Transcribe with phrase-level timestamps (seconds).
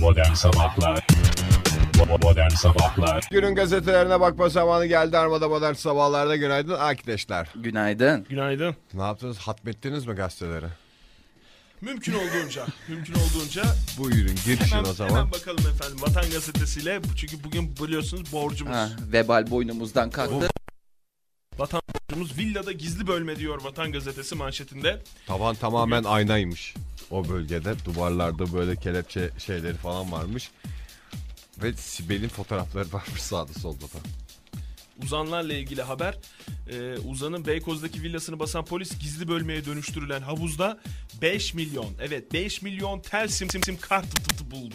[0.00, 1.06] Modern Sabahlar
[2.22, 5.18] Modern Sabahlar Günün gazetelerine bakma zamanı geldi.
[5.18, 7.48] Armada modern sabahlarda günaydın arkadaşlar.
[7.54, 8.26] Günaydın.
[8.30, 8.76] Günaydın.
[8.94, 9.38] Ne yaptınız?
[9.38, 10.66] Hatmettiniz mi gazeteleri?
[11.80, 13.62] Mümkün olduğunca, mümkün olduğunca
[13.98, 15.10] Buyurun girişin hemen, o zaman.
[15.10, 17.00] hemen bakalım efendim Vatan Gazetesi'yle.
[17.16, 18.74] Çünkü bugün biliyorsunuz borcumuz.
[18.74, 20.48] Ha, vebal boynumuzdan kalktı.
[21.58, 21.82] Vatan
[22.14, 25.02] villada gizli bölme diyor Vatan Gazetesi manşetinde.
[25.26, 26.74] Tavan tamamen aynaymış
[27.10, 27.74] o bölgede.
[27.84, 30.50] Duvarlarda böyle kelepçe şeyleri falan varmış.
[31.62, 33.98] Ve Sibel'in fotoğrafları varmış sağda solda da.
[35.02, 36.18] Uzanlarla ilgili haber.
[36.70, 40.80] Ee, Uzan'ın Beykoz'daki villasını basan polis gizli bölmeye dönüştürülen havuzda
[41.22, 44.06] 5 milyon, evet 5 milyon tel sim sim sim kart
[44.50, 44.74] buldu.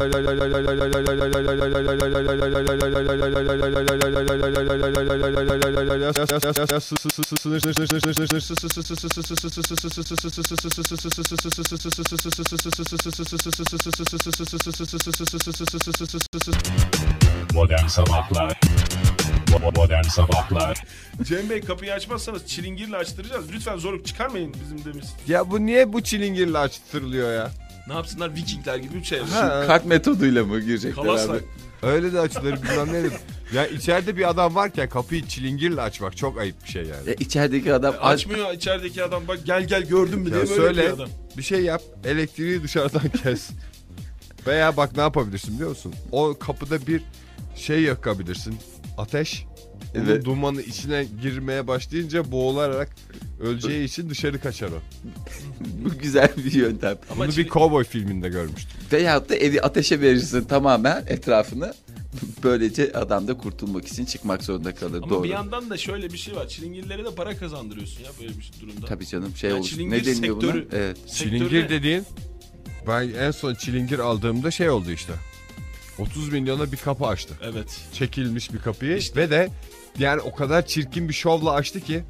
[0.00, 0.09] bu.
[17.54, 18.60] Modern Sabahlar
[19.76, 20.84] Modern Sabahlar
[21.22, 23.52] Cem Bey kapıyı açmazsanız çilingirle açtıracağız.
[23.52, 25.06] Lütfen zorluk çıkarmayın bizim demiş.
[25.28, 27.50] Ya bu niye bu çilingirle açtırılıyor ya?
[27.90, 29.18] Ne yapsınlar Vikingler gibi bir şey.
[29.18, 31.32] Ha, Kart metoduyla mı girecekler Kalasla.
[31.32, 31.40] abi?
[31.82, 33.08] öyle de açılır bilmem ne.
[33.56, 37.10] Ya içeride bir adam varken kapıyı çilingirle açmak çok ayıp bir şey yani.
[37.10, 38.14] E, içerideki adam aç.
[38.14, 41.08] Açmıyor içerideki adam bak gel gel gördün mü Ya diye böyle söyle yapıyor adam.
[41.36, 43.50] bir şey yap elektriği dışarıdan kes.
[44.46, 45.94] Veya bak ne yapabilirsin biliyor musun?
[46.12, 47.02] O kapıda bir
[47.56, 48.56] şey yakabilirsin.
[48.98, 49.44] Ateş.
[49.94, 50.24] Onun Evet.
[50.24, 52.88] dumanı içine girmeye başlayınca boğularak
[53.40, 54.78] öleceği için dışarı kaçar o.
[55.84, 56.98] Bu güzel bir yöntem.
[57.10, 58.80] Ama Bunu çili- bir kovboy filminde görmüştüm.
[58.92, 61.74] Veyahut da evi ateşe verirsin tamamen etrafını.
[62.44, 64.98] Böylece adam da kurtulmak için çıkmak zorunda kalır.
[65.02, 65.24] Ama Doğru.
[65.24, 66.48] bir yandan da şöyle bir şey var.
[66.48, 68.86] Çilingirlere de para kazandırıyorsun ya böyle bir şey durumda.
[68.86, 69.68] Tabii canım şey Ya olur.
[69.78, 70.50] Ne deniyor buna?
[70.50, 70.96] sektörü- Evet.
[71.14, 72.04] Çilingir Sektörde- dediğin
[72.88, 75.12] ben en son çilingir aldığımda şey oldu işte.
[75.98, 77.34] 30 milyona bir kapı açtı.
[77.42, 77.80] Evet.
[77.92, 79.20] Çekilmiş bir kapıyı İşte.
[79.20, 79.50] ve de
[79.98, 82.02] yani o kadar çirkin bir şovla açtı ki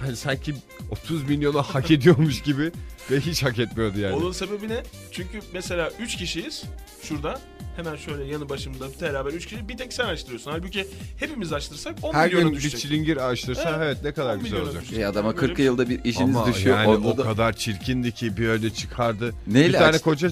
[0.00, 0.54] hani sanki
[0.90, 2.72] 30 milyonu hak ediyormuş gibi
[3.10, 4.14] ve hiç hak etmiyordu yani.
[4.16, 4.82] Onun sebebi ne?
[5.12, 6.62] Çünkü mesela 3 kişiyiz
[7.02, 7.40] şurada.
[7.76, 10.50] Hemen şöyle yanı başımda beraber 3 kişi bir tek sen açtırıyorsun.
[10.50, 10.86] Halbuki
[11.18, 12.80] hepimiz açtırsak 10 Her milyona gün bir düşecek.
[12.80, 14.74] çilingir açtırsa Evet, evet, ne kadar 10 güzel olacak.
[14.82, 14.96] düşecek.
[14.96, 16.76] Şey adama Yani 40 böyle- yılda bir işiniz Ama düşüyor.
[16.78, 19.34] yani Onda o da- kadar çirkindi ki bir öyle çıkardı.
[19.46, 20.02] Neyle bir tane açtı?
[20.02, 20.30] koca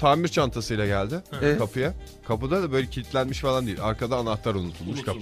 [0.00, 1.58] tamir çantasıyla geldi Evet.
[1.58, 1.94] kapıya.
[2.28, 3.78] Kapıda da böyle kilitlenmiş falan değil.
[3.82, 5.18] Arkada anahtar unutulmuş kapı.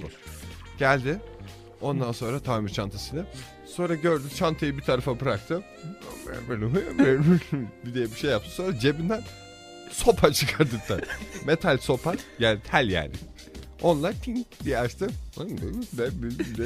[0.79, 1.19] Geldi.
[1.81, 3.25] Ondan sonra tamir çantasıyla.
[3.65, 5.63] Sonra gördü çantayı bir tarafa bıraktı.
[7.85, 8.51] bir diye bir şey yaptı.
[8.51, 9.21] Sonra cebinden
[9.91, 11.01] sopa çıkardı bir tane.
[11.45, 12.13] Metal sopa.
[12.39, 13.11] Yani tel yani.
[13.81, 15.07] Onunla ting diye açtı.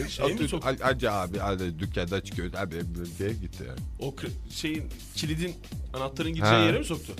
[0.10, 0.70] Şey mi soktu?
[0.84, 2.76] Acı abi hadi dükkanda çıkıyor abi
[3.20, 3.80] diye gitti yani.
[4.00, 4.84] O kı- şeyin
[5.16, 5.56] kilidin
[5.94, 6.66] anahtarın gideceği Ha.
[6.66, 7.14] yere mi soktu?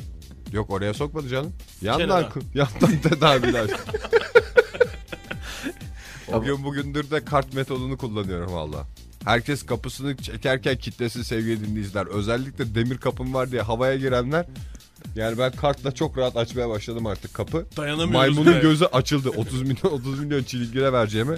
[0.52, 1.54] Yok oraya sokmadı canım.
[1.82, 2.30] Yandan Kenara.
[2.54, 3.70] yandan tedaviler.
[6.34, 8.88] Bugün bugündür de kart metodunu kullanıyorum valla.
[9.26, 12.06] Herkes kapısını çekerken kitlesin sevgili dinleyiciler.
[12.06, 14.46] Özellikle demir kapım var diye havaya girenler.
[15.16, 17.66] Yani ben kartla çok rahat açmaya başladım artık kapı.
[17.78, 18.14] Dayanamıyoruz.
[18.14, 18.60] Maymunun be.
[18.60, 19.30] gözü açıldı.
[19.30, 21.38] 30 milyon 30 milyon çilingire vereceğime.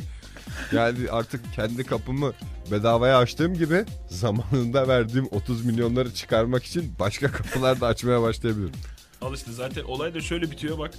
[0.72, 2.34] Yani artık kendi kapımı
[2.72, 8.72] bedavaya açtığım gibi zamanında verdiğim 30 milyonları çıkarmak için başka kapılar da açmaya başlayabilirim.
[9.22, 10.92] Al işte zaten olay da şöyle bitiyor bak.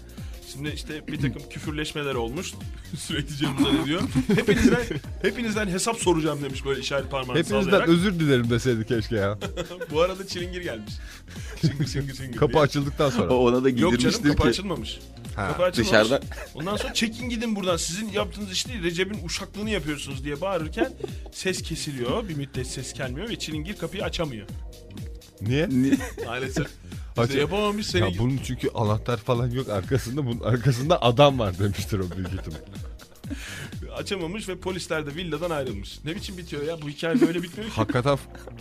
[0.57, 2.53] Şimdi işte bir takım küfürleşmeler olmuş.
[2.99, 4.03] Sürekli Uzan ediyor.
[4.35, 4.83] Hepinizden,
[5.23, 7.89] hepinizden hesap soracağım demiş böyle işaret parmağını Hepinizden sallayarak.
[7.89, 9.39] özür dilerim deseydi keşke ya.
[9.93, 10.93] Bu arada çilingir gelmiş.
[11.61, 12.63] Çıngır çıngır çıngır Kapı diye.
[12.63, 13.35] açıldıktan O sonra.
[13.35, 14.49] ona da Yok canım giydirmiştir kapı ki.
[14.49, 14.99] açılmamış.
[15.37, 15.49] Ha.
[15.49, 15.79] Kapı açılmamış.
[15.93, 16.23] Dışarıdan.
[16.55, 17.77] Ondan sonra çekin gidin buradan.
[17.77, 18.83] Sizin yaptığınız iş değil.
[18.83, 20.93] Recep'in uşaklığını yapıyorsunuz diye bağırırken
[21.33, 22.29] ses kesiliyor.
[22.29, 24.47] Bir müddet ses gelmiyor ve çilingir kapıyı açamıyor.
[25.41, 25.69] Niye?
[26.27, 26.67] Maalesef.
[27.25, 28.13] İşte yapamamış seni.
[28.13, 30.27] Ya bunun çünkü anahtar falan yok arkasında.
[30.27, 32.59] Bunun arkasında adam var demiştir o büyük ihtimal.
[33.97, 35.99] Açamamış ve polisler de villadan ayrılmış.
[36.05, 36.83] Ne biçim bitiyor ya?
[36.83, 37.77] Bu hikaye böyle bitmiyor ki.
[37.77, 38.19] Hakikaten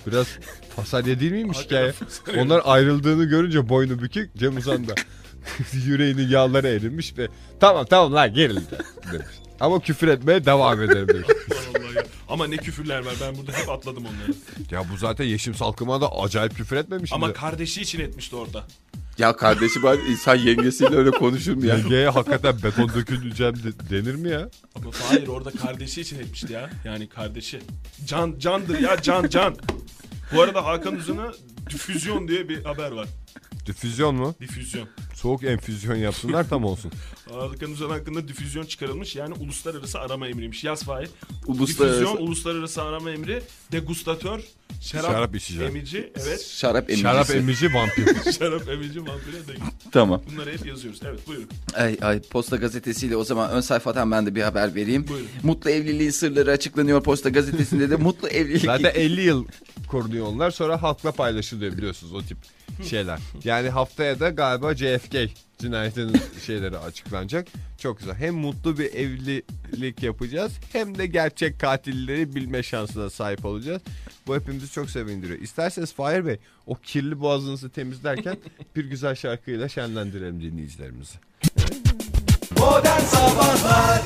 [0.07, 0.27] biraz
[0.75, 1.93] fasalye değil miymiş hikaye?
[2.37, 4.95] Onlar ayrıldığını görünce boynu bükük Cem Uzan da
[5.85, 7.27] yüreğinin yağları erinmiş ve
[7.59, 8.77] tamam tamam lan gerildi
[9.13, 9.44] demiş.
[9.59, 11.27] Ama küfür etmeye devam ederim demiş.
[12.29, 13.13] Ama ne küfürler var.
[13.21, 14.37] Ben burada hep atladım onları.
[14.71, 17.33] ya bu zaten Yeşim Salkım'a da acayip küfür etmemiş Ama mi?
[17.33, 18.63] kardeşi için etmişti orada.
[19.17, 21.75] Ya kardeşim ben insan yengesiyle öyle konuşur mu ya?
[21.77, 24.49] Yengeye hakikaten beton döküleceğim de- denir mi ya?
[24.75, 26.69] Ama hayır orada kardeşi için etmişti ya.
[26.85, 27.59] Yani kardeşi.
[28.07, 29.55] Can candır ya can can.
[30.35, 31.31] Bu arada Hakan Uzun'a
[31.69, 33.07] difüzyon diye bir haber var.
[33.65, 34.35] Difüzyon mu?
[34.41, 34.87] Difüzyon.
[35.13, 36.91] Soğuk enfüzyon yapsınlar tam olsun.
[37.31, 39.15] Hakan Uzun hakkında difüzyon çıkarılmış.
[39.15, 40.63] Yani uluslararası arama emriymiş.
[40.63, 41.09] Yaz Fahir.
[41.47, 43.41] Uluslararası Difüzyon, uluslararası arama emri.
[43.71, 44.41] Degustatör.
[44.81, 45.75] Şarap, Şarap içeceğim.
[45.75, 46.11] emici.
[46.15, 46.41] Evet.
[46.41, 47.01] şarap emicisi.
[47.01, 48.31] Şarap emici vampir.
[48.39, 49.53] Şarap emici vampire de.
[49.91, 50.21] Tamam.
[50.31, 50.99] Bunları hep yazıyoruz.
[51.05, 51.47] Evet buyurun.
[51.73, 55.07] Ay, ay Posta Gazetesi'yle o zaman ön sayfadan ben de bir haber vereyim.
[55.07, 55.27] Buyurun.
[55.43, 58.65] Mutlu evliliğin sırları açıklanıyor Posta Gazetesi'nde de mutlu evlilik.
[58.65, 59.45] Zaten 50 yıl
[59.87, 62.37] korunuyor onlar sonra halkla paylaşılıyor biliyorsunuz o tip
[62.89, 63.19] şeyler.
[63.43, 65.15] Yani haftaya da galiba JFK
[65.57, 67.47] cinayetinin şeyleri açıklanacak.
[67.77, 68.15] Çok güzel.
[68.15, 73.81] Hem mutlu bir evlilik yapacağız hem de gerçek katilleri bilme şansına sahip olacağız.
[74.27, 75.39] Bu hepimizi çok sevindiriyor.
[75.39, 78.37] İsterseniz Fahir Bey o kirli boğazınızı temizlerken
[78.75, 81.15] bir güzel şarkıyla şenlendirelim dinleyicilerimizi.
[82.59, 84.01] Modern Sabahlar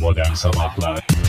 [0.00, 1.25] Bo-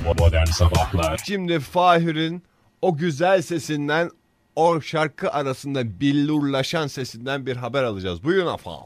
[0.00, 2.42] Modern Sabahlar Şimdi Fahir'in
[2.82, 4.10] o güzel sesinden
[4.56, 8.24] o şarkı arasında billurlaşan sesinden bir haber alacağız.
[8.24, 8.80] Buyurun efendim.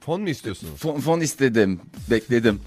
[0.00, 0.80] Fon mu istiyorsunuz?
[0.80, 1.80] Fon, fon istedim.
[2.10, 2.60] Bekledim.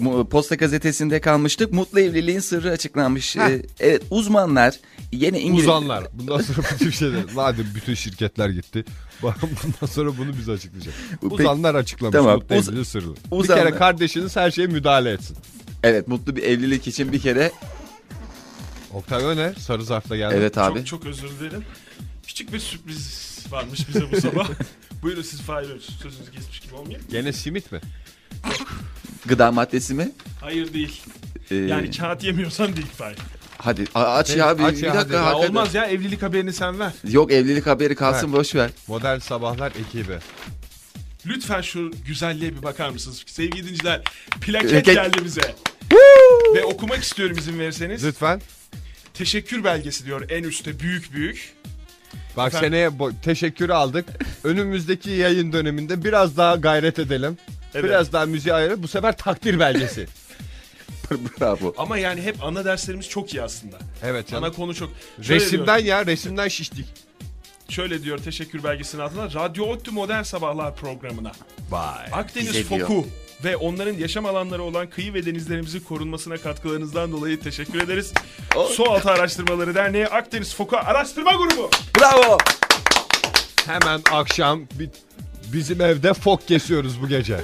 [0.00, 1.72] Mu- Posta Gazetesi'nde kalmıştık.
[1.72, 3.36] Mutlu evliliğin sırrı açıklanmış.
[3.36, 4.74] Ee, evet uzmanlar
[5.12, 5.68] yine İngiliz...
[5.68, 6.04] Uzanlar.
[6.12, 7.24] Bundan sonra tip şeyler.
[7.34, 8.84] Madem bütün şirketler gitti.
[9.22, 10.96] Bundan sonra bunu biz açıklayacağız.
[11.20, 13.14] Peki- Uzanlar açıklamış Tamam, mutlu uz- evliliğin sırrını.
[13.16, 15.36] Bir uzanlar- kere kardeşiniz her şeye müdahale etsin.
[15.82, 17.52] Evet mutlu bir evlilik için bir kere...
[18.92, 20.34] Oktay Öner sarı zarfla geldi.
[20.38, 20.78] Evet abi.
[20.78, 21.64] Çok çok özür dilerim.
[22.26, 24.48] Küçük bir sürpriz varmış bize bu sabah.
[25.02, 27.06] Buyurun siz Fahir sözünüzü kesmiş gibi olmayayım.
[27.10, 27.80] Gene simit mi?
[29.26, 30.12] Gıda maddesi mi?
[30.40, 31.02] Hayır değil.
[31.50, 33.16] Ee, Yani kağıt yemiyorsan değil Fahir.
[33.58, 34.98] hadi aç ya bir, aç bir ya, dakika.
[34.98, 35.12] hadi.
[35.14, 35.48] Ya hakikaten.
[35.48, 36.92] olmaz ya evlilik haberini sen ver.
[37.10, 38.70] Yok evlilik haberi kalsın boş ver.
[38.86, 40.18] Modern Sabahlar ekibi.
[41.26, 43.22] Lütfen şu güzelliğe bir bakar mısınız?
[43.26, 44.02] Sevgili dinleyiciler
[44.40, 44.94] plaket Plaket.
[44.94, 45.54] geldi bize.
[46.54, 48.04] Ve okumak istiyorum izin verirseniz.
[48.04, 48.40] Lütfen.
[49.14, 51.52] Teşekkür belgesi diyor en üstte büyük büyük.
[52.36, 52.68] Bak Efendim?
[52.68, 54.06] seneye bo- teşekkürü aldık.
[54.44, 57.38] Önümüzdeki yayın döneminde biraz daha gayret edelim.
[57.74, 57.84] Evet.
[57.84, 60.06] Biraz daha müziği ayırıp bu sefer takdir belgesi.
[61.40, 61.74] Bravo.
[61.78, 63.76] Ama yani hep ana derslerimiz çok iyi aslında.
[64.02, 64.54] evet Ana canım.
[64.54, 64.90] konu çok.
[65.22, 66.86] Şöyle Resimden diyor, ya resimden şiştik.
[67.68, 69.24] şöyle diyor teşekkür belgesinin altına.
[69.34, 71.32] Radyo Ottu Modern Sabahlar programına.
[71.70, 72.06] Vay.
[72.12, 72.88] Akdeniz Bize diyor.
[72.88, 73.06] Foku
[73.44, 78.12] ve onların yaşam alanları olan kıyı ve denizlerimizin korunmasına katkılarınızdan dolayı teşekkür ederiz.
[78.70, 81.70] Su Altı Araştırmaları Derneği Akdeniz Foku Araştırma Grubu.
[82.00, 82.38] Bravo.
[83.66, 84.90] Hemen akşam bi-
[85.52, 87.40] bizim evde fok kesiyoruz bu gece.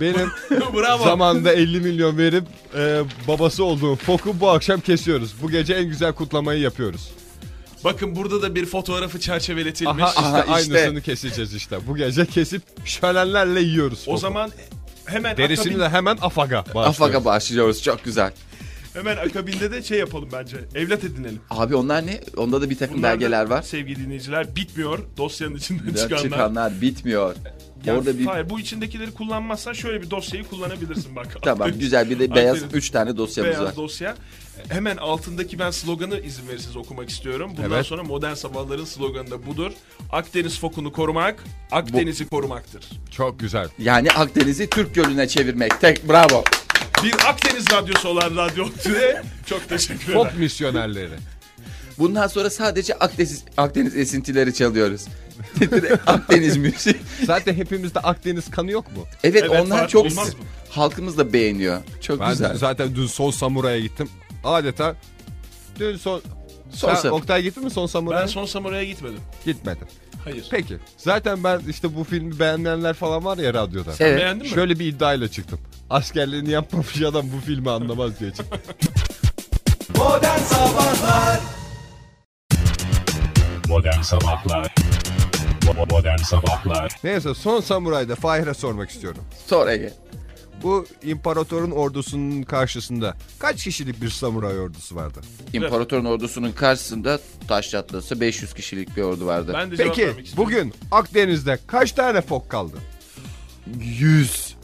[0.00, 1.04] Benim Bravo.
[1.04, 2.44] zamanında 50 milyon verip
[2.76, 5.34] e, babası olduğum foku bu akşam kesiyoruz.
[5.42, 7.10] Bu gece en güzel kutlamayı yapıyoruz.
[7.84, 10.02] Bakın burada da bir fotoğrafı çerçeveletilmiş.
[10.04, 10.52] Aha işte Aha, işte.
[10.78, 11.78] aynısını keseceğiz işte.
[11.86, 13.98] Bu gece kesip şölenlerle yiyoruz.
[14.02, 14.18] O foku.
[14.18, 14.50] zaman
[15.06, 17.24] hemen Derisini akabin- de hemen afaga Afaga bağışlıyoruz.
[17.24, 18.32] başlıyoruz çok güzel.
[18.92, 20.56] Hemen akabinde de şey yapalım bence.
[20.74, 21.40] Evlat edinelim.
[21.50, 22.20] Abi onlar ne?
[22.36, 23.62] Onda da bir takım Bunlar da, belgeler var.
[23.62, 24.98] Sevgili dinleyiciler bitmiyor.
[25.16, 26.18] Dosyanın içinden Çıkanlar.
[26.22, 26.80] çıkanlar.
[26.80, 27.34] bitmiyor.
[27.84, 31.36] Yani Orada bir Hayır bu içindekileri kullanmazsan şöyle bir dosyayı kullanabilirsin bak.
[31.42, 33.76] tamam güzel bir de beyaz Akdeniz- 3 tane dosyamız beyaz var.
[33.76, 34.14] dosya.
[34.68, 37.50] Hemen altındaki ben sloganı izin verirseniz okumak istiyorum.
[37.56, 37.86] Bundan Evet.
[37.86, 39.72] sonra modern sabahların sloganı da budur.
[40.12, 42.84] Akdeniz fokunu korumak, Akdeniz'i korumaktır.
[43.10, 43.68] Çok güzel.
[43.78, 45.80] Yani Akdeniz'i Türk Gölü'ne çevirmek.
[45.80, 46.44] Tek bravo.
[47.04, 50.14] Bir Akdeniz radyosu olan Radyo Tüde çok teşekkür ederim.
[50.14, 51.14] Pop misyonerleri.
[51.98, 55.06] Bundan sonra sadece Akdeniz Akdeniz esintileri çalıyoruz.
[56.06, 56.96] Akdeniz müziği.
[57.24, 59.04] Zaten hepimizde Akdeniz kanı yok mu?
[59.24, 60.40] Evet, Evet, onlar çok Olmaz mı?
[60.70, 61.80] halkımız da beğeniyor.
[62.00, 62.56] Çok Ben güzel.
[62.56, 64.08] zaten dün Son Samuray'a gittim.
[64.44, 64.96] Adeta
[65.78, 66.22] dün son...
[66.74, 68.22] Son Sen Sam- Oktay gittin mi Son Samuray'a?
[68.22, 69.20] Ben son samuraya gitmedim.
[69.44, 69.86] Gitmedim.
[70.24, 70.46] Hayır.
[70.50, 70.76] Peki.
[70.96, 73.90] Zaten ben işte bu filmi beğenmeyenler falan var ya radyoda.
[74.00, 74.18] Evet.
[74.20, 74.48] Beğendin mi?
[74.54, 75.58] Şöyle bir iddiayla çıktım.
[75.90, 78.58] Askerliğini yapmamış adam bu filmi anlamaz diye çıktım.
[83.68, 84.74] Modern Sabahlar
[85.66, 89.22] Bo- Modern Sabahlar Neyse Son Samuray'da Fahir'e sormak istiyorum.
[89.46, 89.92] Sonra Ege.
[90.62, 95.20] Bu imparatorun ordusunun karşısında kaç kişilik bir samuray ordusu vardı?
[95.52, 99.52] İmparatorun ordusunun karşısında taş çatlası 500 kişilik bir ordu vardı.
[99.54, 100.52] Ben de cevap Peki vermek istiyorum.
[100.52, 102.76] bugün Akdeniz'de kaç tane fok kaldı?
[103.80, 104.54] 100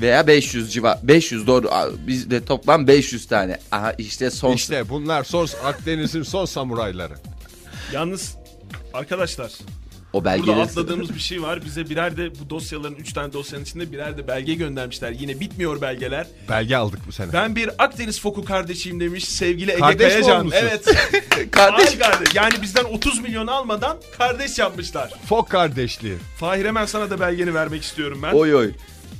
[0.00, 3.58] veya 500 civar 500 doğru Aa, bizde toplam 500 tane.
[3.72, 7.14] Aha işte son İşte bunlar son Akdeniz'in son samurayları.
[7.92, 8.36] Yalnız
[8.94, 9.52] arkadaşlar
[10.16, 11.64] o burada belgeleri atladığımız bir şey var.
[11.64, 15.10] Bize birer de bu dosyaların 3 tane dosyanın içinde birer de belge göndermişler.
[15.10, 16.26] Yine bitmiyor belgeler.
[16.48, 17.32] Belge aldık bu sene.
[17.32, 20.50] Ben bir Akdeniz foku kardeşiyim demiş sevgili Ege Kardeş Kayacan.
[20.54, 20.84] Evet.
[21.50, 22.34] kardeş Ay kardeş.
[22.34, 25.12] Yani bizden 30 milyon almadan kardeş yapmışlar.
[25.28, 26.16] Fok kardeşliği.
[26.38, 28.32] Fahir hemen sana da belgeni vermek istiyorum ben.
[28.32, 28.72] oy oy.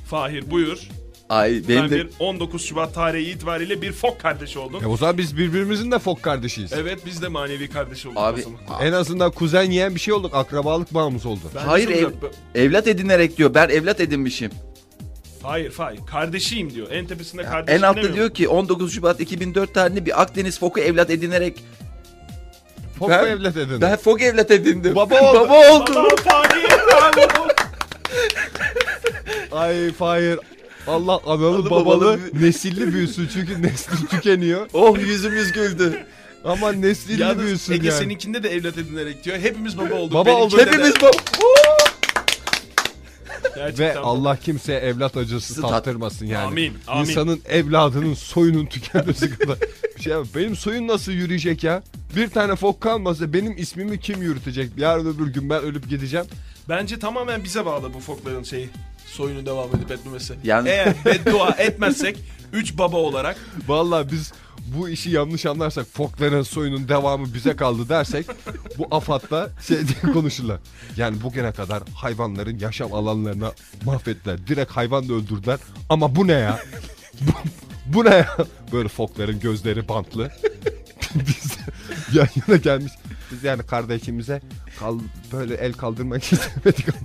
[0.09, 0.89] Fahir buyur.
[1.29, 4.83] Ay benim Ben de bir 19 Şubat tarihi itibariyle bir fok kardeşi oldum.
[4.83, 6.73] E o zaman biz birbirimizin de fok kardeşiyiz.
[6.73, 8.81] Evet biz de manevi kardeş olduk abi o zaman.
[8.87, 10.31] En azından kuzen yeğen bir şey olduk.
[10.35, 11.39] Akrabalık bağımız oldu.
[11.55, 12.11] Ben Hayır, ev-
[12.55, 13.53] evlat edinerek diyor.
[13.53, 14.51] Ben evlat edinmişim.
[15.43, 15.99] Hayır hayır.
[16.05, 16.87] Kardeşiyim diyor.
[16.91, 21.09] En tepesinde kardeşim En altta diyor ki 19 Şubat 2004 tarihinde bir Akdeniz foku evlat
[21.09, 21.63] edinerek
[22.99, 23.81] Fok Ben- evlat edin?
[23.81, 24.95] ben fok evlat edindim.
[24.95, 25.39] Baba oldu.
[25.49, 25.91] Baba oldu.
[25.95, 27.47] Baba.
[29.51, 30.39] Ay Fahir.
[30.87, 34.69] Allah analı Analı babalı babalı nesilli büyüsün çünkü nesli tükeniyor.
[34.73, 36.05] Oh yüzümüz güldü.
[36.45, 37.97] Ama nesilli Yalnız büyüsün Ege yani.
[37.99, 39.37] seninkinde de evlat edinerek diyor.
[39.37, 40.13] Hepimiz baba olduk.
[40.13, 40.59] Baba olduk.
[40.59, 41.11] Hepimiz baba.
[43.55, 43.97] Gerçekten Ve.
[43.99, 46.45] Allah kimseye evlat acısı Tat- tattırmasın yani.
[46.47, 47.09] Amin, amin.
[47.09, 49.57] İnsanın evladının soyunun tükenmesi kadar
[49.97, 50.13] bir şey.
[50.35, 51.83] Benim soyum nasıl yürüyecek ya?
[52.15, 54.71] Bir tane fok kalmasa benim ismimi kim yürütecek?
[54.77, 56.25] Yarın öbür gün ben ölüp gideceğim.
[56.69, 58.69] Bence tamamen bize bağlı bu fokların şeyi.
[59.07, 60.35] Soyunu devam edip etmemesi.
[60.43, 62.17] Yani- Eğer beddua etmezsek
[62.53, 63.37] 3 baba olarak
[63.67, 64.33] Vallahi biz
[64.77, 68.25] bu işi yanlış anlarsak fokların soyunun devamı bize kaldı dersek
[68.77, 70.59] bu afatta şey diye konuşurlar.
[70.97, 73.51] Yani bugüne kadar hayvanların yaşam alanlarına
[73.85, 74.47] mahvettiler.
[74.47, 75.59] Direkt hayvan da öldürdüler.
[75.89, 76.59] Ama bu ne ya?
[77.21, 77.31] bu,
[77.85, 78.37] bu ne ya?
[78.71, 80.31] Böyle fokların gözleri bantlı.
[81.15, 81.57] biz
[82.13, 82.93] yan yana gelmiş.
[83.31, 84.41] Biz yani kardeşimize
[84.79, 84.99] kal,
[85.33, 86.97] böyle el kaldırmak istemedik ama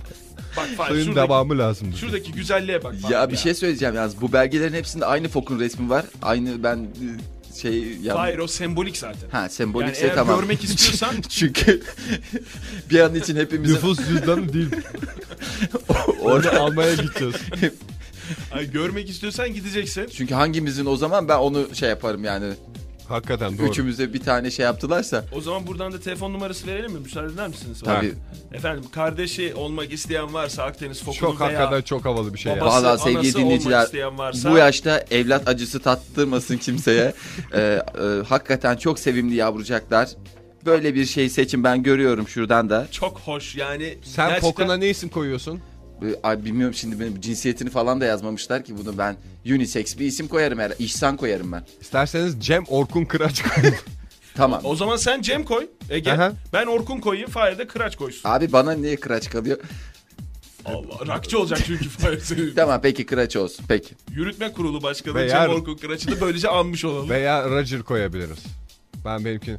[0.57, 1.97] bak Fahir soyun şuradaki, devamı lazımdı.
[1.97, 2.95] şuradaki güzelliğe bak.
[3.09, 6.05] Ya bir şey söyleyeceğim yalnız bu belgelerin hepsinde aynı fokun resmi var.
[6.21, 9.29] Aynı ben e, şey ya Hayır o sembolik zaten.
[9.31, 10.39] ha Yani sembolikse eğer tamam.
[10.39, 11.81] görmek istiyorsan Çünkü
[12.89, 14.69] bir an için hepimizin Nüfus cüzdanı değil.
[16.21, 17.35] orada Onu almaya gideceğiz.
[18.51, 20.07] ay, görmek istiyorsan gideceksin.
[20.17, 22.53] çünkü hangimizin o zaman ben onu şey yaparım yani.
[23.13, 23.67] Hakikaten doğru.
[23.67, 26.99] Üçümüze bir tane şey yaptılarsa O zaman buradan da telefon numarası verelim mi?
[26.99, 27.81] Müsaade eder misiniz?
[27.85, 28.13] tabii.
[28.53, 32.61] Efendim kardeşi olmak isteyen varsa Akdeniz Foku'nun Çok veya hakikaten çok havalı bir şey ya.
[32.61, 37.13] babası, Vallahi sevgili anası dinleyiciler, olmak isteyen varsa Bu yaşta evlat acısı tattırmasın kimseye.
[37.53, 40.09] Ee, e, hakikaten çok sevimli yavrucaklar.
[40.65, 42.87] Böyle bir şey seçin ben görüyorum şuradan da.
[42.91, 43.97] çok hoş yani.
[44.03, 45.59] Sen gerçekten- fokuna ne isim koyuyorsun?
[46.03, 50.27] Ee, Ay bilmiyorum şimdi benim cinsiyetini falan da yazmamışlar ki bunu ben unisex bir isim
[50.27, 50.75] koyarım herhalde.
[50.83, 51.65] İhsan koyarım ben.
[51.81, 53.75] İsterseniz Cem Orkun Kıraç koyun.
[54.35, 54.61] Tamam.
[54.63, 56.11] O zaman sen Cem koy Ege.
[56.11, 56.33] Aha.
[56.53, 58.29] Ben Orkun koyayım Fahir de Kıraç koysun.
[58.29, 59.57] Abi bana niye kıraç kalıyor?
[60.65, 62.51] Allah rakçı olacak çünkü Fahir senin.
[62.55, 63.95] Tamam peki kıraç olsun peki.
[64.11, 67.09] Yürütme kurulu başkanı Veya- Cem Orkun Kıraç'ı da böylece anmış olalım.
[67.09, 68.39] Veya Roger koyabiliriz.
[69.05, 69.57] Ben benimkini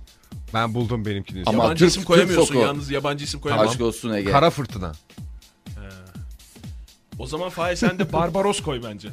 [0.55, 1.43] ben buldum benimkini.
[1.47, 2.67] Ama yabancı Türk- isim Türk koyamıyorsun foku.
[2.67, 3.69] yalnız yabancı isim koyamam.
[3.69, 4.31] Aşk olsun Ege.
[4.31, 4.93] Kara fırtına.
[7.19, 9.09] O zaman Fahir sen de Barbaros koy bence.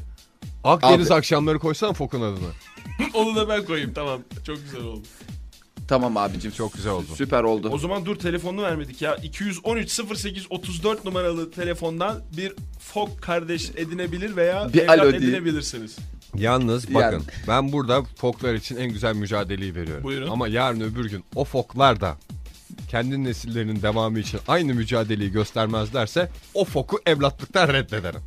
[0.63, 1.17] Akdeniz Abi.
[1.17, 2.51] akşamları koysan fokun adını.
[3.13, 4.21] Onu da ben koyayım tamam.
[4.45, 5.07] Çok güzel oldu.
[5.87, 6.51] Tamam abicim.
[6.51, 7.05] Çok güzel oldu.
[7.15, 7.69] Süper oldu.
[7.71, 9.15] O zaman dur telefonunu vermedik ya.
[9.15, 15.97] 213 08 34 numaralı telefondan bir fok kardeş edinebilir veya Bir evlat alo edinebilirsiniz.
[16.35, 17.23] Yalnız bakın Yani.
[17.47, 20.03] ben burada foklar için en güzel mücadeleyi veriyorum.
[20.03, 20.29] Buyurun.
[20.29, 22.17] Ama yarın öbür gün o foklar da
[22.91, 28.21] kendi nesillerinin devamı için aynı mücadeleyi göstermezlerse o foku evlatlıktan reddederim.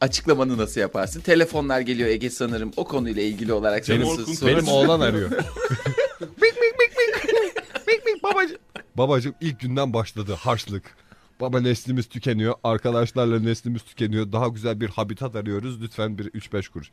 [0.00, 1.20] Açıklamanı nasıl yaparsın?
[1.20, 5.30] Telefonlar geliyor Ege sanırım o konuyla ilgili olarak Benim, Orkun benim oğlan arıyor.
[6.20, 7.56] Mik mik mik mik.
[7.86, 8.58] Mik mik babacım.
[8.94, 10.96] Babacım ilk günden başladı harçlık.
[11.40, 12.54] Baba neslimiz tükeniyor.
[12.64, 14.32] Arkadaşlarla neslimiz tükeniyor.
[14.32, 15.80] Daha güzel bir habitat arıyoruz.
[15.82, 16.90] Lütfen bir 3-5 kuruş.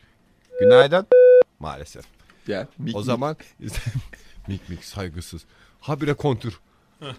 [0.60, 1.08] Günaydın.
[1.60, 2.06] Maalesef.
[2.48, 3.06] Ya, mik O mik.
[3.06, 3.38] zaman
[4.48, 5.46] mik mik saygısız.
[5.80, 6.60] Habire kontür.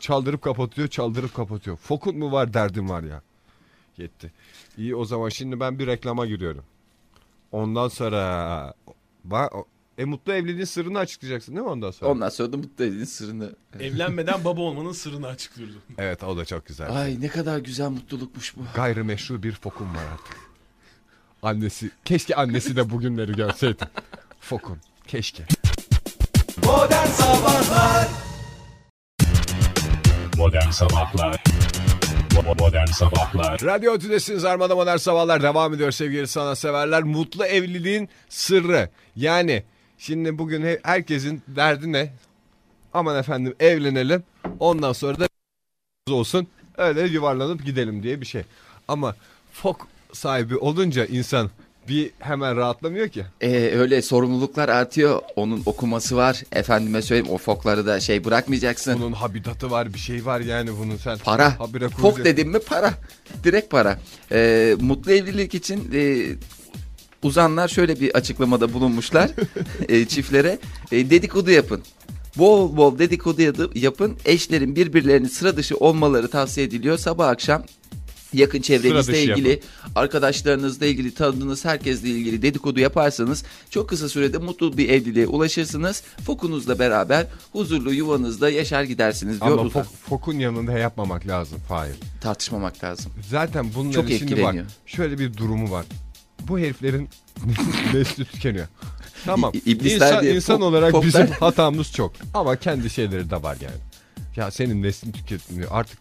[0.00, 1.76] Çaldırıp kapatıyor, çaldırıp kapatıyor.
[1.76, 3.22] Fokun mu var derdim var ya.
[3.96, 4.32] Yetti.
[4.78, 6.64] İyi o zaman şimdi ben bir reklama giriyorum.
[7.52, 8.74] Ondan sonra
[9.28, 9.64] Ba-
[9.98, 12.10] e mutlu evliliğin sırrını açıklayacaksın değil mi ondan sonra?
[12.12, 13.56] Ondan sonra da mutlu edin sırrını.
[13.80, 15.74] Evlenmeden baba olmanın sırrını açıklıyordu.
[15.98, 16.96] Evet o da çok güzel.
[17.00, 18.60] Ay ne kadar güzel mutlulukmuş bu.
[18.74, 20.36] Gayrimeşru bir fokum var artık.
[21.42, 23.84] Annesi, keşke annesi de bugünleri görseydi.
[24.40, 25.44] Fokun, keşke.
[26.64, 28.08] Modern Sabahlar
[32.36, 37.02] Bo- Modern Sabahlar Radyo Tülesi'niz Armada Modern Sabahlar devam ediyor sevgili sanatseverler.
[37.02, 38.88] Mutlu evliliğin sırrı.
[39.16, 39.62] Yani
[39.98, 42.12] şimdi bugün he- herkesin derdi ne?
[42.94, 44.22] Aman efendim evlenelim.
[44.60, 45.26] Ondan sonra da
[46.10, 46.46] olsun.
[46.76, 48.42] Öyle yuvarlanıp gidelim diye bir şey.
[48.88, 49.16] Ama
[49.52, 51.50] fok sahibi olunca insan
[51.88, 53.24] bir hemen rahatlamıyor ki.
[53.40, 55.22] Ee, öyle sorumluluklar artıyor.
[55.36, 56.42] Onun okuması var.
[56.52, 59.00] Efendime söyleyeyim o fokları da şey bırakmayacaksın.
[59.00, 61.18] Bunun habitatı var bir şey var yani bunun sen.
[61.18, 61.60] Para.
[61.60, 62.94] Habire Fok dedim mi para.
[63.44, 63.98] Direkt para.
[64.32, 66.26] Ee, mutlu evlilik için e,
[67.22, 69.30] uzanlar şöyle bir açıklamada bulunmuşlar
[69.88, 70.58] e, çiftlere.
[70.92, 71.82] E, dedikodu yapın.
[72.36, 74.16] Bol bol dedikodu yapın.
[74.24, 76.98] Eşlerin birbirlerini sıra dışı olmaları tavsiye ediliyor.
[76.98, 77.62] Sabah akşam
[78.34, 79.60] yakın çevrenizle ilgili,
[79.96, 86.02] arkadaşlarınızla ilgili, tanıdığınız herkesle ilgili dedikodu yaparsanız çok kısa sürede mutlu bir evliliğe ulaşırsınız.
[86.26, 91.94] Fokunuzla beraber huzurlu yuvanızda yaşar gidersiniz diyor Ama fok, fokun yanında yapmamak lazım Fahir.
[92.20, 93.12] Tartışmamak lazım.
[93.30, 94.54] Zaten bunların Çok şimdi bak
[94.86, 95.86] şöyle bir durumu var.
[96.48, 97.08] Bu heriflerin
[97.94, 98.66] nesli tükeniyor.
[99.24, 99.52] Tamam.
[99.66, 101.06] İblisler İnsan, diye insan fok- olarak foklar.
[101.08, 102.12] bizim hatamız çok.
[102.34, 103.76] Ama kendi şeyleri de var yani.
[104.36, 105.68] Ya senin neslin tüketmiyor.
[105.72, 105.98] Artık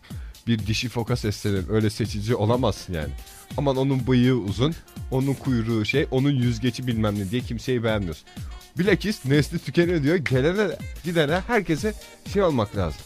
[0.48, 1.70] bir dişi foka seslenir.
[1.70, 3.14] Öyle seçici olamazsın yani.
[3.58, 4.76] Aman onun bıyığı uzun,
[5.12, 8.28] onun kuyruğu şey, onun yüzgeci bilmem ne diye kimseyi beğenmiyorsun.
[8.78, 10.16] Bilakis nesli tükeniyor diyor.
[10.16, 11.94] Gelene gidene herkese
[12.34, 13.02] şey olmak lazım.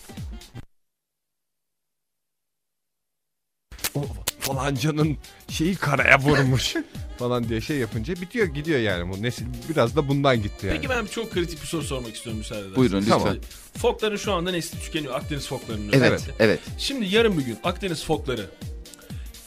[3.96, 4.02] O
[4.48, 5.18] falancanın
[5.50, 6.76] şeyi karaya vurmuş
[7.20, 10.76] falan diye şey yapınca bitiyor gidiyor yani bu nesil biraz da bundan gitti yani.
[10.76, 12.78] Peki ben çok kritik bir soru sormak istiyorum müsaade ederseniz.
[12.78, 13.20] Buyurun lütfen.
[13.20, 13.36] Tamam.
[13.78, 15.14] Fokların şu anda nesli tükeniyor.
[15.16, 16.46] Akdeniz foklarının Evet, özellikle.
[16.46, 16.60] evet.
[16.78, 18.46] Şimdi yarın bir gün Akdeniz fokları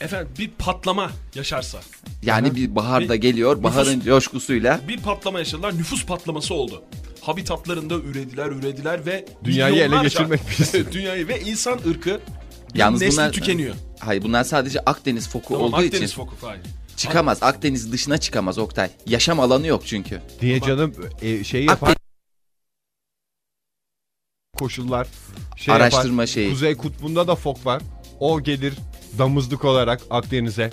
[0.01, 1.81] efendim bir patlama yaşarsa
[2.23, 3.63] Yani bir bahar da geliyor.
[3.63, 5.79] Baharın coşkusuyla bir patlama yaşadılar.
[5.79, 6.83] Nüfus patlaması oldu.
[7.21, 10.41] Habitatlarında ürediler, ürediler ve Dünyayı ele geçirmek.
[10.75, 12.21] Evet, dünyayı ve insan ırkı
[12.75, 13.75] Yalnız nesli bunlar- tükeniyor.
[13.99, 16.63] hayır bunlar sadece Akdeniz foku Tamam olduğu Akdeniz için foku hayır.
[16.97, 17.43] çıkamaz.
[17.43, 18.91] Akdeniz dışına çıkamaz Oktay.
[19.07, 20.23] Yaşam alanı yok çünkü.
[20.41, 21.97] Diye canım e, şey yapar.
[24.59, 25.07] Koşullar
[25.57, 26.27] şey Araştırma yapar.
[26.27, 26.51] şeyi.
[26.51, 27.83] Kuzey kutbunda da fok var.
[28.21, 28.75] O gelir
[29.19, 30.71] damızlık olarak Akdeniz'e.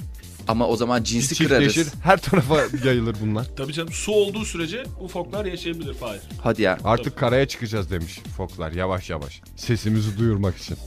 [0.48, 1.74] Ama o zaman cinsi kırarız.
[1.74, 2.00] Çiftleşir.
[2.04, 3.48] Her tarafa yayılır bunlar.
[3.58, 6.22] Tabii canım su olduğu sürece bu foklar yaşayabilir Fahir.
[6.44, 6.78] Hadi ya.
[6.84, 9.42] Artık karaya çıkacağız demiş foklar yavaş yavaş.
[9.56, 10.78] Sesimizi duyurmak için.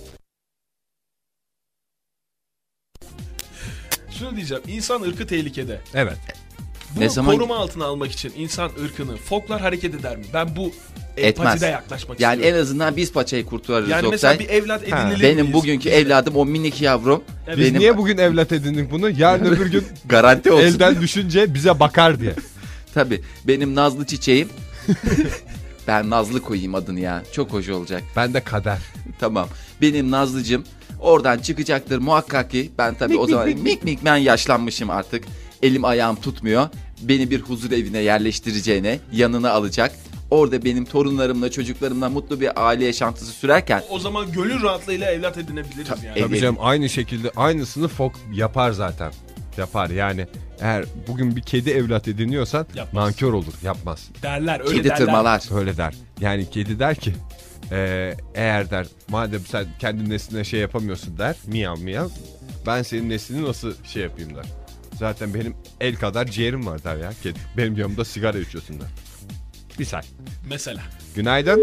[4.18, 4.62] Şunu diyeceğim.
[4.68, 5.80] insan ırkı tehlikede.
[5.94, 6.16] Evet.
[6.94, 10.24] Bunu Ne zaman- koruma altına almak için insan ırkını foklar hareket eder mi?
[10.34, 10.72] Ben bu
[11.16, 11.28] Etmez.
[11.46, 12.62] empatide yaklaşmak Yani en istiyorum.
[12.62, 14.10] azından biz paçayı kurtarırız Yani Oktay.
[14.10, 15.52] mesela bir evlat edinilir Benim miyiz?
[15.54, 17.24] bugünkü evladım o minik yavrum.
[17.46, 17.58] Evet.
[17.58, 19.10] Biz Benim niye bugün evlat edindik bunu?
[19.10, 20.64] Yarın öbür gün garanti olsun.
[20.66, 22.34] elden düşünce bize bakar diye.
[22.94, 24.48] Tabii benim nazlı çiçeğim.
[25.86, 27.22] ben Nazlı koyayım adını ya.
[27.32, 28.02] Çok hoş olacak.
[28.16, 28.78] Ben de kader.
[29.20, 29.48] Tamam.
[29.82, 30.64] Benim Nazlıcım
[31.00, 32.70] oradan çıkacaktır muhakkak ki.
[32.78, 35.24] Ben tabii o zaman mik mik ben yaşlanmışım artık.
[35.62, 36.68] Elim ayağım tutmuyor.
[37.02, 39.92] Beni bir huzur evine yerleştireceğine yanına alacak.
[40.30, 45.88] Orada benim torunlarımla çocuklarımla mutlu bir aile yaşantısı sürerken O zaman gönül rahatlığıyla evlat edinebiliriz
[45.88, 46.12] yani.
[46.16, 46.22] Evet.
[46.22, 49.12] Tabii canım aynı şekilde aynısını fok yapar zaten.
[49.58, 50.26] Yapar yani.
[50.60, 53.04] Eğer bugün bir kedi evlat ediniyorsan Yapmaz.
[53.04, 53.52] nankör olur.
[53.62, 54.08] Yapmaz.
[54.22, 54.96] Derler öyle kedi derler.
[54.98, 55.58] tırmalar.
[55.58, 55.94] Öyle der.
[56.20, 57.14] Yani kedi der ki
[57.72, 61.36] "Ee, eğer der madem sen kendi nesline şey yapamıyorsun der.
[61.46, 62.08] Miyav miyav.
[62.66, 64.44] Ben senin neslini nasıl şey yapayım der.
[64.98, 67.38] Zaten benim el kadar ciğerim var der ya kedi.
[67.56, 68.88] Benim yanımda sigara içiyorsun der.
[69.78, 70.02] Misal.
[70.48, 70.82] Mesela.
[71.16, 71.60] Günaydın.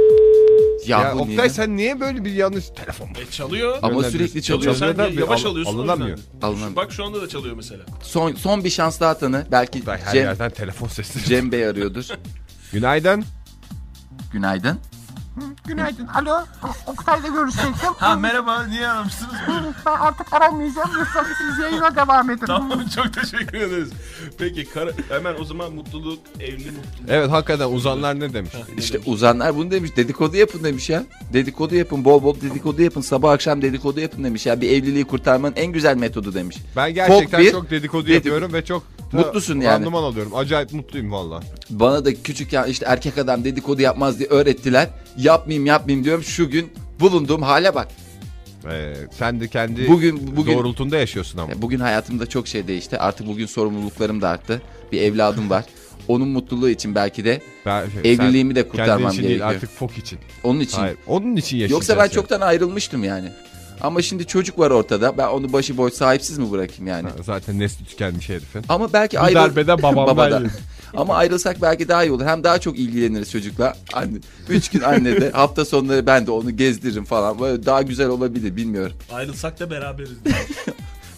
[0.88, 1.50] Ya, Ya, bu Oktay niye?
[1.50, 3.80] sen niye böyle bir yanlış telefon E çalıyor.
[3.82, 4.76] Ama sürekli çalıyor.
[4.76, 4.96] çalıyor.
[4.98, 5.74] Sen bir yavaş al- alıyorsun.
[5.78, 6.18] alınamıyor.
[6.42, 6.76] Alınamıyor.
[6.76, 7.84] Bak şu anda da çalıyor mesela.
[8.02, 9.46] Son, son bir şans daha tanı.
[9.52, 11.26] Belki Oktay her Cem, yerden telefon sesleri.
[11.26, 12.06] Cem Bey arıyordur.
[12.74, 13.26] Günaydın.
[14.34, 14.80] Günaydın.
[15.66, 16.08] Günaydın.
[16.08, 16.46] Alo.
[16.88, 17.90] Oktay'la görüşecektim.
[17.98, 19.34] Ha merhaba niye aramıştınız?
[19.48, 19.76] Buyurun.
[19.86, 20.90] Ben artık aramayacağım.
[21.00, 22.46] Lütfen siz yayına devam edin.
[22.46, 23.90] tamam çok teşekkür ederiz.
[24.38, 27.10] Peki kara- hemen o zaman mutluluk, evli mutluluk.
[27.10, 28.52] Evet hakikaten uzanlar ne demiş?
[28.78, 29.92] İşte uzanlar bunu demiş.
[29.98, 31.04] Dedikodu yapın demiş ya.
[31.34, 32.06] Dedikodu yapın.
[32.06, 33.02] Bol bol dedikodu yapın.
[33.02, 34.62] Sabah akşam dedikodu yapın demiş ya.
[34.62, 36.58] Bir evliliği kurtarmanın en güzel metodu demiş.
[36.76, 39.74] Ben gerçekten bir, çok dedikodu dedik- yapıyorum ve çok Mutlusun yani.
[39.76, 40.36] randıman alıyorum.
[40.36, 41.40] Acayip mutluyum valla.
[41.70, 44.90] Bana da küçükken işte erkek adam dedikodu yapmaz diye öğrettiler.
[45.18, 46.24] Yapmayayım yapmayayım diyorum.
[46.24, 47.88] Şu gün bulunduğum hale bak.
[48.72, 51.52] Ee, sen de kendi Bugün bugün doğrultunda yaşıyorsun ama.
[51.62, 52.98] bugün hayatımda çok şey değişti.
[53.00, 54.62] Artık bugün sorumluluklarım da arttı.
[54.92, 55.66] Bir evladım var.
[56.08, 59.30] Onun mutluluğu için belki de Ben, evliliğimi de kurtarmam için gerekiyor.
[59.50, 60.20] değil artık fok için.
[60.44, 60.78] Onun için.
[60.78, 60.98] Hayır.
[61.08, 61.58] Onun için.
[61.68, 62.12] Yoksa ben yani.
[62.12, 63.30] çoktan ayrılmıştım yani.
[63.82, 65.18] Ama şimdi çocuk var ortada.
[65.18, 67.10] Ben onu başıboş sahipsiz mi bırakayım yani?
[67.10, 68.64] Ha, Zaten nesli tükenmiş herifin.
[68.70, 69.36] Ama belki Bu ayrıl...
[69.36, 70.50] darbede babamdan.
[70.96, 72.26] Ama ayrılsak belki daha iyi olur.
[72.26, 73.74] Hem daha çok ilgileniriz çocukla.
[73.94, 74.18] Anne,
[74.50, 75.32] üç gün annede.
[75.34, 77.40] hafta sonları ben de onu gezdiririm falan.
[77.40, 78.96] Böyle daha güzel olabilir bilmiyorum.
[79.12, 80.12] Ayrılsak da beraberiz.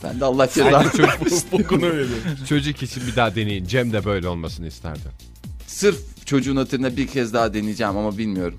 [0.03, 2.11] Ben de Allah cezanı çocuk, Bokunu öyle.
[2.49, 3.65] çocuk için bir daha deneyin.
[3.65, 4.99] Cem de böyle olmasını isterdi.
[5.67, 8.57] Sırf çocuğun hatırına bir kez daha deneyeceğim ama bilmiyorum.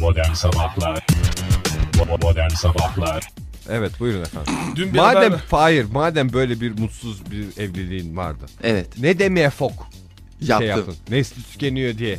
[0.00, 1.06] Modern Sabahlar
[1.98, 3.28] Bo- Modern Sabahlar
[3.70, 4.52] Evet buyurun efendim.
[4.76, 5.44] Dün bir madem haber...
[5.50, 8.44] hayır madem böyle bir mutsuz bir evliliğin vardı.
[8.62, 9.72] Evet Ne demeye fok
[10.40, 10.68] şey yaptım.
[10.68, 10.94] yaptın?
[11.10, 12.18] Nesli tükeniyor diye.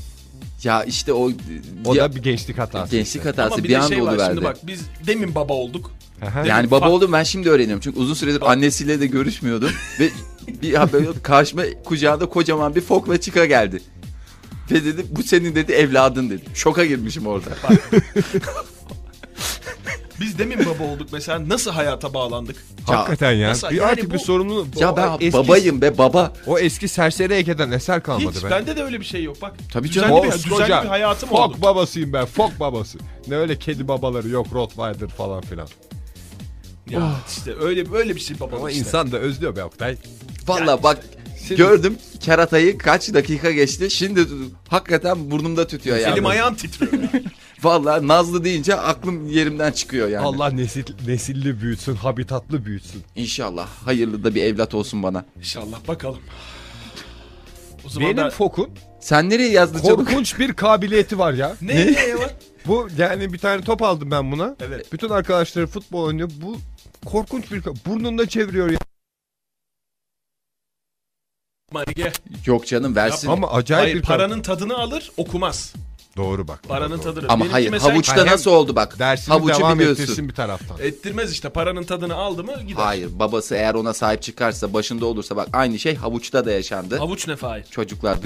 [0.63, 1.31] ya işte o,
[1.85, 2.91] O ya- da bir gençlik hatası.
[2.91, 3.29] gençlik işte.
[3.29, 4.31] hatası Ama bir bir anda şey oluverdi.
[4.33, 5.91] şimdi bak biz demin baba olduk.
[6.45, 7.81] Yani baba oldum ben şimdi öğreniyorum.
[7.83, 9.69] Çünkü uzun süredir annesiyle de görüşmüyordum.
[9.99, 10.09] Ve
[10.61, 13.81] bir ha böyle karşıma kucağında kocaman bir fokla çıka geldi.
[14.71, 16.43] Ve dedi bu senin dedi evladın dedi.
[16.53, 17.49] Şoka girmişim orada.
[20.21, 22.55] Biz demin baba olduk mesela nasıl hayata bağlandık?
[22.85, 23.49] Hakikaten ya.
[23.49, 24.81] Nasıl- bir yani artık bu- bir sorumluluk.
[24.81, 26.33] Ya o ben eski, babayım be baba.
[26.47, 28.49] O eski serseri Ege'den eser kalmadı Hiç be.
[28.49, 29.53] bende de öyle bir şey yok bak.
[29.73, 30.23] Tabii düzenli canım.
[30.23, 31.57] bir, düzenli bir hayatım fok oldu.
[31.61, 32.25] babasıyım ben.
[32.25, 32.97] Fok babası.
[33.27, 35.67] Ne öyle kedi babaları yok Rottweiler falan filan.
[36.89, 38.79] Ya işte öyle böyle bir şey baba Ama işte.
[38.79, 39.95] insan da özlüyor be Oktay.
[40.47, 40.99] Valla bak
[41.49, 43.89] gördüm keratayı kaç dakika geçti.
[43.91, 44.21] Şimdi
[44.67, 46.13] hakikaten burnumda tütüyor yani.
[46.13, 47.09] Elim ayağım titriyor ya.
[47.63, 50.25] Valla Nazlı deyince aklım yerimden çıkıyor yani.
[50.25, 53.03] Allah nesil, nesilli büyütsün, habitatlı büyütsün.
[53.15, 55.25] İnşallah hayırlı da bir evlat olsun bana.
[55.37, 56.19] İnşallah bakalım.
[57.85, 58.29] O zaman Benim ben...
[58.29, 60.07] Fok'un Sen nereye yazdın çabuk?
[60.07, 61.55] korkunç bir kabiliyeti var ya.
[61.61, 62.33] Ne, ne var?
[62.65, 64.55] Bu yani bir tane top aldım ben buna.
[64.59, 64.93] Evet.
[64.93, 66.29] Bütün arkadaşları futbol oynuyor.
[66.41, 66.57] Bu
[67.05, 68.79] korkunç bir burnunda çeviriyor ya.
[71.71, 72.11] Manige.
[72.45, 73.27] Yok canım versin.
[73.27, 75.73] Ama acayip Hayır bir paranın tadını alır okumaz.
[76.17, 76.59] Doğru bak.
[76.67, 77.01] Paranın doğru.
[77.01, 77.25] tadını.
[77.29, 78.99] Ama Benimki hayır mesela havuçta Hayır, nasıl oldu bak.
[78.99, 80.03] Dersini Havucu devam biliyorsun.
[80.03, 80.77] ettirsin bir taraftan.
[80.81, 82.81] Ettirmez işte paranın tadını aldı mı gider.
[82.83, 86.97] Hayır babası eğer ona sahip çıkarsa başında olursa bak aynı şey havuçta da yaşandı.
[86.97, 87.63] Havuç ne Fahir?
[87.71, 88.17] Çocuklar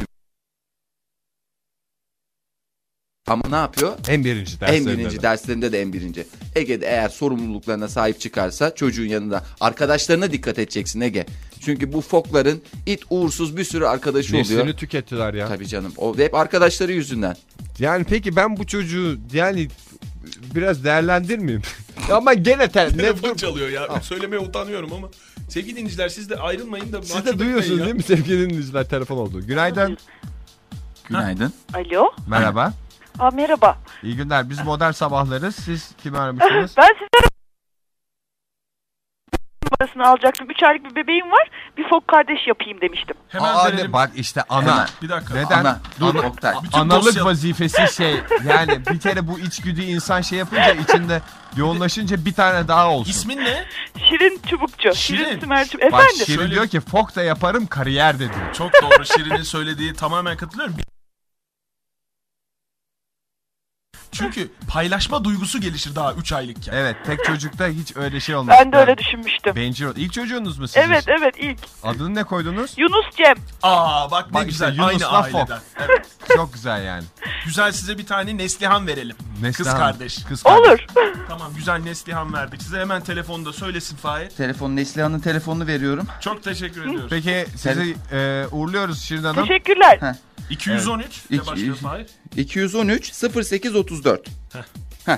[3.31, 3.93] ama ne yapıyor?
[4.07, 5.21] En birinci En derslerinde birinci de.
[5.23, 6.27] derslerinde de en birinci.
[6.55, 11.25] Ege'de eğer sorumluluklarına sahip çıkarsa çocuğun yanında arkadaşlarına dikkat edeceksin Ege.
[11.65, 14.59] Çünkü bu fokların it uğursuz bir sürü arkadaşı oluyor.
[14.59, 15.47] Neslini tükettiler ya.
[15.47, 15.93] Tabii canım.
[15.97, 17.35] O hep arkadaşları yüzünden.
[17.79, 19.67] Yani peki ben bu çocuğu yani
[20.55, 21.61] biraz değerlendirmeyeyim.
[22.11, 23.35] Ama gene te- ne Telefon dur.
[23.37, 24.01] çalıyor ya.
[24.01, 25.09] Söylemeye utanıyorum ama.
[25.49, 27.01] Sevgili dinleyiciler siz de ayrılmayın da.
[27.03, 27.85] Siz de duyuyorsunuz ya.
[27.85, 29.41] değil mi sevgili dinleyiciler telefon oldu.
[29.47, 29.97] Günaydın.
[31.09, 31.53] Günaydın.
[31.73, 32.11] Alo.
[32.27, 32.73] Merhaba.
[33.19, 33.77] Aa, merhaba.
[34.03, 34.49] İyi günler.
[34.49, 35.55] Biz modern sabahlarız.
[35.55, 36.75] Siz kimi aramışsınız?
[36.77, 37.31] Ben size
[39.81, 40.47] numarasını alacaktım.
[40.49, 41.49] 3 aylık bir bebeğim var.
[41.77, 43.15] Bir fok kardeş yapayım demiştim.
[43.29, 43.93] Hemen Aa, verelim.
[43.93, 44.61] bak işte ana.
[44.71, 44.87] Hemen.
[45.01, 45.33] Bir dakika.
[45.33, 45.59] Neden?
[45.59, 46.15] Ana, Dur.
[46.15, 46.55] ana Oktay.
[46.73, 48.15] Analık dosya- vazifesi şey
[48.47, 51.21] yani bir kere bu içgüdü insan şey yapınca içinde
[51.55, 53.11] yoğunlaşınca bir tane daha olsun.
[53.11, 53.65] İsmin ne?
[54.09, 54.93] Şirin Çubukçu.
[54.95, 55.23] Şirin.
[55.25, 55.91] Şirin, Sümer Çubuk.
[55.91, 56.25] Bak Efendim?
[56.25, 56.51] Şirin Söyle.
[56.51, 58.33] diyor ki fok da yaparım kariyer dedi.
[58.57, 59.05] Çok doğru.
[59.05, 60.75] Şirin'in söylediği tamamen katılıyorum.
[64.11, 66.73] Çünkü paylaşma duygusu gelişir daha 3 aylıkken.
[66.75, 68.55] Evet tek çocukta hiç öyle şey olmaz.
[68.59, 69.55] Ben de öyle düşünmüştüm.
[69.55, 70.81] Bencil ol- İlk çocuğunuz mu sizin?
[70.81, 71.59] Evet evet ilk.
[71.83, 72.73] Adını ne koydunuz?
[72.77, 73.35] Yunus Cem.
[73.63, 74.89] Aa bak ne Bak işte güzel.
[74.91, 75.39] Yunus'la Aynı Fok.
[75.41, 75.59] aileden.
[75.79, 76.07] Evet.
[76.35, 77.03] Çok güzel yani.
[77.45, 79.15] Güzel size bir tane Neslihan verelim.
[79.33, 79.77] Kız Neslihan.
[79.77, 80.23] kardeş.
[80.23, 80.69] Kız kardeş.
[80.69, 80.79] Olur.
[81.29, 82.61] Tamam güzel Neslihan verdik.
[82.63, 84.29] Size hemen telefonda söylesin Fahir.
[84.29, 86.07] Telefon Neslihan'ın telefonunu veriyorum.
[86.21, 87.07] Çok teşekkür ediyoruz.
[87.09, 89.47] Peki sizi e, uğurluyoruz Şirin Hanım.
[89.47, 89.97] Teşekkürler.
[90.01, 90.13] Heh.
[90.51, 92.05] 213 ne İki- başlıyor Fahir?
[92.37, 94.27] 213 0834.
[95.05, 95.17] Heh.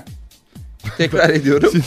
[0.98, 1.72] Tekrar ediyorum.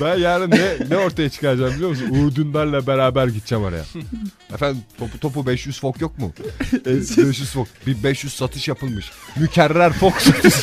[0.00, 2.08] Ben yarın ne, ne ortaya çıkaracağım biliyor musun?
[2.10, 3.84] Uğur Dündar'la beraber gideceğim oraya.
[4.54, 6.32] Efendim topu topu 500 fok yok mu?
[6.86, 7.68] E, 500 fok.
[7.86, 9.10] Bir 500 satış yapılmış.
[9.36, 10.54] Mükerrer fok satış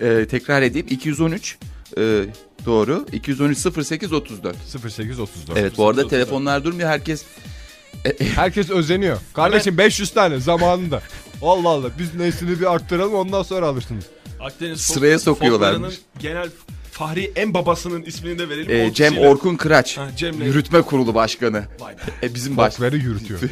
[0.00, 0.86] Ee, tekrar edeyim.
[0.90, 1.58] 213
[1.98, 2.24] e,
[2.66, 3.06] Doğru.
[3.12, 4.56] 213 08 34.
[4.84, 5.58] 0834.
[5.58, 6.88] Evet bu arada telefonlar durmuyor.
[6.88, 7.24] Herkes
[8.34, 9.18] Herkes özeniyor.
[9.34, 11.02] Kardeşim 500 tane zamanında.
[11.42, 14.04] Allah Allah biz neslini bir arttıralım ondan sonra alırsınız.
[14.40, 15.94] Akdeniz Sıraya sokuyorlarmış.
[16.18, 16.48] genel
[16.92, 18.76] Fahri en babasının ismini de verelim.
[18.76, 19.98] e, O Cem kişiyle- Orkun Kıraç.
[19.98, 20.40] Ha, Cem'le.
[20.44, 21.64] Yürütme kurulu başkanı.
[21.80, 22.00] Vay be.
[22.26, 22.72] E, bizim baş...
[22.74, 23.40] Fokları yürütüyor.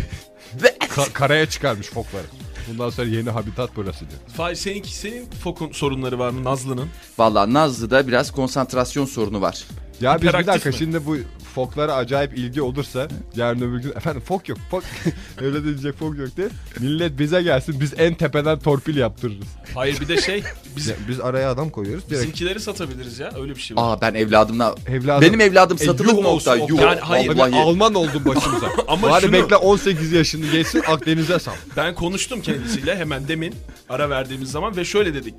[0.81, 2.25] Ka- karaya çıkarmış fokları.
[2.69, 4.21] Bundan sonra yeni habitat burası diyor.
[4.37, 6.89] Fahri senin, senin fokun sorunları var mı Nazlı'nın?
[7.19, 9.65] Valla Nazlı'da biraz konsantrasyon sorunu var.
[10.03, 10.75] Ya biz bir dakika mi?
[10.75, 11.17] şimdi bu
[11.55, 14.85] foklara acayip ilgi olursa yarın öbür gün efendim fok yok fok
[15.41, 16.49] öyle de diyecek fok yok diye
[16.81, 19.47] millet bize gelsin biz en tepeden torpil yaptırırız.
[19.75, 20.43] Hayır bir de şey
[20.77, 22.23] biz, Ya biz araya adam koyuyoruz direkt.
[22.23, 23.83] bizimkileri satabiliriz ya öyle bir şey var.
[23.97, 24.75] Aa ben evladımla...
[24.89, 25.29] Evladım.
[25.29, 26.59] Benim evladım E, satılık yuh mı Oktay?
[26.69, 26.81] Yuh.
[26.81, 27.61] Yani hayır, Vallahi.
[27.61, 28.67] Alman oldun başımıza.
[28.89, 31.53] Ama Bari şunu- bekle 18 yaşını geçsin Akdeniz'e sal.
[31.77, 33.55] Ben konuştum kendisiyle hemen demin
[33.89, 35.35] ara verdiğimiz zaman ve şöyle dedik.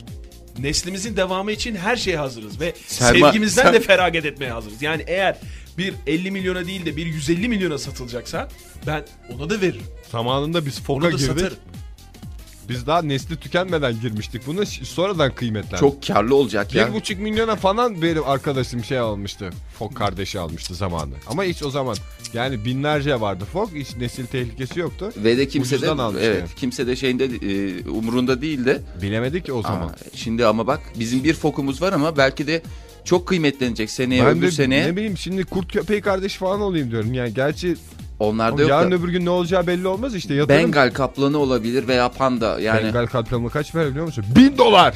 [0.59, 4.81] Neslimizin devamı için her şeye hazırız ve Selma- sevgimizden sen- de feragat etmeye hazırız.
[4.81, 5.37] Yani eğer
[5.77, 8.47] bir 50 milyona değil de bir 150 milyona satılacaksa
[8.87, 9.83] ben ona da veririm.
[10.11, 11.25] Zamanında biz foka da girdik.
[11.27, 11.57] satarım.
[12.69, 14.47] Biz daha nesli tükenmeden girmiştik.
[14.47, 15.79] Bunu sonradan kıymetlendik.
[15.79, 16.87] Çok karlı olacak ya.
[16.87, 19.49] Bir buçuk milyona falan benim arkadaşım şey almıştı.
[19.79, 21.15] Fok kardeşi almıştı zamanında.
[21.27, 21.95] Ama hiç o zaman
[22.33, 23.71] yani binlerce vardı fok.
[23.75, 25.13] Hiç nesil tehlikesi yoktu.
[25.17, 26.49] Ve de kimse de Ucuzdan almış evet yani.
[26.55, 29.87] kimse de şeyinde e, umurunda değil de Bilemedik o zaman.
[29.87, 32.61] Aa, şimdi ama bak bizim bir fokumuz var ama belki de
[33.05, 36.91] çok kıymetlenecek seneye ben öbür de sene ne bileyim şimdi kurt köpeği kardeş falan olayım
[36.91, 37.13] diyorum.
[37.13, 37.75] Yani gerçi
[38.19, 40.33] onlarda yok yarın da öbür gün ne olacağı belli olmaz işte.
[40.33, 44.25] Yatırım Bengal kaplanı olabilir veya panda yani Bengal kaplanı kaç ver biliyor musun?
[44.35, 44.93] Bin dolar.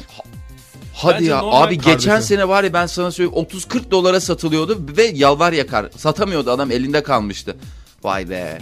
[0.94, 2.22] hadi Bence ya normal abi geçen kardeşim.
[2.22, 7.02] sene var ya ben sana söyleyeyim 30-40 dolara satılıyordu ve yalvar yakar satamıyordu adam elinde
[7.02, 7.56] kalmıştı
[8.02, 8.58] vay be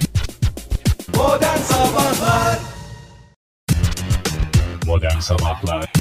[4.87, 5.93] Modern Sabahlar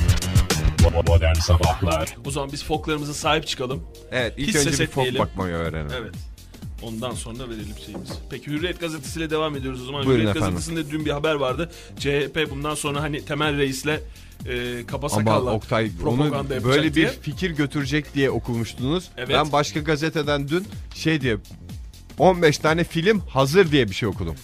[0.83, 3.83] Bo- Modern Sabahlar O zaman biz foklarımıza sahip çıkalım.
[4.11, 5.19] Evet ilk Hiç önce ses bir fok etmeyelim.
[5.19, 5.91] bakmayı öğrenelim.
[6.01, 6.15] Evet.
[6.85, 8.13] Ondan sonra verelim şeyimizi.
[8.29, 10.05] Peki Hürriyet Gazetesi'yle devam ediyoruz o zaman.
[10.05, 10.55] Buyurun Hürriyet efendim.
[10.55, 11.71] Gazetesi'nde dün bir haber vardı.
[11.99, 13.99] CHP bundan sonra hani Temel Reis'le e,
[14.87, 17.05] kaba Ama sakalla Oktay onu böyle diye.
[17.05, 19.09] bir fikir götürecek diye okumuştunuz.
[19.17, 19.29] Evet.
[19.29, 21.37] Ben başka gazeteden dün şey diye
[22.19, 24.35] 15 tane film hazır diye bir şey okudum.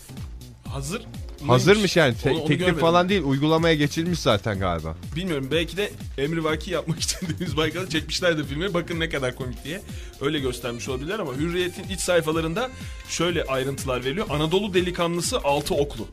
[0.67, 1.01] Hazır.
[1.47, 2.82] Hazırmış yani Te- Onu- onu teklif görmedim.
[2.82, 4.95] falan değil uygulamaya geçilmiş zaten galiba.
[5.15, 8.73] Bilmiyorum belki de Emri Vaki yapmak için Deniz Baykal'ı çekmişlerdi filmi.
[8.73, 9.82] Bakın ne kadar komik diye.
[10.21, 12.69] Öyle göstermiş olabilirler ama Hürriyet'in iç sayfalarında
[13.10, 14.25] şöyle ayrıntılar veriliyor.
[14.30, 16.08] Anadolu delikanlısı altı oklu.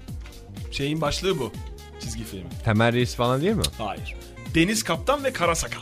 [0.72, 1.52] Şeyin başlığı bu.
[2.00, 2.46] Çizgi filmi.
[2.64, 3.62] Temel Reis falan değil mi?
[3.78, 4.14] Hayır.
[4.54, 5.80] Deniz Kaptan ve Kara Sakal.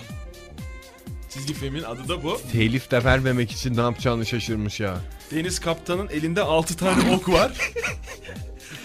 [1.35, 2.41] Çizgi filmin adı da bu.
[2.53, 4.99] Telif de vermemek için ne yapacağını şaşırmış ya.
[5.31, 7.53] Deniz Kaptan'ın elinde 6 tane ok var.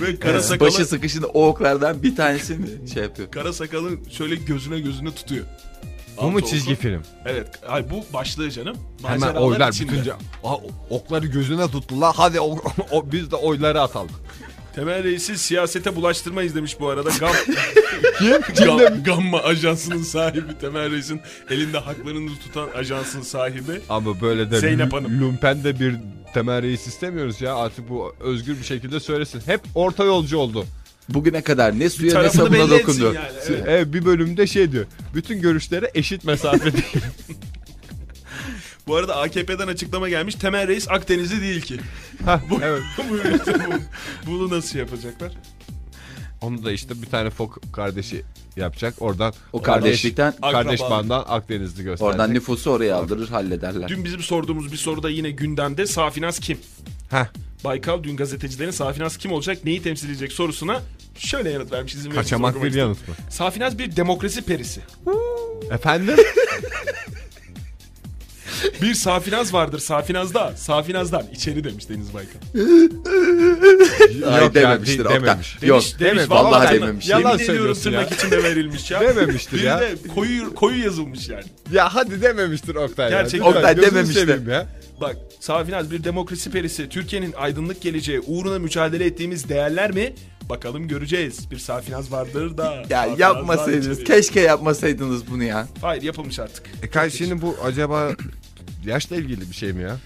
[0.01, 4.79] Ve Kara Sakal'ı başı sıkışında o oklardan bir tanesini şey yapıyor Kara Sakal'ın şöyle gözüne
[4.79, 5.45] gözüne tutuyor.
[6.21, 6.81] Bu mu çizgi oku.
[6.81, 7.01] film?
[7.25, 7.47] Evet.
[7.65, 8.77] Hayır bu başlığı canım.
[9.05, 9.91] Hemen oylar içinde.
[9.91, 10.13] bütünce.
[10.43, 10.55] Aa,
[10.89, 12.13] okları gözüne tuttular.
[12.17, 12.57] Hadi o,
[12.91, 14.09] o- biz de oyları atalım.
[14.75, 17.09] Temel Reis'i siyasete bulaştırmayız demiş bu arada.
[17.19, 17.31] Gam,
[18.55, 18.65] Kim?
[18.65, 23.81] Gam- Gamma ajansının sahibi Temel Reis'in elinde haklarını tutan ajansın sahibi.
[23.89, 25.21] Ama böyle de Zeynep Hanım.
[25.21, 25.95] lümpen de bir
[26.33, 27.55] temel reis istemiyoruz ya.
[27.55, 29.41] Artık bu özgür bir şekilde söylesin.
[29.45, 30.65] Hep orta yolcu oldu.
[31.09, 33.17] bugüne kadar ne suya ne sabuna dokundu yani.
[33.47, 33.63] Evet.
[33.67, 34.85] Evet, bir bölümde şey diyor.
[35.15, 36.77] Bütün görüşlere eşit mesafede.
[38.91, 40.35] Bu arada AKP'den açıklama gelmiş.
[40.35, 41.77] Temel Reis Akdenizli değil ki.
[42.25, 42.81] Hah, evet.
[42.97, 45.31] Bu, bu, bunu nasıl yapacaklar?
[46.41, 48.23] Onu da işte bir tane fok kardeşi
[48.55, 48.93] yapacak.
[48.99, 50.97] Oradan o kardeşlikten kardeş Akraba.
[50.97, 52.01] bandan Akdenizli gösterecek.
[52.01, 56.57] oradan nüfusu oraya aldırır hallederler Dün bizim sorduğumuz bir soruda yine gündemde Safinaz kim?
[57.09, 57.25] Heh,
[57.63, 60.81] Baykal dün gazetecilerin Safinaz kim olacak, neyi temsil edecek sorusuna
[61.17, 61.93] şöyle yanıt vermiş.
[61.93, 63.15] İzin kaçamak bir yanıt mı?
[63.29, 64.81] Safinaz bir demokrasi perisi.
[65.71, 66.15] Efendim?
[68.81, 70.53] Bir Safinaz vardır Safinaz'da.
[70.57, 72.39] Safinaz'dan içeri demiş Deniz Baykal.
[74.33, 75.21] Ay dememiştir de- Oktay.
[75.21, 75.57] dememiş.
[75.61, 77.09] Yok Demiş, demiş, vallahi vallahi dememiş.
[77.09, 78.17] Yalan Yemin ediyorum söylüyorsun tırnak ya.
[78.17, 79.01] içinde verilmiş ya.
[79.01, 79.79] Dememiştir Bir ya.
[79.79, 81.43] de koyu, koyu yazılmış yani.
[81.71, 83.45] Ya hadi dememiştir Oktay Gerçekten.
[83.47, 83.51] ya.
[83.57, 84.47] Oktay dememiştir.
[84.47, 84.67] Ya.
[85.01, 86.89] Bak Safinaz bir demokrasi perisi.
[86.89, 90.13] Türkiye'nin aydınlık geleceği uğruna mücadele ettiğimiz değerler mi?
[90.49, 91.51] Bakalım göreceğiz.
[91.51, 92.83] Bir Safinaz vardır da.
[92.89, 94.03] Ya yapmasaydınız.
[94.03, 95.67] Keşke yapmasaydınız bunu ya.
[95.81, 96.63] Hayır yapılmış artık.
[97.05, 98.09] E şimdi bu acaba
[98.85, 99.97] yaşla ilgili bir şey mi ya?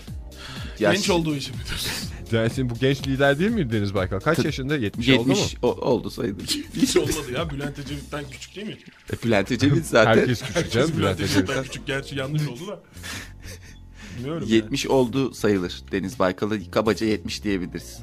[0.80, 1.92] ya Genç olduğu için mi diyorsun?
[2.32, 4.20] Yani şimdi bu genç lider değil mi Deniz Baykal?
[4.20, 4.76] Kaç yaşında?
[4.76, 5.38] 70, oldu mu?
[5.38, 6.44] 70 o- oldu sayılır.
[6.76, 7.50] Hiç olmadı ya.
[7.50, 8.78] Bülent Ecevit'ten küçük değil mi?
[9.14, 11.88] E, Bülent Ecevit zaten Herkes küçük canım Herkes Bülent Bülent Ecevit'ten küçük.
[11.88, 12.80] Gerçi yanlış oldu da.
[14.18, 15.82] Bilmiyorum 70 oldu sayılır.
[15.92, 18.00] Deniz Baykal'a kabaca 70 diyebiliriz.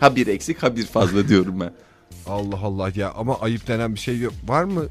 [0.00, 1.74] Ha bir eksik ha bir fazla diyorum ben.
[2.26, 4.32] Allah Allah ya ama ayıp denen bir şey yok.
[4.46, 4.88] Var mı?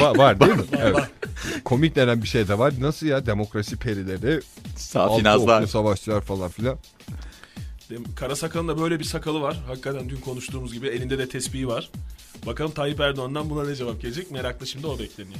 [0.00, 0.62] var, var değil mi?
[0.78, 0.96] evet.
[1.64, 2.74] komik denen bir şey de var.
[2.80, 5.58] Nasıl ya demokrasi perileri, altı Safinazlar.
[5.58, 6.78] oklu savaşçılar falan filan.
[7.90, 9.56] Dem- Kara sakalın da böyle bir sakalı var.
[9.66, 11.90] Hakikaten dün konuştuğumuz gibi elinde de tespihi var.
[12.46, 14.30] Bakalım Tayyip Erdoğan'dan buna ne cevap gelecek?
[14.30, 15.38] Meraklı şimdi o bekleniyor.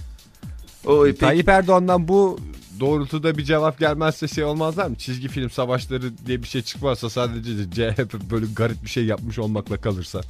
[0.86, 1.18] O peki.
[1.18, 2.40] Tayyip Erdoğan'dan bu
[2.80, 4.96] doğrultuda bir cevap gelmezse şey olmazlar mı?
[4.96, 9.80] Çizgi film savaşları diye bir şey çıkmazsa sadece CHP böyle garip bir şey yapmış olmakla
[9.80, 10.20] kalırsa.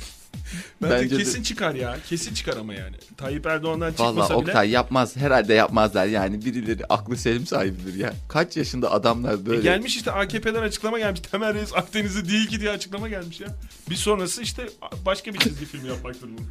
[0.83, 1.97] Bence, Bence de- kesin çıkar ya.
[2.09, 2.97] Kesin çıkar ama yani.
[3.17, 4.35] Tayyip Erdoğan'dan çıkmasa Valla bile.
[4.51, 5.17] Oktay yapmaz.
[5.17, 6.45] Herhalde yapmazlar yani.
[6.45, 8.15] Birileri aklı selim sahibidir ya.
[8.29, 9.61] Kaç yaşında adamlar E böyle.
[9.63, 11.21] gelmiş işte AKP'den açıklama gelmiş.
[11.21, 13.49] Temel Reis Akdeniz'i değil ki diye açıklama gelmiş ya.
[13.91, 14.67] Bir sonrası işte
[15.07, 16.43] başka bir çizgi film yapmak durumunda.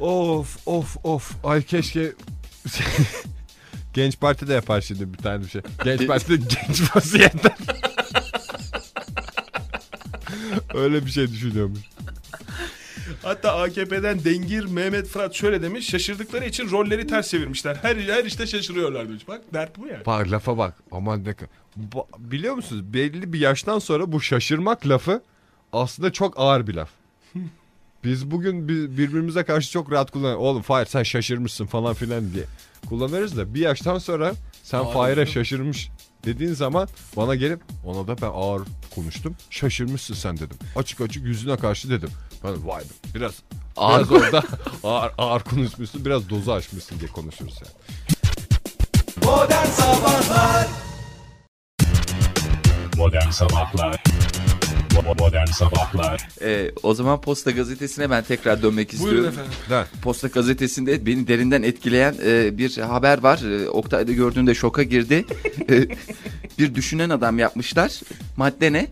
[0.00, 2.12] Of of of ay keşke
[3.94, 5.62] Genç Parti de yapar şimdi bir tane bir şey.
[5.84, 7.54] Genç Parti de genç vaziyette.
[10.74, 11.80] Öyle bir şey düşünüyormuş.
[13.22, 15.90] Hatta AKP'den Dengir Mehmet Fırat şöyle demiş.
[15.90, 17.76] Şaşırdıkları için rolleri ters çevirmişler.
[17.82, 19.28] Her her işte şaşırıyorlar demiş.
[19.28, 20.06] Bak dert bu yani.
[20.06, 20.74] Bak lafa bak.
[20.92, 21.34] Aman ne
[21.94, 25.22] Ba- Biliyor musunuz belli bir yaştan sonra bu şaşırmak lafı
[25.72, 26.88] aslında çok ağır bir laf.
[28.04, 30.42] Biz bugün bi- birbirimize karşı çok rahat kullanıyoruz.
[30.44, 32.44] Oğlum Fahir sen şaşırmışsın falan filan diye
[32.88, 35.90] kullanırız da bir yaştan sonra sen Fahir'e şaşırmış
[36.24, 38.62] dediğin zaman bana gelip ona da ben ağır
[38.94, 39.36] konuştum.
[39.50, 40.56] Şaşırmışsın sen dedim.
[40.76, 42.10] Açık açık yüzüne karşı dedim.
[42.44, 43.32] Ben vay be biraz
[43.76, 44.42] Ağır biraz orada
[44.84, 47.72] ağır, ağır konuşmuşsun biraz dozu aşmışsın diye konuşuruz yani.
[52.96, 54.31] Modern Sabahlar Bo-
[55.00, 59.18] Modern Sabahlar Ee, o zaman Posta Gazetesi'ne ben tekrar dönmek istiyorum.
[59.18, 59.88] Buyurun efendim.
[60.02, 63.38] Posta Gazetesi'nde beni derinden etkileyen e, bir haber var.
[63.64, 65.24] E, Oktay'da gördüğünde şoka girdi.
[65.70, 65.88] E,
[66.58, 68.00] bir düşünen adam yapmışlar.
[68.36, 68.88] Madde ne?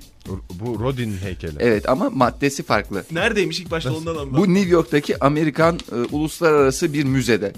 [0.50, 1.56] Bu Rodin heykeli.
[1.58, 3.04] Evet ama maddesi farklı.
[3.10, 4.36] Neredeymiş ilk başta ondan anladım.
[4.36, 7.52] Bu New York'taki Amerikan e, uluslararası bir müzede.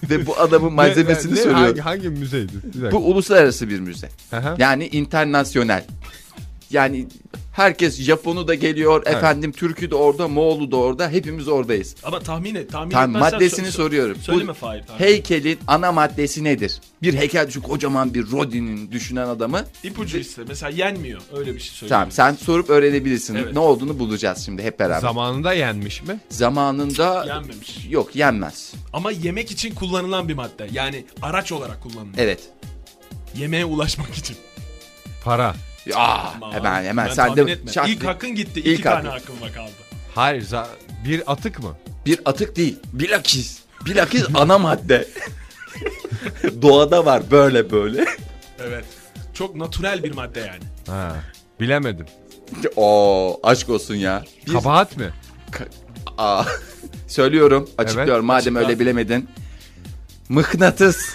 [0.10, 1.60] Ve bu adamın malzemesini Ne- ne- söylüyor.
[1.66, 2.52] Hangi, hangi müzeydi?
[2.92, 4.10] Bu uluslararası bir müze.
[4.32, 4.56] Aha.
[4.58, 5.84] Yani internasyonel.
[6.72, 7.08] Yani
[7.54, 9.18] herkes Japonu da geliyor, Evet.
[9.18, 11.96] efendim Türk'ü de orada, Moğol'u da orada, hepimiz oradayız.
[12.04, 12.72] Ama tahmin et.
[12.72, 14.18] Tahmin Tam maddesini sö- soruyorum.
[14.22, 14.84] Söyleme Bu Fahir.
[14.84, 15.00] tahmin.
[15.06, 16.82] Heykelin ana maddesi nedir?
[17.02, 19.66] Bir heykel düşün kocaman bir Rodin'in düşünen adamı.
[19.84, 20.42] İpucu iste.
[20.48, 21.22] Mesela yenmiyor.
[21.38, 21.90] Öyle bir şey söyle.
[21.90, 23.36] Tamam sen sorup öğrenebilirsin.
[23.36, 23.54] Evet.
[23.54, 25.00] Ne olduğunu bulacağız şimdi hep beraber.
[25.02, 26.20] Zamanında yenmiş mi?
[26.30, 27.88] Zamanında Yenmemiş.
[27.90, 28.74] yok yenmez.
[28.94, 30.68] Ama yemek için kullanılan bir madde.
[30.72, 32.18] Yani araç olarak kullanılıyor.
[32.18, 32.40] Evet.
[33.36, 34.38] Yemeğe ulaşmak için.
[35.24, 35.56] Para.
[35.96, 37.72] Ah, Aman, hemen hemen ben sen tahmin de etme.
[37.72, 38.60] şart- İlk hakkın gitti.
[38.60, 39.34] İlk İki tane hakkın.
[39.56, 39.72] kaldı.
[40.16, 40.68] Hayır za-
[41.06, 41.78] bir atık mı?
[42.06, 42.80] bir atık değil.
[42.94, 43.60] Bilakis.
[43.86, 45.08] Bilakis ana madde.
[46.62, 48.06] Doğada var böyle böyle.
[48.64, 48.86] Evet.
[49.34, 50.64] Çok natürel bir madde yani.
[50.88, 51.16] Ha.
[51.60, 52.06] Bilemedim.
[52.76, 54.24] Oo aşk olsun ya.
[54.48, 55.10] Bir- Kabahat mi?
[56.18, 56.44] Aa,
[57.08, 58.60] söylüyorum, açıklıyorum Evet, madem açıkla.
[58.70, 59.30] öyle bilemedin.
[60.30, 60.98] Mıknatıs.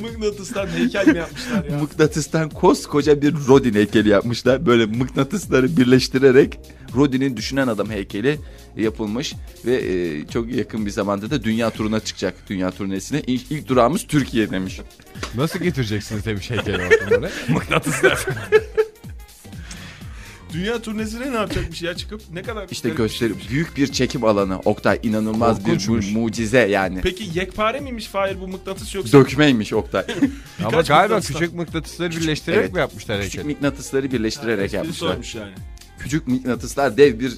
[0.00, 1.78] Mıknatıstan heykel mi yapmışlar ya?
[1.78, 4.66] Mıknatıstan koskoca bir Rodin heykeli yapmışlar.
[4.66, 6.58] Böyle mıknatısları birleştirerek
[6.96, 8.38] Rodin'in düşünen adam heykeli
[8.76, 9.34] yapılmış
[9.66, 12.34] ve e, çok yakın bir zamanda da dünya turuna çıkacak.
[12.48, 14.80] Dünya turnesine İlk, ilk durağımız Türkiye demiş.
[15.34, 17.30] Nasıl getireceksiniz demiş heykeli ortamları?
[17.48, 18.26] Mıknatıslar.
[20.52, 22.22] Dünya turnesine ne yapacakmış ya çıkıp?
[22.32, 23.50] Ne kadar İşte garip bir gösteri şeymiş.
[23.50, 24.58] büyük bir çekim alanı.
[24.64, 26.10] Oktay inanılmaz bir Korkunçmuş.
[26.12, 27.00] mu- mucize yani.
[27.02, 29.18] Peki yekpare miymiş Fahir bu mıknatıs yoksa?
[29.18, 30.04] Dökmeymiş Oktay.
[30.58, 31.40] Ama Birkaç galiba mıknatıslar.
[31.40, 32.72] küçük mıknatısları birleştirerek evet.
[32.72, 35.08] mi yapmışlar Küçük mıknatısları birleştirerek Espri yapmışlar.
[35.08, 35.52] sormuş yani.
[35.98, 37.32] Küçük mıknatıslar dev bir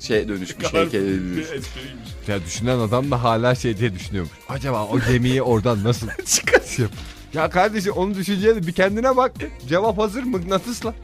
[0.00, 1.44] şeye dönüşmüş heykele Bir dönüşmüş.
[1.44, 2.08] espriymiş.
[2.28, 4.32] Ya düşünen adam da hala şey diye düşünüyormuş.
[4.48, 6.88] Acaba o gemiyi oradan nasıl çıkartıyor?
[7.34, 9.32] Ya kardeşim onu düşüneceğini bir kendine bak.
[9.68, 10.94] Cevap hazır mıknatısla.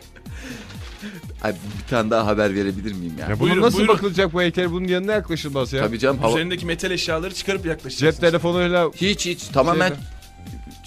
[1.43, 3.29] Ay, bir tane daha haber verebilir miyim ya?
[3.29, 3.95] Ya bunun Buyurun, nasıl buyurun.
[3.95, 4.73] bakılacak bu heykel?
[4.73, 5.87] Bunun yanına yaklaşılmaz ya.
[5.87, 6.31] Tabii canım hava...
[6.33, 8.21] Üzerindeki metal eşyaları çıkarıp yaklaşacaksın.
[8.21, 10.01] Cep telefonuyla Hiç hiç tamamen Şeyde.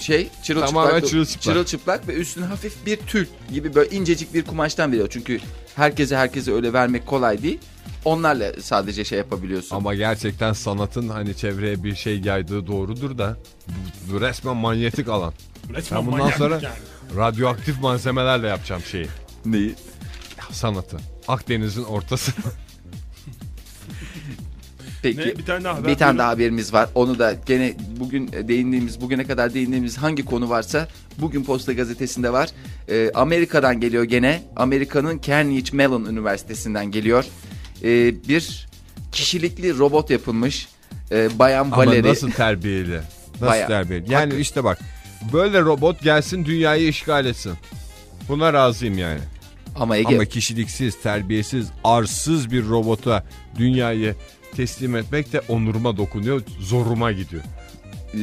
[0.03, 0.83] şey çırılçıplak.
[0.85, 1.41] Tamamen çırılçıplak.
[1.43, 5.07] çırılçıplak ve üstüne hafif bir tül gibi böyle incecik bir kumaştan veriyor.
[5.11, 5.39] Çünkü
[5.75, 7.59] herkese herkese öyle vermek kolay değil.
[8.05, 9.75] Onlarla sadece şey yapabiliyorsun.
[9.75, 13.37] Ama gerçekten sanatın hani çevreye bir şey yaydığı doğrudur da
[13.67, 15.33] bu, bu resmen manyetik alan.
[15.73, 16.75] Resmen Ben bundan manyak sonra yani.
[17.17, 19.07] radyoaktif malzemelerle yapacağım şeyi.
[19.45, 19.75] Neyi?
[20.51, 20.97] Sanatı.
[21.27, 22.31] Akdeniz'in ortası.
[25.03, 25.19] Peki.
[25.19, 25.25] Ne?
[25.37, 25.91] Bir tane daha haber.
[25.91, 26.89] Bir tane daha haberimiz var.
[26.95, 30.87] Onu da gene bugün değindiğimiz, bugüne kadar değindiğimiz hangi konu varsa
[31.17, 32.49] bugün Posta Gazetesi'nde var.
[32.89, 34.43] Ee, Amerika'dan geliyor gene.
[34.55, 37.25] Amerika'nın Carnegie Mellon Üniversitesi'nden geliyor.
[37.83, 38.67] Ee, bir
[39.11, 40.67] kişilikli robot yapılmış.
[41.11, 42.07] Ee, Bayan Ama Valeri.
[42.07, 42.99] nasıl terbiyeli?
[43.33, 43.67] Nasıl Bayağı.
[43.67, 44.11] terbiyeli?
[44.11, 44.79] Yani işte bak
[45.33, 47.53] böyle robot gelsin dünyayı işgal etsin.
[48.29, 49.19] Buna razıyım yani.
[49.75, 53.23] Ama Ege Ama kişiliksiz, terbiyesiz, arsız bir robota
[53.57, 54.15] dünyayı
[54.55, 57.43] teslim etmek de onuruma dokunuyor, zoruma gidiyor.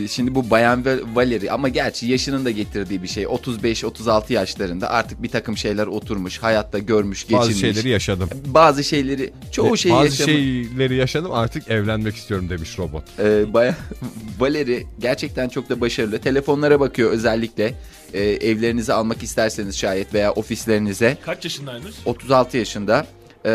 [0.04, 0.84] e, şimdi bu Bayan
[1.14, 3.24] Valeri ama gerçi yaşının da getirdiği bir şey.
[3.24, 6.38] 35-36 yaşlarında artık bir takım şeyler oturmuş.
[6.38, 7.40] Hayatta görmüş, geçirmiş.
[7.48, 8.28] Bazı şeyleri yaşadım.
[8.46, 10.32] Bazı şeyleri çoğu şeyi Bazı yaşamış.
[10.32, 13.02] şeyleri yaşadım artık evlenmek istiyorum demiş robot.
[13.18, 13.74] Ee, Bayan
[14.38, 16.18] Valeri gerçekten çok da başarılı.
[16.18, 17.74] Telefonlara bakıyor özellikle.
[18.14, 21.16] Ee, evlerinize almak isterseniz şayet veya ofislerinize.
[21.24, 21.94] Kaç yaşındaymış?
[22.04, 23.06] 36 yaşında.
[23.44, 23.50] Ee,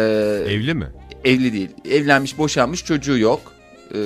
[0.48, 0.88] Evli mi?
[1.26, 1.70] evli değil.
[1.90, 3.42] Evlenmiş, boşanmış, çocuğu yok.
[3.92, 3.98] Ee,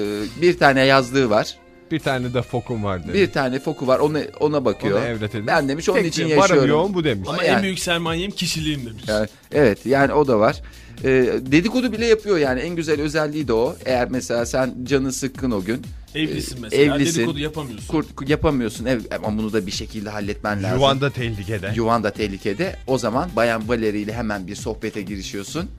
[0.41, 1.55] bir tane yazlığı var.
[1.91, 3.13] Bir tane de fokum var dedi.
[3.13, 3.99] Bir tane foku var.
[3.99, 4.99] Ona ona bakıyor.
[4.99, 5.47] Onu evletelim.
[5.47, 6.69] Ben demiş onun Tek için bir varım yaşıyorum.
[6.69, 7.29] yoğun bu demiş.
[7.31, 9.03] Ama Yani- en büyük sermayem kişiliğim demiş.
[9.07, 10.61] Yani, evet yani o da var.
[11.03, 11.07] Ee,
[11.51, 13.75] dedikodu bile yapıyor yani en güzel özelliği de o.
[13.85, 15.81] Eğer mesela sen canı sıkkın o gün
[16.15, 16.95] Evlisin e, mesela.
[16.95, 17.17] evlisin.
[17.19, 17.87] Dedikodu yapamıyorsun.
[17.87, 20.77] kurt, yapamıyorsun ev, ama bunu da bir şekilde halletmen lazım.
[20.77, 21.73] Yuvan da tehlikede.
[21.75, 22.75] Yuvan da tehlikede.
[22.87, 25.69] O zaman Bayan Valeri ile hemen bir sohbete girişiyorsun.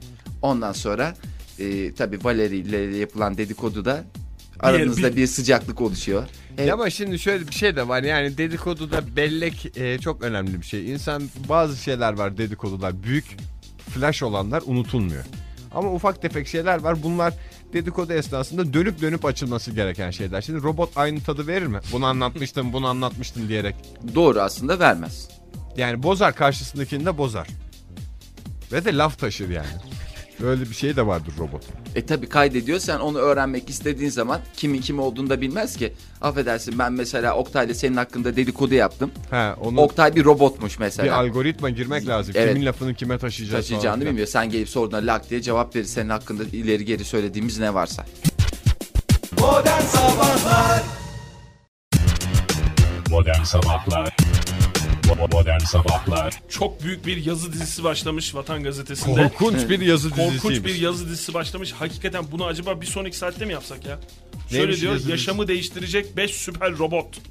[0.41, 1.15] Ondan sonra
[1.59, 4.03] e, tabii Valeri ile yapılan dedikodu da
[4.59, 6.23] aranızda bir- bir sıcaklık oluşuyor.
[6.57, 10.61] E, Ya ama şimdi şöyle bir şey de var yani dedikoduda bellek e, çok önemli
[10.61, 10.91] bir şey.
[10.91, 13.25] İnsan bazı şeyler var dedikodular büyük
[13.91, 15.23] flash olanlar unutulmuyor.
[15.71, 17.33] Ama ufak tefek şeyler var bunlar
[17.73, 20.41] dedikodu esnasında dönüp dönüp açılması gereken şeyler.
[20.41, 21.79] Şimdi robot aynı tadı verir mi?
[21.91, 23.75] Bunu anlatmıştım bunu anlatmıştım diyerek.
[24.15, 25.27] doğru aslında vermez.
[25.77, 27.47] Yani bozar karşısındakini de bozar.
[28.71, 29.67] Ve de laf taşır yani.
[30.41, 31.63] Böyle bir şey de vardır robot.
[31.95, 35.93] E tabi kaydediyor sen onu öğrenmek istediğin zaman kimin kim olduğunu da bilmez ki.
[36.21, 39.11] Affedersin ben mesela Oktay'la senin hakkında dedikodu yaptım.
[39.31, 41.17] Ha, onun Oktay bir robotmuş bir mesela.
[41.17, 42.33] algoritma girmek lazım.
[42.37, 42.53] Evet.
[42.53, 44.27] Kimin lafını kime taşıyacağız Taşıyacağını bilmiyor.
[44.27, 48.05] Sen gelip sorduğunda lak diye cevap verir senin hakkında ileri geri söylediğimiz ne varsa.
[53.09, 54.60] Modern Sabahlar Bo-
[55.15, 59.31] Modern Sabahlar Çok büyük bir yazı dizisi başlamış Vatan Gazetesi'nde.
[59.37, 60.41] Korkunç bir yazı dizisiymiş.
[60.41, 61.71] Korkunç bir yazı dizisi başlamış.
[61.71, 63.99] Hakikaten bunu acaba bir sonraki saatte mi yapsak ya?
[64.49, 67.21] Şöyle Neymiş diyor yazı yaşamı değiştirecek 5 süper robot.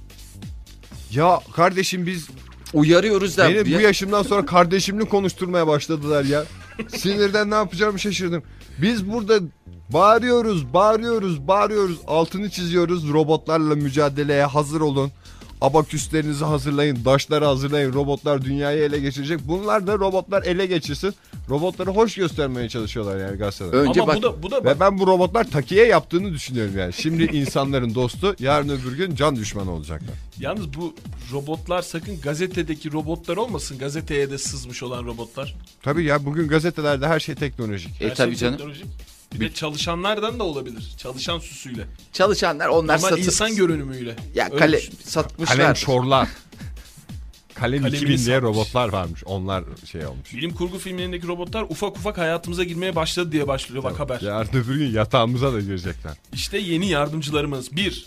[1.10, 2.28] Ya kardeşim biz
[2.74, 3.48] Uyarıyoruz da.
[3.48, 6.44] beni bu yaşımdan sonra kardeşimle konuşturmaya başladılar ya.
[6.88, 8.42] Sinirden ne yapacağımı şaşırdım.
[8.78, 9.40] Biz burada
[9.88, 11.98] bağırıyoruz, bağırıyoruz, bağırıyoruz.
[12.06, 13.08] Altını çiziyoruz.
[13.12, 15.12] Robotlarla mücadeleye hazır olun.
[15.60, 17.92] Abaküslerinizi hazırlayın, daşları hazırlayın.
[17.92, 19.40] Robotlar dünyayı ele geçirecek.
[19.44, 21.14] Bunlar da robotlar ele geçirsin.
[21.50, 23.76] Robotları hoş göstermeye çalışıyorlar yani gazetede.
[23.76, 26.78] Önce Ama bak bu da bu da bak, Ve ben bu robotlar takiye yaptığını düşünüyorum
[26.78, 26.92] yani.
[26.92, 30.14] Şimdi insanların dostu, yarın öbür gün can düşmanı olacaklar.
[30.40, 30.94] yalnız bu
[31.32, 33.78] robotlar sakın gazetedeki robotlar olmasın.
[33.78, 35.54] Gazeteye de sızmış olan robotlar.
[35.82, 38.02] Tabii ya bugün gazetelerde her şey teknolojik.
[38.02, 38.56] E Her tabii şey canım.
[38.56, 38.86] teknolojik.
[39.34, 40.94] Bir de çalışanlardan da olabilir.
[40.98, 41.86] Çalışan süsüyle.
[42.12, 43.20] Çalışanlar onlar Ama satı...
[43.20, 44.16] insan görünümüyle.
[44.34, 44.94] Ya Öyle kale düşün.
[45.04, 45.56] satmışlar.
[45.56, 46.28] Kalem şorlar.
[47.54, 48.42] Kalem Kalemini 2000 diye satmış.
[48.42, 49.24] robotlar varmış.
[49.24, 50.34] Onlar şey olmuş.
[50.34, 54.20] Bilim kurgu filmlerindeki robotlar ufak ufak hayatımıza girmeye başladı diye başlıyor bak haber.
[54.20, 56.12] Yarın öbür gün yatağımıza da girecekler.
[56.32, 57.76] İşte yeni yardımcılarımız.
[57.76, 58.06] Bir.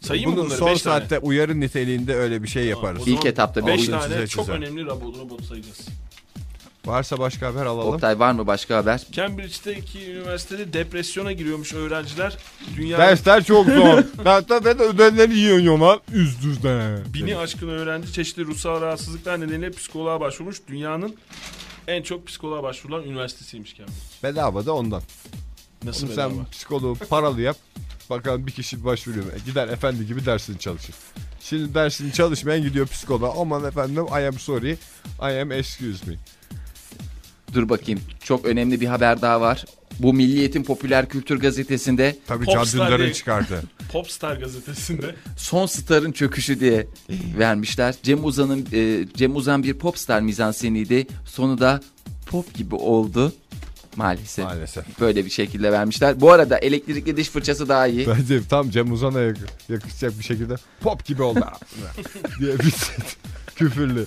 [0.00, 0.58] Sayayım mı Bunu bunları?
[0.58, 1.00] son Beş tane.
[1.00, 3.02] saatte uyarı niteliğinde öyle bir şey yaparız.
[3.06, 5.78] İlk etapta bir Beş oyun tane çok önemli robot, robot sayacağız.
[6.88, 7.94] Varsa başka haber alalım.
[7.94, 9.02] Oktay var mı başka haber?
[9.12, 12.36] Cambridge'deki üniversitede depresyona giriyormuş öğrenciler.
[12.76, 14.02] Dünya Dersler çok zor.
[14.24, 16.00] Hatta ben ödevleri yiyorum lan.
[16.12, 16.96] Üst üste.
[17.14, 20.60] bini aşkın öğrenci çeşitli ruhsal rahatsızlıklar nedeniyle psikoloğa başvurmuş.
[20.68, 21.16] Dünyanın
[21.88, 23.98] en çok psikoloğa başvurulan üniversitesiymiş Cambridge.
[24.22, 25.02] Bedava da ondan.
[25.84, 26.30] Nasıl Oğlum bedava?
[26.34, 27.56] sen psikoloğu paralı yap.
[28.10, 29.24] Bakalım bir kişi başvuruyor.
[29.24, 29.30] mu?
[29.46, 30.94] Gider efendi gibi dersini çalışır.
[31.40, 33.40] Şimdi dersini çalışmayan gidiyor psikoloğa.
[33.40, 34.72] Aman efendim I am sorry.
[35.22, 36.16] I am excuse me.
[37.54, 38.00] Dur bakayım.
[38.24, 39.64] Çok önemli bir haber daha var.
[39.98, 43.62] Bu Milliyet'in popüler kültür gazetesinde Tabii Popstar diye- çıkardı.
[43.92, 46.86] Popstar gazetesinde Son Star'ın çöküşü diye
[47.38, 47.94] vermişler.
[48.02, 51.06] Cem Uzan'ın e, Cem Uzan bir popstar mizanseniydi.
[51.24, 51.80] Sonu da
[52.26, 53.32] pop gibi oldu.
[53.96, 54.44] Maalesef.
[54.44, 55.00] Maalesef.
[55.00, 56.20] Böyle bir şekilde vermişler.
[56.20, 58.06] Bu arada elektrikli diş fırçası daha iyi.
[58.08, 59.36] Bence tam Cem Uzan'a yak-
[59.68, 61.40] yakışacak bir şekilde pop gibi oldu
[62.40, 62.74] diye bir
[63.56, 64.06] küfürlü.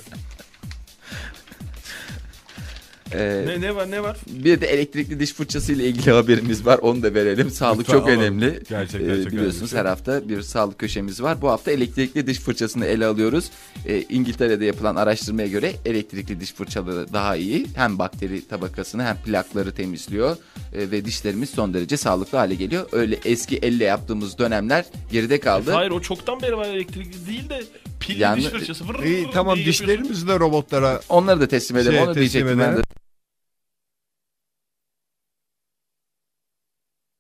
[3.14, 4.18] Ee, ne, ne var ne var?
[4.28, 6.78] bir de elektrikli diş fırçası ile ilgili haberimiz var.
[6.82, 7.50] Onu da verelim.
[7.52, 8.22] Sağlık Lütfen çok alalım.
[8.22, 8.64] önemli.
[8.70, 9.80] Gerçekten Ee, çok biliyorsunuz şey.
[9.80, 11.42] her hafta bir sağlık köşemiz var.
[11.42, 13.46] Bu hafta elektrikli diş fırçasını ele alıyoruz.
[13.88, 17.68] Ee, İngiltere'de yapılan araştırmaya göre elektrikli diş fırçaları daha iyi.
[17.76, 20.38] Hem bakteri tabakasını hem plakları temizliyor
[20.74, 22.86] Ee, ve dişlerimiz son derece sağlıklı hale geliyor.
[22.92, 25.72] Öyle eski elle yaptığımız dönemler geride kaldı.
[25.72, 27.62] Hayır o çoktan beri var elektrikli değil de
[28.00, 28.88] pilli Yani- diş fırçası.
[28.88, 31.92] Vır İyi vır tamam dişlerimizi de robotlara Onları da teslim edelim.
[31.92, 32.82] Şey, Onu teslim diyecektim ben de.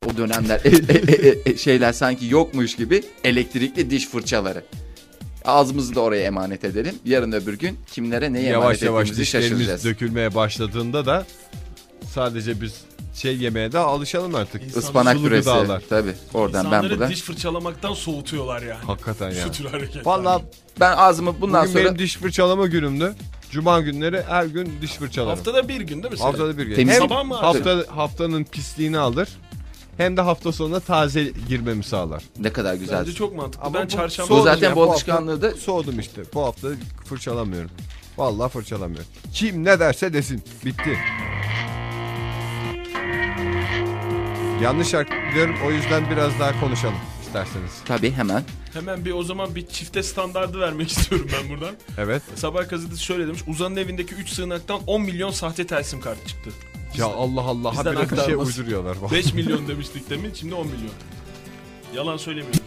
[0.06, 4.64] O dönemler e- e- e- e- şeyler sanki yokmuş gibi elektrikli diş fırçaları.
[5.45, 6.95] Ağzımızı da oraya emanet edelim.
[7.06, 9.86] Yarın öbür gün kimlere neyi emanet Yavaş yavaş ettiğimizi dişlerimiz şaşıracağız.
[9.86, 11.26] dökülmeye başladığında da
[12.14, 12.74] sadece biz
[13.16, 14.78] şey yemeye de alışalım artık.
[14.78, 15.43] Ispanak Sulu püresi.
[15.49, 15.82] gıdalar.
[15.89, 17.12] Tabii oradan ben İnsanları buradan.
[17.12, 18.84] diş fırçalamaktan soğutuyorlar yani.
[18.86, 19.36] Hakikaten ya.
[19.43, 20.06] Şu tür hareketler.
[20.06, 20.41] Valla
[20.80, 23.14] Ben ağzımı bundan bugün sonra benim diş fırçalama günümdü.
[23.52, 25.36] Cuma günleri her gün diş fırçalarım.
[25.38, 26.20] Haftada bir gün değil mi?
[26.20, 26.76] Haftada bir gün.
[26.76, 29.30] Temiz- Hem Sabah mı hafta, haftanın pisliğini alır
[30.02, 32.24] hem de hafta sonuna taze girmemi sağlar.
[32.39, 32.99] ne kadar güzel.
[32.99, 33.66] Bence çok mantıklı.
[33.66, 36.22] Ama ben bu çarşamba Bu soğudum zaten ya, bu hafta alışkanlığı da Soğudum işte.
[36.34, 36.68] Bu hafta
[37.06, 37.70] fırçalamıyorum.
[38.18, 39.08] Vallahi fırçalamıyorum.
[39.34, 40.43] Kim ne derse desin.
[40.66, 40.97] Bitti.
[44.62, 47.72] Yanlış şarkı diyorum o yüzden biraz daha konuşalım isterseniz.
[47.86, 48.43] tabii hemen.
[48.74, 51.76] hemen bir o zaman bir çifte standardı vermek istiyorum ben buradan.
[51.97, 52.22] Evet.
[52.36, 53.41] Sabah gazetesi şöyle demiş.
[53.47, 56.52] Uzan'ın evindeki 3 sığınaktan 10 milyon sahte telsim kartı çıktı.
[56.97, 58.47] Ya Allah Allah bizden habire bir şey aktarmaz.
[58.59, 58.97] uyduruyorlar.
[59.11, 60.91] 5 milyon demiştik demin şimdi 10 milyon.
[61.95, 62.61] Yalan söylemiyorum.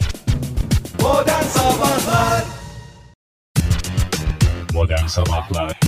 [4.72, 5.80] Modern Sabahlar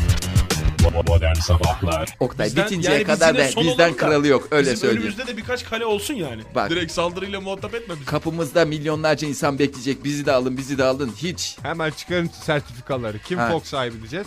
[0.78, 4.48] Bo- Modern Sabahlar Oktay Bizden- bitinceye yani kadar bizimle da son bizden da kralı yok
[4.50, 5.02] öyle Bizim söyleyeyim.
[5.02, 6.42] önümüzde de birkaç kale olsun yani.
[6.54, 6.70] Bak.
[6.70, 8.04] Direkt saldırıyla muhatap etme bizi.
[8.06, 10.04] Kapımızda milyonlarca insan bekleyecek.
[10.04, 11.12] Bizi de alın, bizi de alın.
[11.16, 11.56] Hiç.
[11.62, 13.18] Hemen çıkarın sertifikaları.
[13.18, 13.50] Kim Ha.
[13.50, 14.26] Fox sahibi diyeceğiz?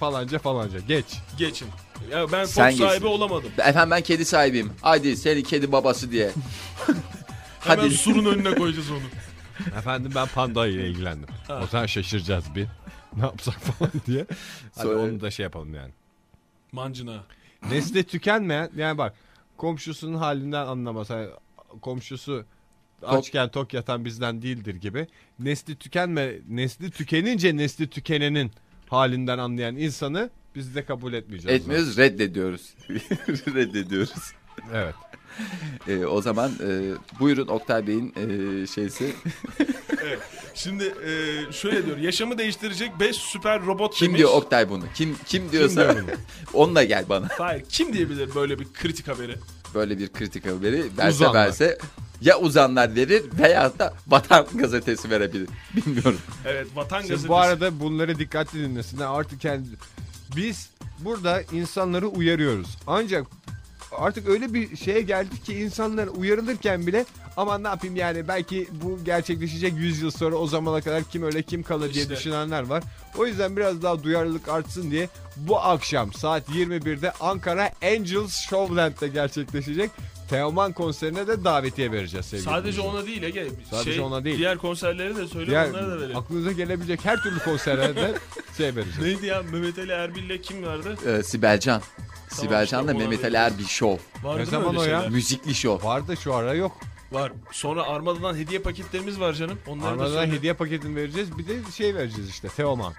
[0.00, 0.78] Falanca falanca.
[0.88, 1.06] Geç.
[1.38, 1.68] Geçin.
[2.10, 3.06] Ya ben Fox Sen sahibi geçsin.
[3.06, 3.50] olamadım.
[3.58, 4.72] Efendim ben kedi sahibiyim.
[4.80, 6.30] Haydi seni kedi babası diye.
[7.60, 7.90] Hemen Hadi.
[7.94, 9.00] surun önüne koyacağız onu.
[9.78, 11.28] Efendim ben panda ile ilgilendim.
[11.62, 12.66] O zaman şaşıracağız bir.
[13.16, 14.26] Ne yapsak falan diye.
[14.74, 15.92] Hadi Sonra- onu da şey yapalım yani.
[16.72, 17.24] Mancına.
[17.70, 19.14] Nesli tükenmeyen yani bak
[19.56, 21.10] komşusunun halinden anlamaz.
[21.10, 21.28] Hani
[21.80, 22.44] komşusu
[23.02, 25.06] açken tok yatan bizden değildir gibi.
[25.38, 28.52] Nesli tükenme nesli tükenince nesli tükenenin
[28.88, 31.60] halinden anlayan insanı biz de kabul etmeyeceğiz.
[31.60, 32.74] Etmiyoruz, reddediyoruz.
[33.54, 34.12] reddediyoruz.
[34.74, 34.94] Evet.
[35.88, 36.90] Ee, o zaman e,
[37.20, 39.12] buyurun Oktay Bey'in e, şeysi.
[40.54, 41.12] Şimdi e,
[41.52, 41.96] şöyle diyor.
[41.96, 44.18] Yaşamı değiştirecek 5 süper robot Kim demiş.
[44.18, 44.84] diyor Oktay bunu?
[44.94, 46.04] Kim kim diyorsa diyor
[46.52, 47.28] onunla gel bana.
[47.38, 49.34] Hayır kim diyebilir böyle bir kritik haberi?
[49.74, 51.46] Böyle bir kritik haberi verse Uzanlar.
[51.46, 51.78] verse
[52.20, 55.48] ya uzanlar verir veya da Vatan gazetesi verebilir.
[55.76, 56.18] Bilmiyorum.
[56.46, 57.28] Evet Vatan Şimdi Gazetesi.
[57.28, 59.06] bu arada bunları dikkatli dinlesinler.
[59.06, 59.68] Artık kendi
[60.36, 62.78] biz burada insanları uyarıyoruz.
[62.86, 63.26] Ancak
[63.92, 67.04] artık öyle bir şeye geldik ki insanlar uyarılırken bile
[67.40, 71.42] aman ne yapayım yani belki bu gerçekleşecek 100 yıl sonra o zamana kadar kim öyle
[71.42, 72.16] kim kalır diye İşte.
[72.16, 72.82] düşünenler var.
[73.18, 79.90] O yüzden biraz daha duyarlılık artsın diye bu akşam saat 21'de Ankara Angels Showland'de gerçekleşecek
[80.30, 82.98] Teoman konserine de davetiye vereceğiz sevgili Sadece dinleyiciler.
[83.00, 83.48] ona değil Ege.
[83.70, 84.38] Sadece şey, ona değil.
[84.38, 86.16] Diğer konserleri de söyle Diğer onları da verelim.
[86.16, 88.14] aklınıza gelebilecek her türlü konserlerde
[88.56, 88.98] şey vereceğiz.
[89.02, 90.96] Neydi ya Mehmet Ali Erbil'le kim vardı?
[91.06, 91.82] Ee, Sibelcan.
[92.28, 94.02] Sibelcan'la işte Mehmet ona Ali Erbil Show.
[94.28, 94.88] Vardı Ne mı zaman öyle o ya?
[94.88, 95.08] şeyler?
[95.10, 95.88] Müzikli show.
[95.88, 96.72] Var da şu ara yok.
[97.12, 97.32] Var.
[97.52, 99.58] Sonra Armada'dan hediye paketlerimiz var canım.
[99.66, 100.32] Onları da Armadan söyle.
[100.32, 101.38] hediye paketini vereceğiz.
[101.38, 102.48] Bir de şey vereceğiz işte.
[102.48, 102.92] Teoman.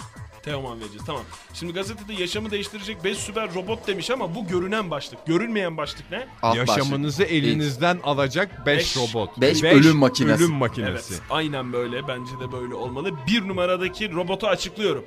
[0.44, 1.04] Teoman vereceğiz.
[1.06, 1.22] Tamam.
[1.54, 5.26] Şimdi gazetede yaşamı değiştirecek 5 süper robot demiş ama bu görünen başlık.
[5.28, 6.28] Görünmeyen başlık ne?
[6.42, 8.98] Alt Yaşamınızı elinizden alacak 5 Beş.
[8.98, 9.42] robot.
[9.42, 10.44] Beş Beş ölüm makinesi.
[10.44, 11.14] Ölüm makinesi.
[11.14, 11.22] Evet.
[11.30, 12.08] Aynen böyle.
[12.08, 13.12] Bence de böyle olmalı.
[13.28, 15.04] Bir numaradaki robotu açıklıyorum.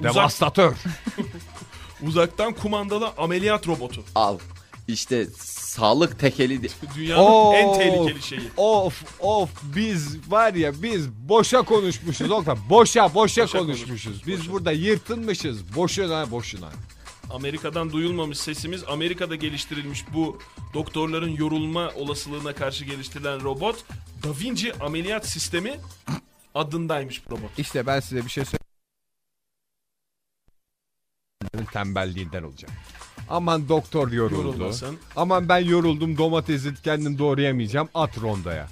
[0.00, 0.74] Uzak, Devastatör.
[2.06, 4.02] uzaktan kumandalı ameliyat robotu.
[4.14, 4.38] Al.
[4.88, 5.26] İşte
[5.78, 7.52] sağlık tekeli di- Dünyanın Oo.
[7.54, 8.50] en tehlikeli şeyi.
[8.56, 12.30] of of biz var ya biz boşa konuşmuşuz.
[12.30, 12.56] Oktay.
[12.70, 13.86] Boşa boşa, Boşa konuşmuşuz.
[13.88, 14.52] konuşmuşuz, Biz boşa.
[14.52, 15.76] burada yırtınmışız.
[15.76, 16.70] Boşuna boşuna.
[17.30, 18.84] Amerika'dan duyulmamış sesimiz.
[18.84, 20.38] Amerika'da geliştirilmiş bu
[20.74, 23.84] doktorların yorulma olasılığına karşı geliştirilen robot
[24.22, 25.80] Da Vinci ameliyat sistemi
[26.54, 27.58] adındaymış bu robot.
[27.58, 28.60] İşte ben size bir şey söyleyeyim.
[31.72, 32.70] Tembelliğinden olacak.
[33.30, 34.46] Aman doktor yoruldu.
[34.46, 34.96] Yorulmasın.
[35.16, 38.68] Aman ben yoruldum domatesi kendim doğrayamayacağım at rondaya.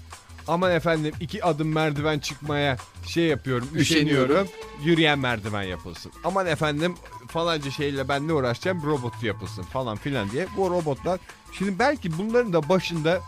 [0.49, 2.77] Aman efendim iki adım merdiven çıkmaya
[3.07, 4.31] şey yapıyorum Üşeniyorum.
[4.31, 4.49] üşeniyorum
[4.85, 6.13] yürüyen merdiven yapılsın.
[6.25, 6.95] Aman efendim
[7.29, 11.21] falanca şeyle ben ne uğraşacağım robot yapılsın falan filan diye bu robotlar.
[11.53, 13.21] Şimdi belki bunların da başında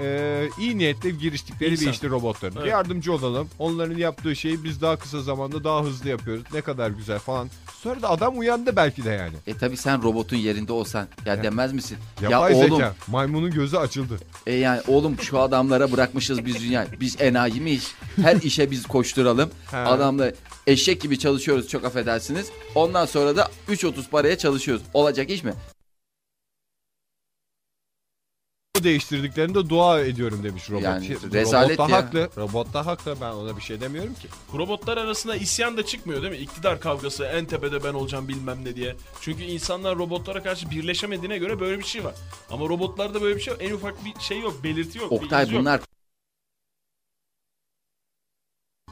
[0.00, 1.86] e, iyi niyetle giriştikleri İnsan.
[1.86, 2.56] bir işte robotların.
[2.56, 2.66] Evet.
[2.66, 3.48] Yardımcı olalım.
[3.58, 6.44] Onların yaptığı şeyi biz daha kısa zamanda daha hızlı yapıyoruz.
[6.52, 7.50] Ne kadar güzel falan.
[7.80, 9.34] Sonra da adam uyandı belki de yani.
[9.46, 11.98] E tabi sen robotun yerinde olsan ya, demez misin?
[12.22, 12.94] Yapay ya oğlum zeka.
[13.08, 14.18] Maymunun gözü açıldı.
[14.46, 16.86] e yani oğlum şu adamlara bırakmışız biz dünya.
[17.00, 17.94] Biz enayi miyiz?
[18.22, 19.50] Her işe biz koşturalım.
[19.70, 19.76] He.
[19.76, 20.32] Adamla
[20.66, 22.50] eşek gibi çalışıyoruz çok affedersiniz.
[22.74, 24.82] Ondan sonra da 3.30 paraya çalışıyoruz.
[24.94, 25.52] Olacak iş mi?
[25.52, 25.74] Bu
[28.82, 30.82] değiştirdiklerinde dua ediyorum demiş robot.
[30.82, 31.98] Yani Şey, rezalet robot da ya.
[32.02, 32.28] haklı.
[32.36, 33.16] Robot da haklı.
[33.20, 34.28] Ben ona bir şey demiyorum ki.
[34.54, 36.38] Robotlar arasında isyan da çıkmıyor değil mi?
[36.38, 38.96] İktidar kavgası en tepede ben olacağım bilmem ne diye.
[39.20, 42.14] Çünkü insanlar robotlara karşı birleşemediğine göre böyle bir şey var.
[42.50, 43.62] Ama robotlarda böyle bir şey yok.
[43.62, 45.10] En ufak bir şey yok, belirti yok.
[45.10, 45.60] bir Oktay iz yok.
[45.60, 45.80] bunlar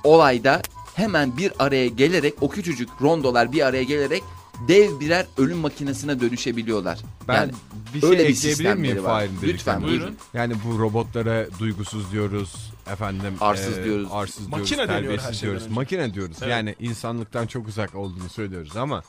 [0.04, 0.62] olayda
[0.94, 4.22] hemen bir araya gelerek o küçücük rondolar bir araya gelerek
[4.68, 6.98] dev birer ölüm makinesine dönüşebiliyorlar.
[7.28, 7.52] Ben yani
[7.94, 9.10] bir şey öyle bir ekleyebilir miyim sistemleri var.
[9.10, 10.16] Fahir'in Lütfen buyurun.
[10.34, 13.34] Yani bu robotlara duygusuz diyoruz efendim.
[13.40, 14.08] Arsız e, diyoruz.
[14.12, 15.62] Arsız Makine diyoruz, deniyor her terbiyesiz diyoruz.
[15.62, 15.74] önce.
[15.74, 16.36] Makine diyoruz.
[16.40, 16.50] Evet.
[16.50, 19.02] Yani insanlıktan çok uzak olduğunu söylüyoruz ama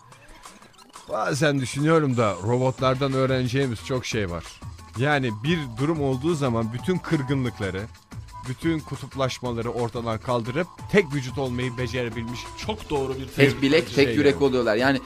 [1.09, 4.43] bazen düşünüyorum da robotlardan öğreneceğimiz çok şey var.
[4.97, 7.81] Yani bir durum olduğu zaman bütün kırgınlıkları,
[8.49, 14.15] bütün kutuplaşmaları ortadan kaldırıp tek vücut olmayı becerebilmiş Çok doğru bir Tek bilek şey tek
[14.17, 14.43] yürek yani.
[14.43, 14.75] oluyorlar.
[14.75, 14.99] Yani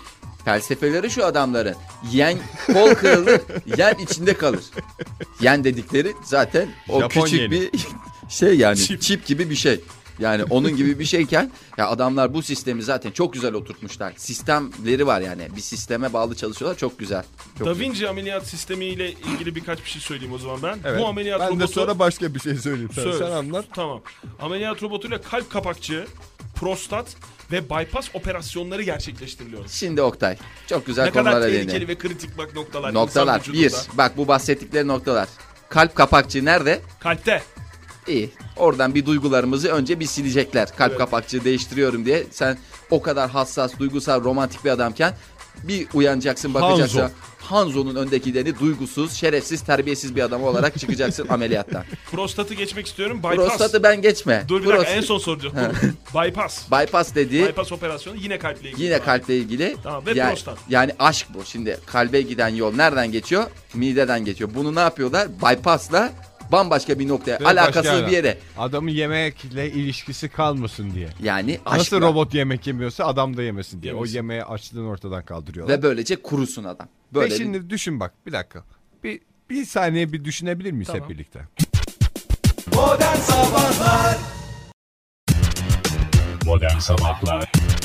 [0.48, 1.76] felsefeleri şu adamların.
[2.12, 2.38] Yen
[2.68, 3.42] kol kırılır,
[3.78, 4.64] yen içinde kalır.
[5.42, 7.52] Yen dedikleri zaten o Japon küçük yeni.
[7.52, 7.72] bir
[8.30, 9.02] şey yani Çip.
[9.02, 9.26] çip.
[9.26, 9.80] gibi bir şey.
[10.20, 14.14] Yani onun gibi bir şeyken ya adamlar bu sistemi zaten çok güzel oturtmuşlar.
[14.18, 15.48] Sistemleri var yani.
[15.56, 16.78] Bir sisteme bağlı çalışıyorlar.
[16.78, 17.24] Çok güzel.
[17.58, 17.86] Çok Da güzel.
[17.86, 20.80] Vinci ameliyat sistemiyle ilgili birkaç bir şey söyleyeyim o zaman ben.
[20.86, 21.02] Evet.
[21.02, 21.60] Bu ameliyat ben robotu...
[21.60, 23.04] de sonra başka bir şey söyleyeyim sana.
[23.04, 23.20] Söz.
[23.20, 23.66] Sen anlat.
[23.76, 24.02] Tamam.
[24.42, 26.08] Ameliyat robotuyla kalp kapakçığı,
[26.56, 27.16] prostat
[27.52, 29.66] ve bypass operasyonları gerçekleştiriliyor.
[29.68, 30.38] Şimdi Oktay
[30.68, 31.88] çok güzel ne kadar konulara tehlikeli değindi.
[31.88, 32.94] ve kritik bak noktalar.
[32.94, 33.42] Noktalar.
[33.54, 33.74] Bir.
[33.94, 35.28] Bak bu bahsettikleri noktalar.
[35.70, 36.82] Kalp kapakçığı nerede?
[37.00, 37.42] Kalpte.
[38.08, 38.30] İyi.
[38.58, 40.76] Oradan bir duygularımızı önce bir silecekler.
[40.76, 40.98] Kalp Evet.
[40.98, 42.24] kapakçığı değiştiriyorum diye.
[42.32, 42.58] Sen
[42.90, 45.14] o kadar hassas, duygusal, romantik bir adamken
[45.64, 47.00] bir uyanacaksın bakacaksın.
[47.00, 47.14] Hanzo.
[47.40, 51.84] Hanzo'nun öndekilerini duygusuz, şerefsiz, terbiyesiz bir adam olarak çıkacaksın ameliyattan.
[52.12, 53.18] Prostatı geçmek istiyorum.
[53.18, 53.36] Bypass.
[53.36, 54.44] Prostatı ben geçme.
[54.48, 55.56] Dur bir dakika Prostat- en son soracağım.
[56.16, 56.72] bypass.
[56.72, 58.86] Bypass dediği Bypass operasyonu yine kalple ilgili.
[58.86, 59.76] yine kalple ilgili.
[59.84, 60.58] Tamam, ve yani, prostat.
[60.70, 61.46] Yani aşk bu.
[61.46, 63.44] Şimdi kalbe giden yol nereden geçiyor?
[63.74, 64.50] Mideden geçiyor.
[64.56, 65.28] Bunu ne yapıyorlar?
[65.42, 66.12] Bypass'la
[66.52, 68.38] bambaşka bir noktaya, Ve başka alakasız bir yere.
[68.58, 71.10] Adamın yemekle ilişkisi kalmasın diye.
[71.24, 72.02] Yani Nasıl aşkla.
[72.02, 73.94] robot yemek yemiyorsa adam da yemesin diye.
[73.94, 74.14] Yemesin.
[74.14, 75.78] O yemeği açlığını ortadan kaldırıyorlar.
[75.78, 76.88] Ve böylece kurusun adam.
[77.12, 78.64] Ve Böyle bir- şimdi düşün bak bir dakika.
[79.04, 79.20] Bir,
[79.50, 81.02] bir saniye bir düşünebilir miyiz Tamam.
[81.02, 81.40] hep birlikte?
[86.46, 87.77] Modern Sabahlar Bo-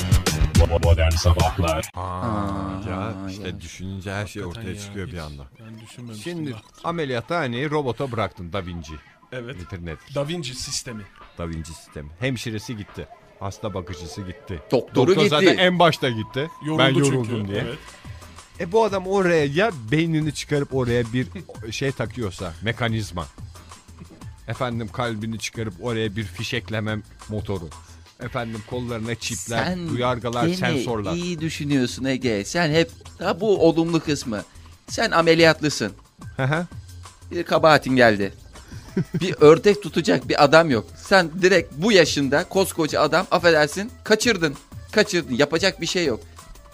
[0.83, 3.61] Modern Sabahlar Aa, ya işte ya.
[3.61, 5.43] düşününce her şey ortaya Hakikaten ya, çıkıyor bir hiç anda.
[5.59, 6.33] Ben düşünmemiştim.
[6.33, 8.93] Şimdi ameliyathaneyi robota bıraktın Da Vinci.
[9.31, 9.55] Evet.
[9.55, 10.15] Nedir nedir?
[10.15, 11.03] Da Vinci sistemi.
[11.37, 12.09] Da Vinci sistemi.
[12.19, 13.07] Hemşiresi gitti.
[13.39, 14.59] Hasta bakıcısı gitti.
[14.71, 15.29] Doktoru Doktor gitti.
[15.29, 16.49] zaten en başta gitti.
[16.65, 17.47] Yoruldu ben yoruldum çünkü.
[17.51, 17.61] diye.
[17.61, 17.77] Evet.
[18.59, 21.27] E bu adam oraya ya beynini çıkarıp oraya bir
[21.71, 23.27] şey takıyorsa mekanizma.
[24.47, 26.97] Efendim kalbini çıkarıp oraya bir fişekleme
[27.29, 27.69] motoru.
[28.23, 31.13] Efendim kollarına çipler, duyargalar, gene sensörler.
[31.13, 32.45] iyi düşünüyorsun Ege.
[32.45, 34.43] Sen hep ha bu olumlu kısmı.
[34.89, 35.91] Sen ameliyatlısın.
[36.37, 36.67] Hı hı.
[37.31, 38.33] Bir kabahatin geldi.
[39.13, 40.87] bir ördek tutacak bir adam yok.
[40.97, 44.55] Sen direkt bu yaşında koskoca adam affedersin kaçırdın.
[44.91, 45.35] Kaçırdın.
[45.35, 46.19] Yapacak bir şey yok.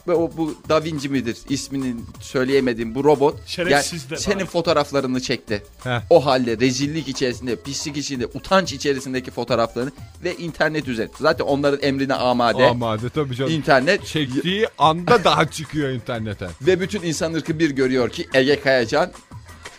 [0.08, 4.46] Ve o bu Da Vinci midir ismini söyleyemediğim bu robot Şerefsiz de senin var.
[4.46, 5.64] fotoğraflarını çekti.
[5.84, 6.02] Heh.
[6.10, 9.92] O halde rezillik içerisinde, pislik içinde, utanç içerisindeki fotoğraflarını
[10.24, 11.14] ve internet üzerinde.
[11.20, 12.66] Zaten onların emrine amade.
[12.66, 13.52] Amade tabii canım.
[13.52, 16.48] İnternet Çektiği anda daha çıkıyor internete.
[16.62, 19.12] ve bütün insan ırkı bir görüyor ki Ege Kayacan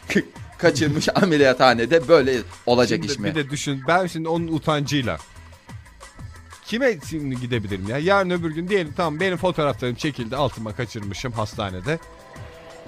[0.59, 3.29] kaçırmış ameliyathanede böyle olacak Şimdi iş mi?
[3.29, 5.19] Bir de düşün ben şimdi onun utancıyla
[6.71, 7.99] kime şimdi gidebilirim ya?
[7.99, 11.99] Yarın öbür gün diyelim tamam benim fotoğraflarım çekildi altıma kaçırmışım hastanede.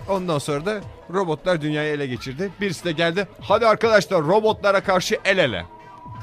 [0.09, 0.81] Ondan sonra da
[1.13, 2.51] robotlar dünyayı ele geçirdi.
[2.61, 3.29] Birisi de geldi.
[3.41, 5.67] Hadi arkadaşlar robotlara karşı el ele.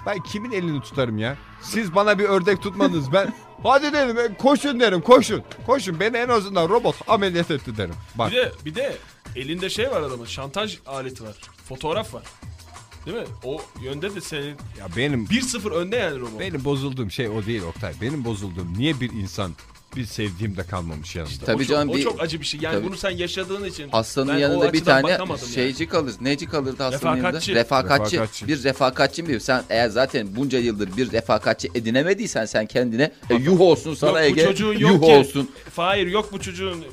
[0.06, 1.38] Ben kimin elini tutarım ya?
[1.62, 3.34] Siz bana bir ördek tutmadınız ben.
[3.64, 5.44] Hadi dedim e, koşun derim koşun.
[5.66, 7.96] Koşun beni en azından robot ameliyat etti derim.
[8.16, 8.98] Bak Bir de bir de
[9.36, 10.26] elinde şey var adamın.
[10.26, 11.36] Şantaj aleti var.
[11.70, 12.24] Fotoğraf var.
[13.10, 13.28] Değil mi?
[13.44, 16.40] O yönde de senin ya benim 1-0 önde yani robot.
[16.40, 17.94] Benim bozulduğum şey o değil Oktay.
[18.02, 19.52] Benim bozulduğum niye bir insan
[19.96, 21.46] bir sevdiğimde kalmamış yanında.
[21.46, 22.60] Tabii o çok, canım o bir çok acı bir şey.
[22.60, 22.86] Yani Tabii.
[22.88, 23.90] bunu sen yaşadığın için.
[23.94, 25.54] ben o yanında bir açıdan tane bakamadım yani.
[25.54, 26.16] şeyci kalır.
[26.22, 27.52] Neci kalırdı hastanın Refakatçi.
[27.52, 27.60] yanında?
[27.64, 28.16] Refakatçi.
[28.16, 28.48] Refakatçi.
[28.48, 29.40] Bir refakatçi mi?
[29.40, 34.36] Sen eğer zaten bunca yıldır bir refakatçi edinemediysen sen kendine e, yuh olsun sana Yok
[34.36, 34.46] bu Ege.
[34.48, 35.12] çocuğun yuh yok ki.
[35.12, 35.52] olsun.
[35.76, 36.86] Hayır yok bu çocuğun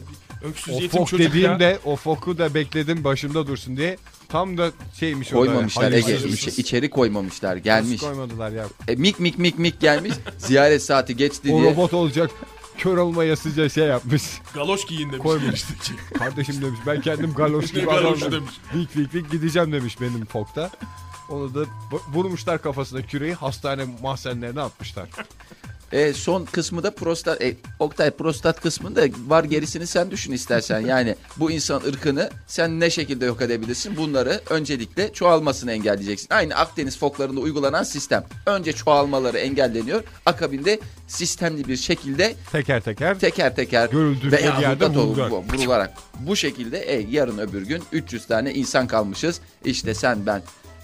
[0.43, 1.31] öksüz O yetim fok çocuk ya.
[1.33, 3.97] dediğimde o foku da bekledim başımda dursun diye.
[4.29, 4.71] Tam da
[5.01, 5.47] şeymiş o da.
[5.47, 6.03] Koymamışlar Ege.
[6.03, 6.35] hayırsız.
[6.35, 7.51] içe- içeri koymamışlar.
[7.51, 8.01] Nasıl Gelmiş.
[8.01, 8.67] koymadılar ya.
[8.89, 10.13] E, mik mik mik mik gelmiş.
[10.39, 11.71] Ziyaret saati geçti O diye.
[11.73, 12.31] robot olacak.
[12.79, 14.23] Kör olmaya sıca şey yapmış.
[14.55, 15.23] Galoş giyin demiş.
[15.23, 15.47] Koymuş.
[15.47, 15.93] girişteki.
[16.19, 18.33] Kardeşim demiş ben kendim galoş gibi Galoş adamım.
[18.41, 18.55] demiş.
[18.75, 20.71] Vik vik vik gideceğim demiş benim fokta.
[21.29, 25.09] Onu da bu- vurmuşlar kafasına küreği hastane mahzenlerine atmışlar.
[25.93, 27.43] E, son kısmı da prostat.
[27.43, 30.81] E, Oktay prostat kısmında var gerisini sen düşün istersen.
[30.87, 33.97] Yani bu insan ırkını sen ne şekilde yok edebilirsin?
[33.97, 36.29] Bunları öncelikle çoğalmasını engelleyeceksin.
[36.31, 38.25] Aynı Akdeniz foklarında uygulanan sistem.
[38.47, 40.03] Önce çoğalmaları engelleniyor.
[40.27, 45.33] Akabinde sistemli bir şekilde Teker teker teker teker Görüldüğü bir yerde vurularak.
[45.33, 49.41] vurularak bu şekilde e, yarın öbür gün 300 tane insan kalmışız.
[49.65, 50.43] İşte sen ben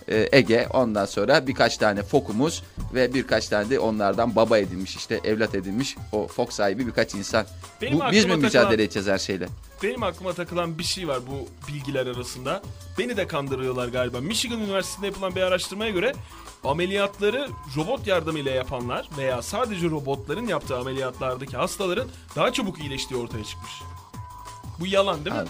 [0.09, 2.63] Ege ondan sonra birkaç tane fokumuz
[2.95, 7.47] ve birkaç tane de onlardan baba edilmiş işte evlat edilmiş o fok sahibi birkaç insan.
[7.83, 9.47] Benim Bu, biz mi mücadele takılan- edeceğiz her şeyle?
[9.83, 12.63] Benim aklıma takılan bir şey var bu bilgiler arasında.
[12.99, 14.21] Beni de kandırıyorlar galiba.
[14.21, 16.13] Michigan Üniversitesi'nde yapılan bir araştırmaya göre
[16.65, 23.73] ameliyatları robot yardımıyla yapanlar veya sadece robotların yaptığı ameliyatlardaki hastaların daha çabuk iyileştiği ortaya çıkmış.
[24.81, 25.43] Bu yalan değil mi?
[25.43, 25.49] Abi,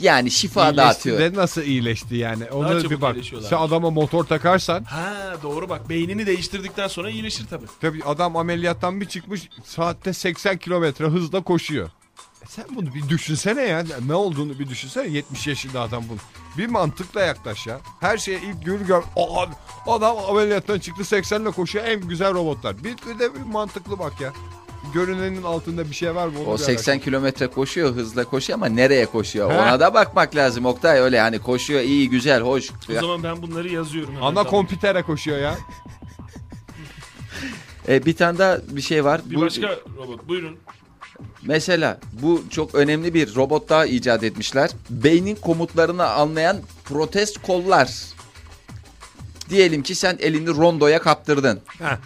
[0.00, 1.18] Yani şifa İyileşti dağıtıyor.
[1.18, 2.50] de nasıl iyileşti yani?
[2.50, 3.16] Ona çabuk bir bak.
[3.16, 3.48] iyileşiyorlar.
[3.50, 5.88] Sen adama motor takarsan Ha doğru bak.
[5.88, 7.66] Beynini değiştirdikten sonra iyileşir tabii.
[7.80, 11.90] tabii adam ameliyattan bir çıkmış saatte 80 kilometre hızla koşuyor.
[12.42, 13.84] E sen bunu bir düşünsene ya.
[14.06, 16.18] Ne olduğunu bir düşünsene 70 yaşında adam bunu.
[16.58, 17.80] Bir mantıkla yaklaş ya.
[18.00, 19.02] Her şeye ilk gör gör.
[19.16, 19.46] Aa,
[19.86, 22.84] adam ameliyattan çıktı 80 ile koşuyor en güzel robotlar.
[22.84, 24.32] Bir, bir de bir mantıklı bak ya.
[24.94, 26.38] Görünenin altında bir şey var mı?
[26.40, 29.50] Onu O bir 80 kilometre koşuyor hızla koşuyor ama nereye koşuyor?
[29.52, 29.58] He.
[29.58, 32.70] Ona da bakmak lazım Oktay öyle hani koşuyor iyi güzel hoş.
[32.90, 34.10] O zaman ben bunları yazıyorum.
[34.14, 34.50] hemen, Ana tamam.
[34.50, 35.58] kompitere koşuyor ya.
[37.88, 39.20] E, bir tane daha bir şey var.
[39.24, 40.56] Bir Bu- başka robot buyurun.
[41.42, 44.70] Mesela bu çok önemli bir robot daha icat etmişler.
[44.90, 47.90] Beynin komutlarını anlayan protez kollar.
[49.50, 51.60] Diyelim ki sen elini rondoya kaptırdın.
[51.78, 51.96] Heh.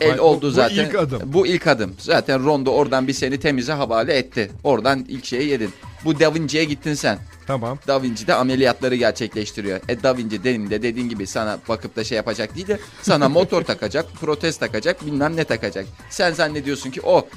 [0.00, 0.86] El Bu- oldu bu zaten.
[0.86, 1.20] ilk adım.
[1.24, 1.94] Bu ilk adım.
[1.98, 4.50] Zaten rondo oradan bir seni temize havale etti.
[4.64, 5.70] Oradan ilk şeyi yedin.
[6.04, 7.18] Bu Da Vinci'ye gittin sen.
[7.46, 7.78] Tamam.
[7.86, 9.80] Da Vinci de ameliyatları gerçekleştiriyor.
[9.88, 13.28] E Da Vinci demin de dediğin gibi sana bakıp da şey yapacak değil de sana
[13.28, 15.86] motor takacak, protez takacak, bilmem ne takacak.
[16.10, 17.28] Sen zannediyorsun ki o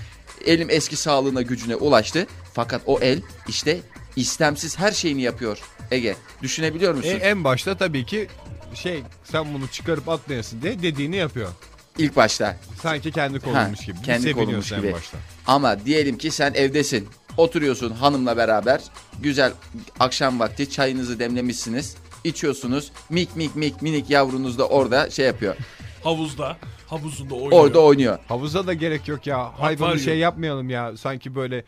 [0.45, 2.28] elim eski sağlığına gücüne ulaştı.
[2.53, 3.80] Fakat o el işte
[4.16, 5.57] istemsiz her şeyini yapıyor.
[5.91, 7.09] Ege düşünebiliyor musun?
[7.09, 8.28] E, en başta tabii ki
[8.74, 11.49] şey sen bunu çıkarıp atmayasın diye dediğini yapıyor.
[11.98, 12.58] İlk başta.
[12.82, 14.02] Sanki kendi kolunmuş gibi.
[14.02, 14.94] kendi kolunmuş en gibi.
[14.94, 15.18] başta.
[15.48, 17.08] Ama diyelim ki sen evdesin.
[17.38, 18.82] Oturuyorsun hanımla beraber.
[19.20, 19.52] Güzel
[20.00, 21.96] akşam vakti çayınızı demlemişsiniz.
[22.24, 22.91] içiyorsunuz.
[23.10, 25.56] Mik mik mik minik yavrunuz da orada şey yapıyor.
[26.04, 26.58] Havuzda.
[26.88, 27.64] Havuzunda oynuyor.
[27.64, 28.20] Orada oynuyor.
[28.28, 29.60] Havuza da gerek yok ya.
[29.60, 30.20] Hayvanı şey ya.
[30.20, 30.98] yapmayalım ya.
[30.98, 31.64] Sanki böyle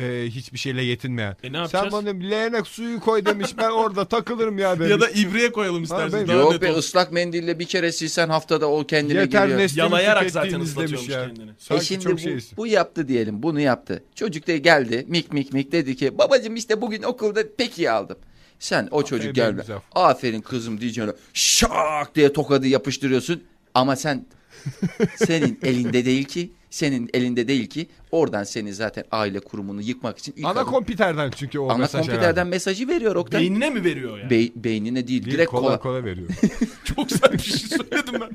[0.00, 1.36] e, hiçbir şeyle yetinmeyen.
[1.42, 1.92] E ne Sen yapacağız?
[1.92, 3.50] bana leğenek suyu koy demiş.
[3.58, 4.90] Ben orada takılırım ya demiş.
[4.90, 6.28] Ya da ibriğe koyalım istersen.
[6.28, 6.78] Daha Yok be olsun.
[6.78, 9.70] ıslak mendille bir kere silsen haftada o kendine Yeter geliyor.
[9.76, 11.50] Yalayarak zaten ıslatıyormuş kendini.
[11.50, 12.56] E Sanki şimdi çok bu, şeysin.
[12.56, 14.04] bu yaptı diyelim bunu yaptı.
[14.14, 18.16] Çocuk da geldi mik mik mik dedi ki babacım işte bugün okulda pek iyi aldım.
[18.58, 19.56] Sen o çocuk geldi.
[19.60, 19.78] güzel.
[19.92, 23.42] Aferin kızım diyeceğine şak diye tokadı yapıştırıyorsun.
[23.74, 24.26] Ama sen
[25.16, 30.34] senin elinde değil ki senin elinde değil ki oradan seni zaten aile kurumunu yıkmak için
[30.36, 32.44] ilk Ana adım- kompüterden çünkü o ana mesaj kompüterden herhalde.
[32.44, 33.40] mesajı veriyor Oktay.
[33.40, 34.30] Beynine mi veriyor ya?
[34.30, 35.78] Bey- beynine değil, Değil, direkt kola, kola.
[35.80, 36.28] kola veriyor.
[36.84, 38.30] Çok sert bir şey söyledim ben.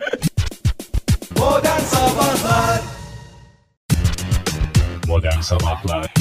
[5.08, 6.14] Modern Sabahlar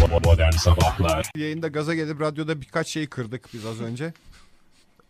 [0.00, 4.12] Bo- Modern Sabahlar Yayında gaza gelip radyoda birkaç şey kırdık biz az önce.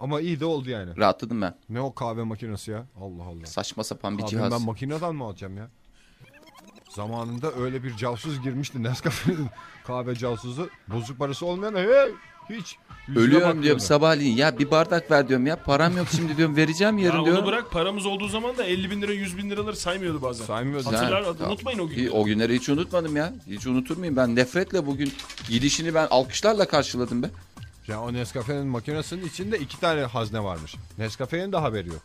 [0.01, 0.97] Ama iyi de oldu yani.
[0.97, 1.55] Rahatladım ben.
[1.69, 2.87] Ne o kahve makinesi ya?
[3.01, 3.47] Allah Allah.
[3.47, 4.53] Saçma sapan bir Abi cihaz.
[4.53, 5.69] ben makineden mi alacağım ya?
[6.89, 9.47] Zamanında öyle bir casus girmişti Nescafe'nin
[9.87, 10.69] kahve casusu.
[10.89, 12.13] Bozuk parası olmayan hey,
[12.51, 12.77] hiç.
[13.09, 13.83] yüzüne Ölüyorum diyorum bakmıyordu.
[13.83, 17.27] sabahleyin ya bir bardak ver diyorum ya param yok şimdi diyorum vereceğim Ya yarın onu
[17.27, 17.47] diyorum.
[17.47, 20.45] bırak paramız olduğu zaman da 50 bin lira 100 bin liraları saymıyordu bazen.
[20.45, 20.87] Saymıyoruz.
[20.87, 21.31] Hatırlar Ha.
[21.49, 22.11] unutmayın o İyi, günleri.
[22.11, 23.33] O günleri hiç unutmadım ya.
[23.47, 24.17] Hiç unutur muyum?
[24.17, 25.13] Ben nefretle bugün
[25.49, 27.31] gidişini ben alkışlarla karşıladım be.
[27.89, 30.75] Ya o Nescafe'nin makinesinin içinde iki tane hazne varmış.
[30.99, 32.03] Nescafe'nin de haberi yok.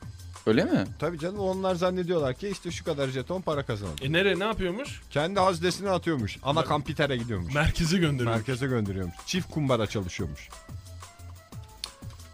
[0.49, 0.87] Öyle mi?
[0.99, 3.99] Tabii canım onlar zannediyorlar ki işte şu kadar jeton para kazanır.
[4.01, 5.01] E nereye ne yapıyormuş?
[5.11, 6.37] Kendi haznesine atıyormuş.
[6.43, 7.53] Ana kampitere gidiyormuş.
[7.53, 8.35] Merkeze gönderiyor.
[8.35, 9.15] Merkeze gönderiyormuş.
[9.25, 10.49] Çift kumbara çalışıyormuş.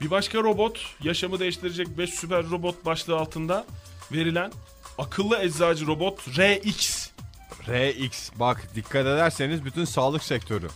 [0.01, 3.66] Bir başka robot yaşamı değiştirecek 5 süper robot başlığı altında
[4.11, 4.51] verilen
[4.97, 7.09] akıllı eczacı robot RX.
[7.70, 10.68] RX bak dikkat ederseniz bütün sağlık sektörü.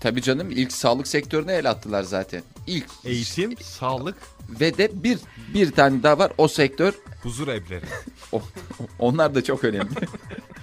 [0.00, 2.42] Tabii canım ilk sağlık sektörüne el attılar zaten.
[2.66, 4.16] İlk Eğitim, sağlık,
[4.60, 5.18] ve de bir
[5.54, 6.94] bir tane daha var o sektör.
[7.22, 7.84] huzur evleri.
[8.32, 8.42] O-
[8.98, 9.90] onlar da çok önemli.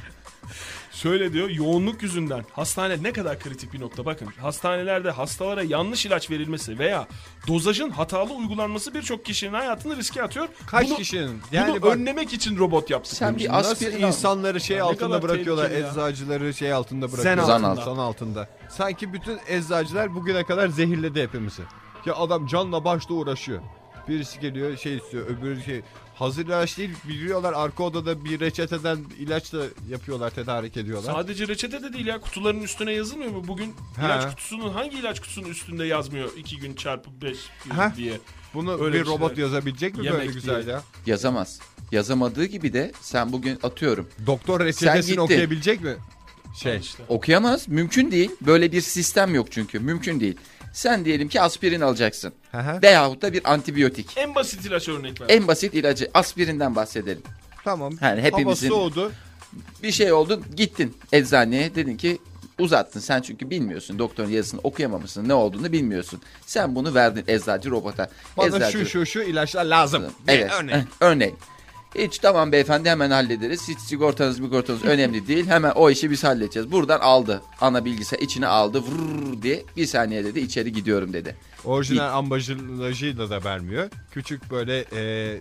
[1.03, 4.27] Şöyle diyor yoğunluk yüzünden hastane ne kadar kritik bir nokta bakın.
[4.41, 7.07] Hastanelerde hastalara yanlış ilaç verilmesi veya
[7.47, 10.47] dozajın hatalı uygulanması birçok kişinin hayatını riske atıyor.
[10.67, 11.41] Kaç bunu, kişinin?
[11.51, 13.17] Yani bunu bak önlemek için robot yaptık.
[13.17, 15.77] Sen bir aspirin insanları şey Ya altında bırakıyorlar, ya.
[15.77, 17.43] eczacıları şey altında bırakıyorlar.
[17.43, 17.85] Zan altında.
[17.85, 18.49] Zan altında.
[18.69, 21.61] Sanki bütün eczacılar bugüne kadar zehirledi hepimizi.
[22.05, 23.61] Ya adam canla başla uğraşıyor.
[24.07, 25.81] Birisi geliyor şey istiyor, öbürü şey
[26.23, 31.13] hazır ilaç değil biliyorlar arka odada bir reçeteden ilaç da yapıyorlar, tedarik ediyorlar.
[31.13, 33.47] Sadece reçete de değil ya kutuların üstüne yazılmıyor mu?
[33.47, 34.05] Bugün Ha.
[34.05, 37.93] ilaç kutusunun hangi ilaç kutusunun üstünde yazmıyor 2 gün çarpı 5 gün Ha.
[37.97, 38.19] diye.
[38.53, 39.13] Bunu Öyle bir bir şey.
[39.13, 40.73] robot yazabilecek mi Yemek böyle güzel diye.
[40.75, 40.81] ya?
[41.05, 41.59] Yazamaz.
[41.91, 44.09] Yazamadığı gibi de sen bugün atıyorum.
[44.27, 45.17] Doktor reçetesini gittin.
[45.21, 45.95] okuyabilecek mi?
[46.55, 47.03] Şey, Al işte.
[47.07, 47.67] Okuyamaz.
[47.67, 48.31] Mümkün değil.
[48.41, 49.79] Böyle bir sistem yok çünkü.
[49.79, 50.35] Mümkün değil.
[50.73, 52.33] Sen diyelim ki aspirin alacaksın.
[52.51, 52.79] Hı.
[52.83, 54.17] Veyahut da bir antibiyotik.
[54.17, 55.25] En basit ilaç örnek ver.
[55.29, 57.23] En basit ilacı aspirinden bahsedelim.
[57.63, 57.93] tamam.
[58.01, 59.11] Yani hepimizin- Hava soğudu.
[59.83, 62.17] Bir şey oldu gittin eczaneye dedin ki
[62.59, 62.99] uzattın.
[62.99, 66.21] Sen çünkü bilmiyorsun doktorun yazısını okuyamamışsın ne olduğunu bilmiyorsun.
[66.45, 68.09] Sen bunu verdin eczacı robota.
[68.37, 70.03] Bana eczacı, şu şu şu ilaçlar lazım.
[70.27, 70.51] Evet.
[70.59, 70.83] Örneğin.
[70.99, 71.35] Örneğin.
[71.95, 73.67] Hiç tamam beyefendi hemen hallederiz.
[73.67, 75.47] Hiç sigortanız sigortanız önemli değil.
[75.47, 76.71] Hemen o işi biz halledeceğiz.
[76.71, 77.41] Buradan aldı.
[77.61, 78.79] Ana bilgisayar içine aldı.
[78.79, 81.35] Vurr diye bir saniye dedi içeri gidiyorum dedi.
[81.65, 83.89] Orijinal ambalajıyla da vermiyor.
[84.11, 85.37] Küçük böyle e,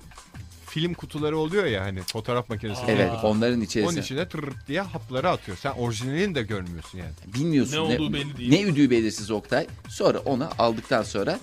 [0.66, 2.80] film kutuları oluyor ya hani fotoğraf makinesi.
[2.88, 3.26] Evet kutu.
[3.26, 4.00] onların Onun içerisine.
[4.00, 5.58] içine tır diye hapları atıyor.
[5.58, 7.34] Sen orijinalini de görmüyorsun yani.
[7.34, 8.50] Bilmiyorsun Ne olduğu belli değil.
[8.50, 9.66] Ne üdüğü belirsiz Oktay.
[9.88, 11.38] Sonra onu aldıktan sonra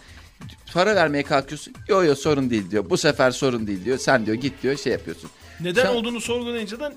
[0.73, 1.73] para vermeye kalkıyorsun.
[1.87, 2.89] Yo yo sorun değil diyor.
[2.89, 3.97] Bu sefer sorun değil diyor.
[3.97, 5.29] Sen diyor git diyor şey yapıyorsun.
[5.61, 6.93] Neden Sen- olduğunu sorgulayınca da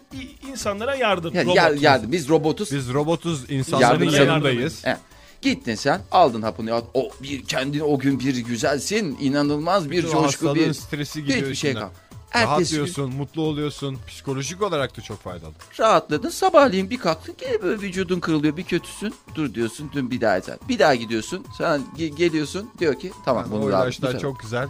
[0.52, 1.34] insanlara yardım.
[1.34, 2.12] Yani yar- yardım.
[2.12, 2.72] Biz robotuz.
[2.72, 4.86] Biz robotuz insanların Yardımcı- yanındayız.
[4.86, 4.96] He.
[5.42, 10.08] Gittin sen aldın hapını ya o bir kendini o gün bir güzelsin inanılmaz bir Bütün
[10.16, 11.88] o coşku bir stresi gidiyor hiçbir şey kal.
[12.34, 13.98] Ertesi Rahatlıyorsun, mutlu oluyorsun.
[14.08, 15.52] Psikolojik olarak da çok faydalı.
[15.80, 20.38] rahatladın sabahleyin bir kalktın gene böyle vücudun kırılıyor bir kötüsün dur diyorsun dün bir daha
[20.38, 20.58] ecel.
[20.68, 23.64] Bir daha gidiyorsun sen ge- geliyorsun diyor ki tamam Yani bunu o.
[23.64, 24.68] Bu ilaçlar sefer- çok güzel.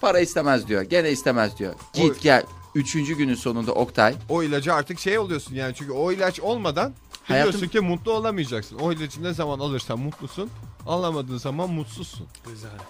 [0.00, 1.74] para istemez diyor gene istemez diyor.
[1.94, 2.42] Git O- gel
[2.74, 6.92] üçüncü günün sonunda Oktay O ilacı artık şey oluyorsun yani çünkü o ilaç olmadan
[7.30, 8.78] Hayatım- biliyorsun ki mutlu olamayacaksın.
[8.78, 10.50] O ilacı ne zaman alırsan mutlusun.
[10.86, 12.26] Alamadığın zaman mutsuzsun.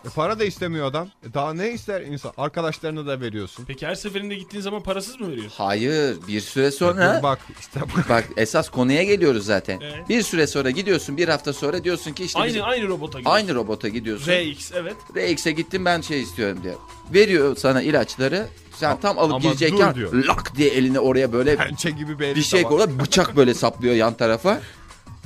[0.04, 1.08] E para da istemiyor adam.
[1.30, 2.32] E daha ne ister insan?
[2.36, 3.64] Arkadaşlarına da veriyorsun.
[3.64, 5.52] Peki her seferinde gittiğin zaman parasız mı veriyorsun?
[5.64, 7.88] hayır bir süre sonra Dur bak işte bak.
[8.08, 9.80] bak esas konuya geliyoruz zaten.
[9.82, 10.08] Evet.
[10.08, 13.36] Bir süre sonra gidiyorsun bir hafta sonra diyorsun ki işte Aynı bizim- aynı robota gidiyorsun.
[13.36, 14.32] aynı robota gidiyorsun.
[14.32, 14.96] RX evet.
[15.16, 16.76] RX'e gittim ben şey istiyorum diyor.
[17.14, 18.48] Veriyor sana ilaçları.
[18.80, 19.94] Sen tam alıp ama girecekken
[20.28, 22.98] lak diye elini oraya böyle Pençe gibi bir, bir şey koyuyor.
[22.98, 24.60] Bıçak böyle saplıyor yan tarafa.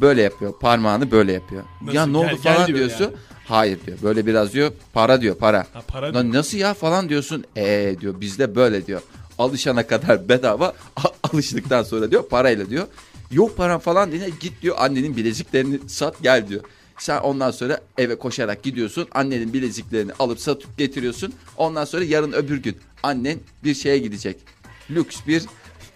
[0.00, 0.52] Böyle yapıyor.
[0.60, 1.62] Parmağını böyle yapıyor.
[1.82, 1.96] Nasıl?
[1.96, 3.04] Ya ne oldu Gel- gel falan diyor diyorsun.
[3.04, 3.14] yani.
[3.46, 3.98] Hayır diyor.
[4.02, 4.72] Böyle biraz diyor.
[4.92, 5.66] Para diyor para.
[5.72, 7.44] Ha, para Lan nasıl ya falan diyorsun.
[7.56, 9.00] Ee diyor bizde böyle diyor.
[9.38, 10.72] Alışana kadar bedava
[11.32, 12.86] alıştıktan sonra diyor parayla diyor.
[13.30, 16.60] Yok param falan diye git diyor annenin bileziklerini sat gel diyor.
[16.98, 19.08] Sen ondan sonra eve koşarak gidiyorsun.
[19.12, 21.32] Annenin bileziklerini alıp satıp getiriyorsun.
[21.56, 24.36] Ondan sonra yarın öbür gün annen bir şeye gidecek.
[24.90, 25.42] Lüks bir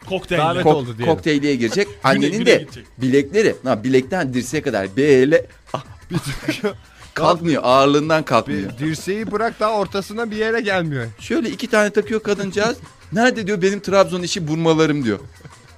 [0.07, 0.39] kokteyl.
[0.39, 1.15] Davet kok- oldu diyelim.
[1.15, 1.89] kokteyliye girecek.
[2.05, 2.87] Annenin de gidecek.
[2.99, 5.85] bilekleri ha, bilekten dirseğe kadar böyle ah,
[7.15, 8.71] kalkmıyor ağırlığından kalkmıyor.
[8.73, 11.07] Bir dirseği bırak daha ortasına bir yere gelmiyor.
[11.19, 12.77] Şöyle iki tane takıyor kadıncağız.
[13.13, 15.19] Nerede diyor benim Trabzon işi burmalarım diyor.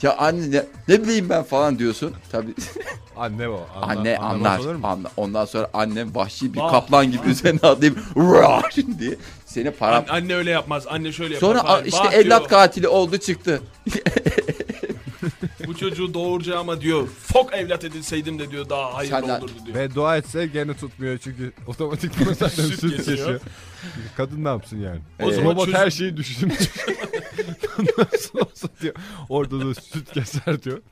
[0.02, 2.14] Ya anne ne, ne bileyim ben falan diyorsun.
[2.32, 2.54] Tabii
[3.16, 3.66] Anne o.
[3.82, 4.58] Anla- anne anlar.
[4.58, 4.86] olur mu?
[4.86, 6.70] Anla- Ondan sonra annem vahşi bir Ah.
[6.70, 9.96] kaplan gibi üzerine atlayıp "Rar!" diye seni para...
[9.96, 10.86] An- anne öyle yapmaz.
[10.86, 11.46] Anne şöyle yapar.
[11.48, 13.60] Sonra Hayır, işte evlat diyor, katili oldu çıktı.
[15.66, 17.08] Bu çocuğu doğuracağıma diyor.
[17.22, 19.76] Fok evlat edilseydim de diyor daha hayırlı Senden- olurdu diyor.
[19.78, 23.16] Ve dua etse gene tutmuyor çünkü otomatik zaten Süt süt kesiyor.
[23.18, 23.40] kesiyor.
[24.16, 25.00] Kadın ne yapsın yani?
[25.22, 26.58] O zaman Robot çocuk- her şeyi düşünmüş.
[27.98, 28.94] Nasıl olsa diyor.
[29.28, 30.82] Orada da süt keser diyor.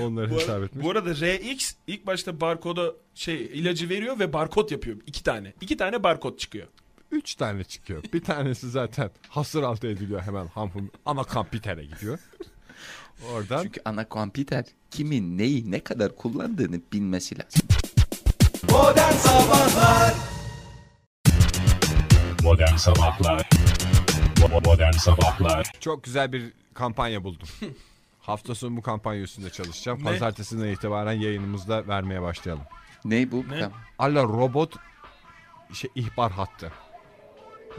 [0.00, 0.84] Onları Bu, hesap ara- etmiş.
[0.84, 4.96] bu arada RX ilk başta barkoda şey ilacı veriyor ve barkod yapıyor.
[5.06, 5.52] iki tane.
[5.60, 6.66] İki tane barkod çıkıyor.
[7.12, 8.02] Üç tane çıkıyor.
[8.12, 12.18] Bir tanesi zaten hasır altı ediliyor hemen hamhum ama kampitere gidiyor.
[13.32, 17.62] Oradan Çünkü ana komputer kimin neyi ne kadar kullandığını bilmesi lazım.
[22.42, 23.67] Modern Sabahlar Bo-
[24.46, 27.48] Modern Sabahlar çok güzel bir kampanya buldum.
[28.20, 30.04] Hafta sonu bu kampanya üstünde çalışacağım.
[30.04, 32.64] Pazartesinden itibaren yayınımızda vermeye başlayalım.
[33.04, 33.44] Ne bu?
[33.50, 33.68] Ne?
[33.98, 34.76] Allah robot
[35.72, 36.72] şey, ihbar hattı.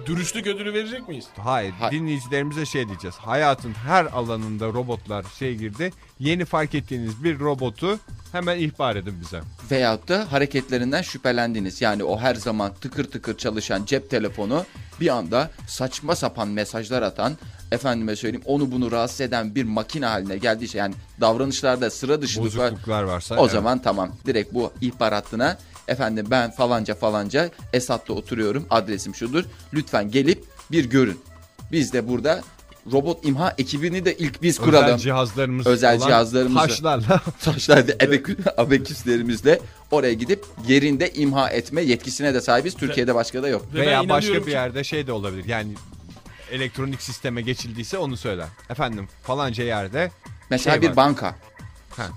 [0.06, 1.26] Dürüstlük ödülü verecek miyiz?
[1.38, 3.16] Hayır, Hay- dinleyicilerimize şey diyeceğiz.
[3.16, 5.92] Hayatın her alanında robotlar şey girdi.
[6.20, 8.00] Yeni fark ettiğiniz bir robotu
[8.32, 9.42] hemen ihbar edin bize.
[9.72, 11.82] Veyahut da hareketlerinden şüphelendiniz.
[11.82, 14.66] Yani o her zaman tıkır tıkır çalışan cep telefonu
[15.00, 17.38] bir anda saçma sapan mesajlar atan,
[17.72, 22.72] efendime söyleyeyim onu bunu rahatsız eden bir makine haline geldiyse yani davranışlarda sıra dışılık var.
[22.72, 23.36] Bozukluklar varsa.
[23.36, 23.52] O evet.
[23.52, 25.58] zaman tamam direkt bu ihbar hattına
[25.90, 29.44] efendim ben falanca falanca Esat'ta oturuyorum adresim şudur.
[29.74, 31.22] Lütfen gelip bir görün.
[31.72, 32.42] Biz de burada
[32.92, 34.86] robot imha ekibini de ilk biz kuralım.
[34.86, 39.60] özel cihazlarımız Özel olan cihazlarımızı- taşlarla Taşlarda abekü- abeküslerimizle
[39.92, 42.76] oraya gidip yerinde imha etme yetkisine de sahibiz.
[42.76, 43.66] Türkiye'de başka da yok.
[43.74, 45.46] Ve veya başka bir yerde şey de olabilir.
[45.46, 45.74] Yani
[46.52, 48.48] elektronik sisteme geçildiyse onu söyler.
[48.70, 50.12] Efendim falanca yerde
[50.50, 50.96] Mesela Şey bir var.
[50.96, 51.36] banka.
[51.98, 52.08] ha,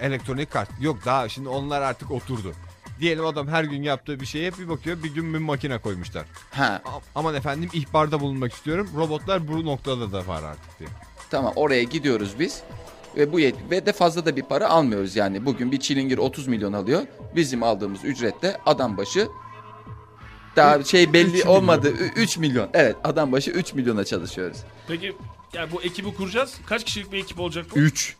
[0.00, 0.68] elektronik kart.
[0.80, 2.52] Yok daha şimdi onlar artık oturdu.
[3.00, 6.24] Diyelim adam her gün yaptığı bir şeye bir bakıyor bir gün bir makine koymuşlar.
[6.50, 8.88] Ha A- Aman efendim ihbarda bulunmak istiyorum.
[8.96, 10.88] Robotlar bu noktada da var artık diye.
[11.30, 12.62] tamam oraya gidiyoruz biz.
[13.16, 15.46] ve bu yet ve de fazla da bir para almıyoruz yani.
[15.46, 17.02] Bugün bir çilingir 30 milyon alıyor.
[17.36, 19.28] Bizim aldığımız ücrette adam başı
[20.56, 22.68] daha şey belli olmadı 3 milyon.
[22.74, 24.58] Evet adam başı 3 milyona çalışıyoruz.
[24.88, 25.16] Peki
[25.52, 26.54] yani bu ekibi kuracağız.
[26.66, 27.78] Kaç kişilik bir ekip olacak bu?
[27.78, 28.16] 3.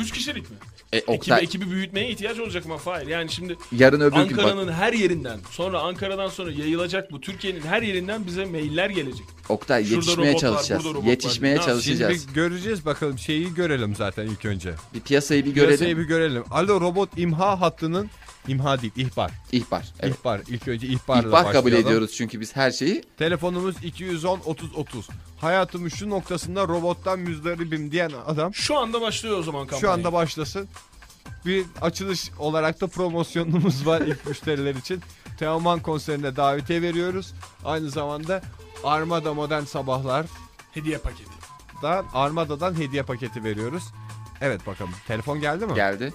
[0.00, 0.56] 3 kişilik mi?
[0.94, 3.06] E, Ekibi, Oktay ekibi büyütmeye ihtiyaç olacak ama Fahir.
[3.06, 7.20] Yani şimdi yarın öbür Ankara'nın her yerinden sonra Ankara'dan sonra yayılacak bu.
[7.20, 9.26] Türkiye'nin her yerinden bize mailler gelecek.
[9.48, 10.84] Oktay Şurada yetişmeye robot var, çalışacağız.
[11.06, 11.54] Yetişmeye?
[11.56, 12.28] Şimdi çalışacağız.
[12.28, 14.74] bir göreceğiz bakalım şeyi görelim zaten ilk önce.
[14.94, 15.98] Bir piyasayı bir Piyasayı görelim.
[15.98, 16.44] bir görelim.
[16.50, 18.10] Alo robot imha hattının
[18.48, 19.30] imha değil ihbar.
[19.52, 19.84] İhbar.
[20.00, 20.18] Evet.
[20.20, 20.40] İhbar.
[20.48, 21.86] İlk önce ihbarla İhbar kabul başlayalım.
[21.86, 23.02] ediyoruz çünkü biz her şeyi.
[23.18, 25.08] Telefonumuz 210 30 30.
[25.40, 29.80] Hayatımın şu noktasında robottan müzdaribim diyen adam Şu anda başlıyor o zaman kampanya.
[29.80, 30.68] şu anda başlasın.
[31.46, 35.00] Bir açılış olarak da promosyonumuz var ilk müşteriler için.
[35.38, 37.34] Teoman konserine davetiye veriyoruz.
[37.64, 38.42] Aynı zamanda
[38.84, 40.26] Armada Modern Sabahlar
[40.72, 41.30] hediye paketi.
[41.82, 43.82] da Armada'dan hediye paketi veriyoruz.
[44.40, 44.92] Evet bakalım.
[45.06, 45.74] Telefon geldi mi?
[45.74, 46.14] Geldi.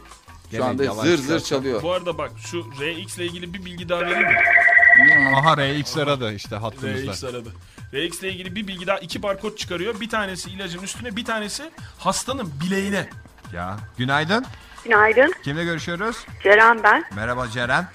[0.51, 1.83] Şu Gene anda zır zır çalıyor.
[1.83, 5.35] Bu arada bak şu RX ile ilgili bir bilgi daha vereyim mi?
[5.35, 7.11] Aha RX aradı işte hattımızda.
[7.11, 7.49] RX aradı.
[7.93, 9.99] RX ile ilgili bir bilgi daha iki barkod çıkarıyor.
[9.99, 13.09] Bir tanesi ilacın üstüne bir tanesi hastanın bileğine.
[13.53, 14.45] Ya günaydın.
[14.83, 15.33] Günaydın.
[15.43, 16.17] Kimle görüşüyoruz?
[16.43, 17.03] Ceren ben.
[17.15, 17.87] Merhaba Ceren.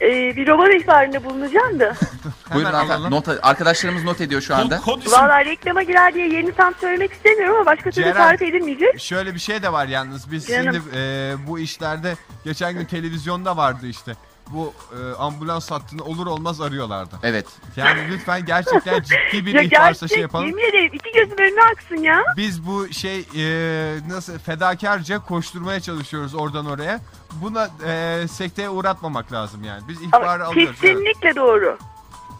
[0.00, 1.94] Ee, bir robot ihbarında bulunacağım da.
[2.54, 2.92] Buyurun Hemen hanımefendi.
[2.92, 3.10] alalım.
[3.10, 4.76] Not, arkadaşlarımız not ediyor şu anda.
[4.78, 5.12] Kod, kod isim.
[5.12, 8.14] Valla reklama girer diye yerini tam söylemek istemiyorum ama başka türlü Ceren.
[8.16, 9.00] tarif edilmeyecek.
[9.00, 10.74] Şöyle bir şey de var yalnız biz Canım.
[10.74, 12.14] şimdi e, bu işlerde
[12.44, 14.12] geçen gün televizyonda vardı işte.
[14.50, 17.14] Bu e, ambulans hattını olur olmaz arıyorlardı.
[17.22, 17.46] Evet.
[17.76, 20.46] Yani lütfen gerçekten ciddi bir Ya ihbarsa gerçek şey yapalım.
[20.46, 22.22] yemin ederim iki gözüm önüne aksın ya.
[22.36, 27.00] Biz bu şey e, nasıl fedakarca koşturmaya çalışıyoruz oradan oraya.
[27.32, 29.82] Buna e, sekteye uğratmamak lazım yani.
[29.88, 30.76] Biz ihbarı Ama alıyoruz.
[30.82, 30.94] evet.
[30.94, 31.78] kesinlikle doğru.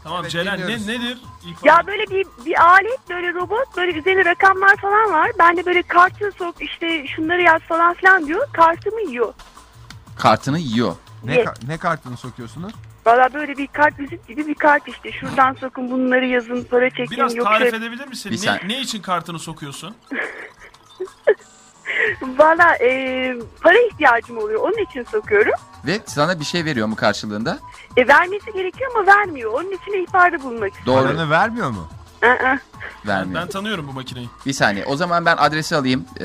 [0.04, 0.86] Tamam Evet, Ceren dinliyoruz.
[0.86, 1.18] ne, nedir?
[1.46, 5.30] İlk Ya böyle bir, bir alet böyle robot böyle üzerine rakamlar falan var.
[5.38, 8.46] Ben de böyle kartı sok işte şunları yaz falan filan diyor.
[8.52, 9.34] Kartımı yiyor.
[10.18, 10.96] Kartını yiyor.
[11.24, 12.72] Ne, ka- ne kartını sokuyorsunuz?
[13.06, 15.12] Valla böyle bir kart vizit gibi bir kart işte.
[15.12, 17.10] Şuradan sokun bunları yazın para çekin.
[17.10, 18.32] Biraz yok tarif şöyle- edebilir misin?
[18.32, 19.94] Bir Ne, ne için kartını sokuyorsun?
[22.22, 22.88] Valla e,
[23.62, 24.60] para ihtiyacım oluyor.
[24.60, 25.52] Onun için sokuyorum.
[25.86, 27.58] Ve sana bir şey veriyor mu karşılığında?
[27.96, 29.52] E, vermesi gerekiyor ama vermiyor.
[29.52, 31.02] Onun için ihbarda bulunmak istiyorum.
[31.06, 31.16] Doğru.
[31.16, 31.88] Paranı vermiyor mu?
[32.24, 32.58] Aa,
[33.06, 33.40] Vermiyor.
[33.42, 34.28] Ben tanıyorum bu makineyi.
[34.46, 34.84] Bir saniye.
[34.84, 36.04] O zaman ben adresi alayım.
[36.20, 36.24] Ee,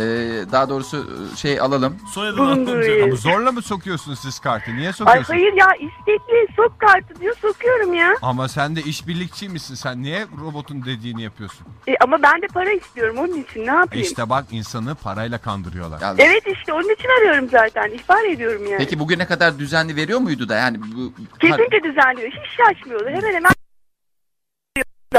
[0.51, 0.97] daha doğrusu
[1.33, 1.97] e, şey alalım.
[2.13, 3.03] Soyadını.
[3.03, 4.75] Ama zorla mı sokuyorsunuz siz kartı?
[4.75, 5.29] Niye Ay sokuyorsunuz?
[5.29, 8.15] hayır ya istekli sok kartı diyor sokuyorum ya.
[8.21, 9.75] Ama sen de işbirlikçi misin?
[9.75, 11.67] Sen niye robotun dediğini yapıyorsun?
[11.87, 14.05] E, ama ben de para istiyorum onun için ne yapayım?
[14.05, 16.01] İşte bak insanı parayla kandırıyorlar.
[16.01, 16.19] Yalnız.
[16.19, 17.89] Evet işte onun için arıyorum zaten.
[17.91, 18.77] İhbar ediyorum yani.
[18.77, 22.31] Peki bugüne kadar düzenli veriyor muydu da yani bu Kesinlikle düzenliyor.
[22.31, 23.13] Hiç şaşmıyorlar.
[23.13, 23.51] Hemen hemen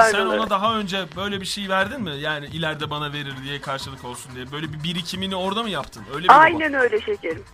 [0.05, 2.11] Sen ona daha önce böyle bir şey verdin mi?
[2.21, 4.53] Yani ileride bana verir diye karşılık olsun diye.
[4.53, 6.03] Böyle bir birikimini orada mı yaptın?
[6.15, 6.41] Öyle bir robot.
[6.43, 7.45] Aynen öyle şekerim.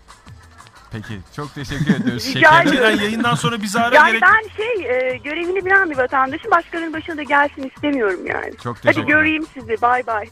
[0.93, 2.27] Peki çok teşekkür ediyoruz.
[2.35, 2.65] Rica.
[2.65, 4.23] Ceren yayından sonra bizi ara Yani gerek.
[4.23, 6.51] ben şey e, görevini bilen bir vatandaşım.
[6.51, 8.57] Başkalarının başına da gelsin istemiyorum yani.
[8.65, 9.83] Çok Hadi teşekkür göreyim sizi.
[9.83, 10.27] Bay bay.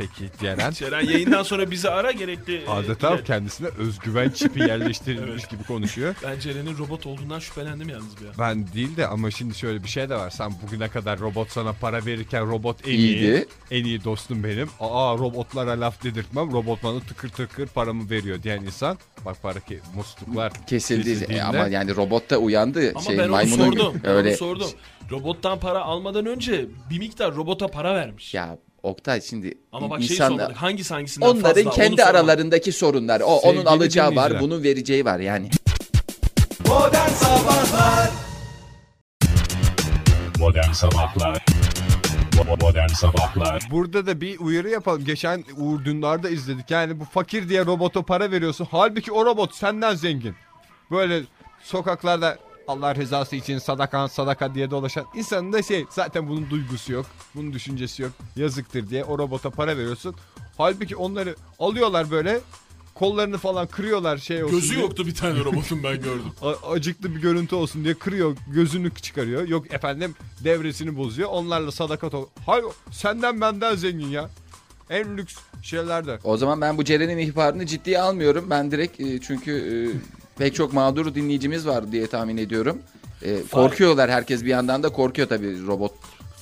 [0.00, 0.70] Peki Ceren.
[0.80, 2.56] Ceren yayından sonra bizi ara gerekli.
[2.56, 6.14] e, Adeta iler- kendisine özgüven çipi yerleştirilmiş gibi konuşuyor.
[6.24, 8.32] Ben Ceren'in robot olduğundan şüphelendim yalnız bir an.
[8.38, 10.30] Ben değil de ama şimdi şöyle bir şey de var.
[10.30, 12.98] Sen bugüne kadar robot sana para verirken robot en iyi.
[13.16, 13.46] iyiydi?
[13.70, 14.68] En iyi dostum benim.
[14.80, 16.52] Aa robotlara laf dedirtmem.
[16.52, 18.98] Robot bana tıkır tıkır paramı veriyor diyen insan.
[19.24, 22.90] Bak para ki musluklar Kesildi E, ama yani robot da uyandı.
[22.90, 24.00] Ama şey ben onu sordum.
[24.04, 24.28] Ben öyle.
[24.28, 24.70] onu sordum.
[25.10, 28.34] Robottan para almadan önce bir miktar robota para vermiş.
[28.34, 30.56] Ya Oktay şimdi Ama bak şey insanlar sormadık.
[30.62, 31.82] Hangisi hangisinden onların fazla?
[31.82, 33.22] kendi aralarındaki sorunlar.
[33.24, 34.40] O Sevgili onun alacağı var, dinleyiciler.
[34.40, 35.50] bunun vereceği var yani.
[40.38, 41.44] Modern Sabahlar
[42.32, 45.04] Bo- Modern Sabahlar Burada da bir uyarı yapalım.
[45.04, 46.70] Geçen Uğur Dündar'da izledik.
[46.70, 48.68] Yani bu fakir diye robota para veriyorsun.
[48.70, 50.34] Halbuki o robot senden zengin.
[50.90, 51.22] Böyle
[51.62, 52.38] sokaklarda
[52.70, 57.06] Allah rızası için sadaka sadaka diye dolaşan insanın da şey zaten bunun duygusu yok.
[57.34, 58.12] Bunun düşüncesi yok.
[58.36, 60.14] Yazıktır diye o robota para veriyorsun.
[60.58, 62.40] Halbuki onları alıyorlar böyle
[62.94, 64.80] kollarını falan kırıyorlar şey olsun Gözü diye.
[64.80, 66.32] yoktu bir tane robotun ben gördüm.
[66.42, 70.14] A- acıklı bir görüntü olsun diye kırıyor gözünü çıkarıyor yok efendim
[70.44, 74.30] devresini bozuyor onlarla sadakat ol hayır senden benden zengin ya
[74.90, 78.46] en lüks şeylerde O zaman ben bu Ceren'in ihbarını ciddiye almıyorum.
[78.50, 79.72] Ben direkt e, çünkü e,
[80.40, 82.78] pek çok mağdur dinleyicimiz var diye tahmin ediyorum.
[83.22, 85.92] E, korkuyorlar herkes bir yandan da korkuyor tabii robot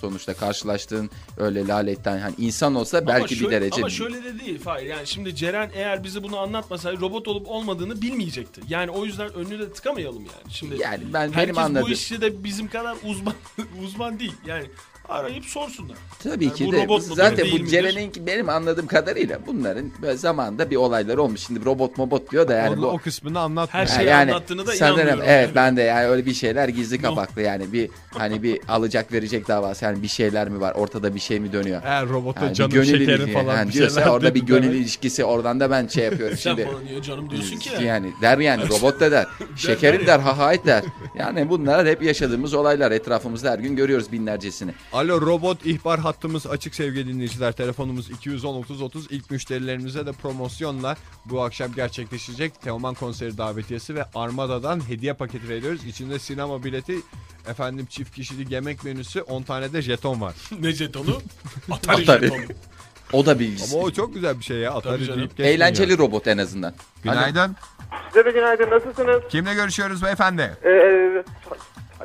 [0.01, 4.38] sonuçta karşılaştığın öyle laletten hani insan olsa belki ama bir şöyle, derece Ama şöyle de
[4.40, 4.86] değil Fahir.
[4.86, 8.61] Yani şimdi Ceren eğer bize bunu anlatmasaydı robot olup olmadığını bilmeyecekti.
[8.68, 10.53] Yani o yüzden önünü de tıkamayalım yani.
[10.53, 13.34] Şimdi yani ben herkes benim bu anladığım işte de bizim kadar uzman
[13.84, 14.34] uzman değil.
[14.46, 14.64] Yani
[15.09, 15.96] Arayıp sorsunlar.
[16.22, 17.66] Tabii Yani ki bu de robot mudur, zaten değil bu?
[17.66, 21.40] Ceren'in benim anladığım kadarıyla bunların böyle zamanında bir olayları olmuş.
[21.40, 23.86] Şimdi robot mobot diyor da yani Onun bu o kısmını anlatmıyor.
[23.86, 25.24] Her Ha, şeyi yani anlattığını da sanırım inanmıyorum.
[25.26, 29.48] evet ben de yani öyle bir şeyler gizli kapaklı yani bir hani bir alacak verecek
[29.48, 31.82] davası yani bir şeyler mi var ortada bir şey mi dönüyor?
[31.84, 35.61] Eğer robota Yani canım gönül şekerin falan yani bir diyorsa orada bir gönül ilişkisi oradan
[35.61, 36.68] da ben şey yapıyorum Sen şimdi.
[36.72, 37.84] bana niye canım diyorsun ki yani.
[37.86, 39.26] Yani der yani robot da der.
[39.56, 40.82] Şekerim der hahayt der.
[41.18, 44.70] Yani bunlar hep yaşadığımız olaylar etrafımızda her gün görüyoruz binlercesini.
[44.99, 47.53] Alo robot ihbar hattımız açık sevgili dinleyiciler.
[47.53, 49.07] Telefonumuz 210 30 30.
[49.11, 55.84] İlk müşterilerimize de promosyonla bu akşam gerçekleşecek Teoman konseri davetiyesi ve Armada'dan hediye paketi veriyoruz.
[55.84, 56.96] İçinde sinema bileti,
[57.51, 60.34] efendim çift kişilik yemek menüsü, 10 tane de jeton var.
[60.61, 61.18] ne jetonu?
[61.70, 62.26] Atari, Atari.
[62.26, 62.57] jetonu.
[63.12, 63.76] O da bilgisi.
[63.76, 64.72] Ama o çok güzel bir şey ya.
[64.72, 65.40] Atari deyip.
[65.40, 66.74] Eğlenceli robot en azından.
[67.03, 67.57] Günaydın.
[68.09, 68.70] Size de günaydın.
[68.70, 69.22] Nasılsınız?
[69.30, 70.57] Kimle görüşüyoruz beyefendi?
[70.64, 71.24] Ee,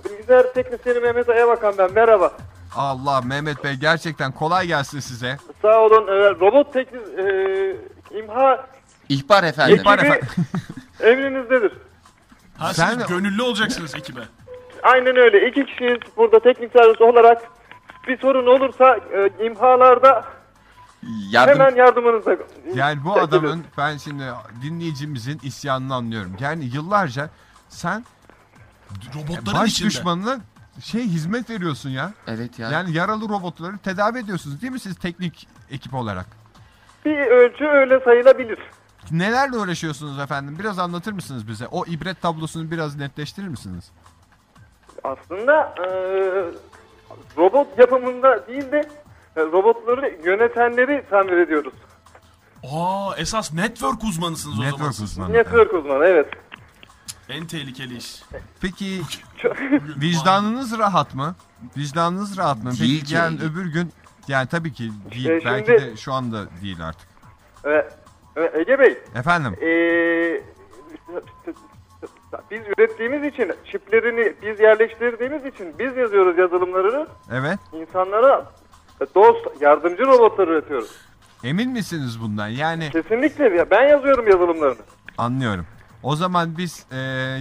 [0.09, 1.93] bilgisayar teknisyeni Mehmet Ayabakan ben.
[1.93, 2.37] Merhaba.
[2.75, 5.37] Allah Mehmet Bey gerçekten kolay gelsin size.
[5.61, 6.07] Sağ olun.
[6.07, 7.01] Ee, robot teknis...
[7.01, 7.75] E,
[8.17, 8.67] imha
[9.09, 9.75] İhbar efendim.
[9.75, 10.27] İhbar ekibi efendim.
[11.03, 11.71] emrinizdedir.
[12.57, 14.19] Ha Sen- siz gönüllü olacaksınız ekibe.
[14.83, 15.49] Aynen öyle.
[15.49, 17.41] İki kişiyiz burada teknik servis olarak.
[18.07, 20.25] Bir sorun olursa e, imhalarda
[21.29, 22.35] Yardım hemen yardımınıza.
[22.75, 24.23] Yani bu adamın ben şimdi
[24.61, 26.35] dinleyicimizin isyanını anlıyorum.
[26.39, 27.29] Yani yıllarca
[27.69, 28.05] sen
[29.15, 29.89] Robotların baş içinde.
[29.89, 30.39] düşmanına
[30.81, 32.13] şey hizmet veriyorsun ya.
[32.27, 32.69] Evet ya.
[32.71, 36.25] Yani yaralı robotları tedavi ediyorsunuz değil mi siz teknik ekip olarak?
[37.05, 38.59] Bir ölçü öyle sayılabilir.
[39.11, 40.55] Nelerle uğraşıyorsunuz efendim?
[40.59, 41.67] Biraz anlatır mısınız bize?
[41.67, 43.91] O ibret tablosunu biraz netleştirir misiniz?
[45.03, 45.87] Aslında e,
[47.37, 48.89] robot yapımında değil de
[49.35, 51.73] e, robotları yönetenleri tamir ediyoruz.
[52.71, 54.71] Aa esas network uzmanısınız o zaman.
[54.71, 55.33] Network uzmanı.
[55.33, 56.27] Network uzmanı evet.
[57.29, 58.23] En tehlikeli iş.
[58.61, 59.01] Peki
[60.01, 61.35] vicdanınız rahat mı?
[61.77, 62.71] Vicdanınız rahat mı?
[62.71, 63.13] Değil Peki ki.
[63.15, 63.91] yani öbür gün
[64.27, 65.29] yani tabii ki değil.
[65.29, 67.07] Ee, Belki şimdi- de şu anda değil artık.
[67.65, 67.69] E,
[68.35, 70.41] e, Ege Bey Efendim Ee,
[72.51, 77.59] biz ürettiğimiz için çiplerini biz yerleştirdiğimiz için biz yazıyoruz yazılımlarını evet.
[77.73, 78.51] insanlara
[79.15, 80.91] dost yardımcı robotlar üretiyoruz.
[81.43, 82.47] Emin misiniz bundan?
[82.47, 84.81] Yani Kesinlikle ya ben yazıyorum yazılımlarını.
[85.17, 85.65] Anlıyorum.
[86.03, 86.97] O zaman biz e,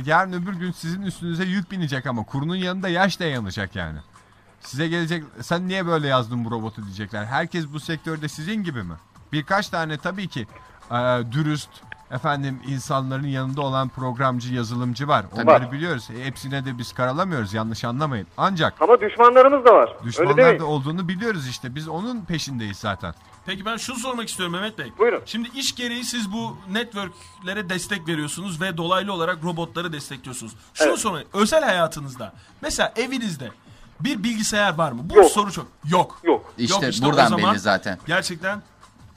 [0.06, 3.98] yarın öbür gün sizin üstünüze yük binecek ama kurunun yanında yaş da yanacak yani.
[4.60, 7.24] Size gelecek sen niye böyle yazdın bu robotu diyecekler.
[7.24, 8.94] Herkes bu sektörde sizin gibi mi?
[9.32, 10.46] Birkaç tane tabii ki
[10.90, 10.94] e,
[11.32, 11.70] dürüst
[12.10, 15.24] efendim insanların yanında olan programcı yazılımcı var.
[15.32, 15.72] Onları Var.
[15.72, 16.08] biliyoruz.
[16.18, 18.26] E, hepsine de biz karalamıyoruz yanlış anlamayın.
[18.36, 19.88] Ancak Ama düşmanlarımız da var.
[19.98, 20.60] Öyle düşmanlar demeyin.
[20.60, 21.74] da olduğunu biliyoruz işte.
[21.74, 23.14] Biz onun peşindeyiz zaten.
[23.46, 24.92] Peki ben şunu sormak istiyorum Mehmet Bey.
[24.98, 25.22] Buyurun.
[25.26, 30.52] Şimdi iş gereği siz bu networklere destek veriyorsunuz ve dolaylı olarak robotları destekliyorsunuz.
[30.74, 30.98] Şunu Evet.
[30.98, 31.28] sorayım.
[31.32, 33.50] Özel hayatınızda mesela evinizde
[34.00, 35.00] bir bilgisayar var mı?
[35.04, 35.30] Bu Yok.
[35.30, 35.66] soru çok.
[35.84, 36.20] Yok.
[36.24, 36.52] Yok.
[36.58, 37.98] İşte, Yok işte buradan belli zaten.
[38.06, 38.62] Gerçekten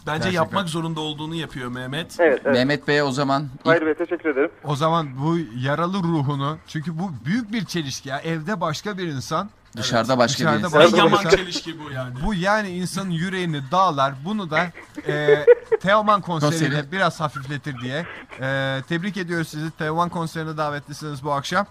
[0.08, 0.32] bence Gerçekten.
[0.44, 2.16] yapmak zorunda olduğunu yapıyor Mehmet.
[2.20, 2.56] Evet, evet.
[2.56, 4.52] Mehmet Bey'e o zaman Hayır Bey teşekkür ederim.
[4.64, 8.20] O zaman bu yaralı ruhunu çünkü bu büyük bir çelişki ya.
[8.20, 10.82] Evde başka bir insan dışarıda başka Dışarıda bir insan.
[10.82, 12.14] başka- yaman çelişki bu yani.
[12.26, 14.14] Bu yani insanın yüreğini dağlar.
[14.26, 14.60] Bunu da
[15.08, 15.46] e,
[15.82, 16.92] Teoman konseriyle Konseri.
[16.92, 18.06] biraz hafifletir diye.
[18.42, 19.72] E, tebrik ediyoruz sizi.
[19.72, 21.66] Teoman konserine davetlisiniz bu akşam.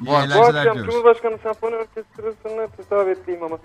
[0.00, 0.86] İyi Bu- bu akşam diyoruz.
[0.94, 3.58] Cumhurbaşkanı Senfoni Orkestrası'na tedavetliyim ama.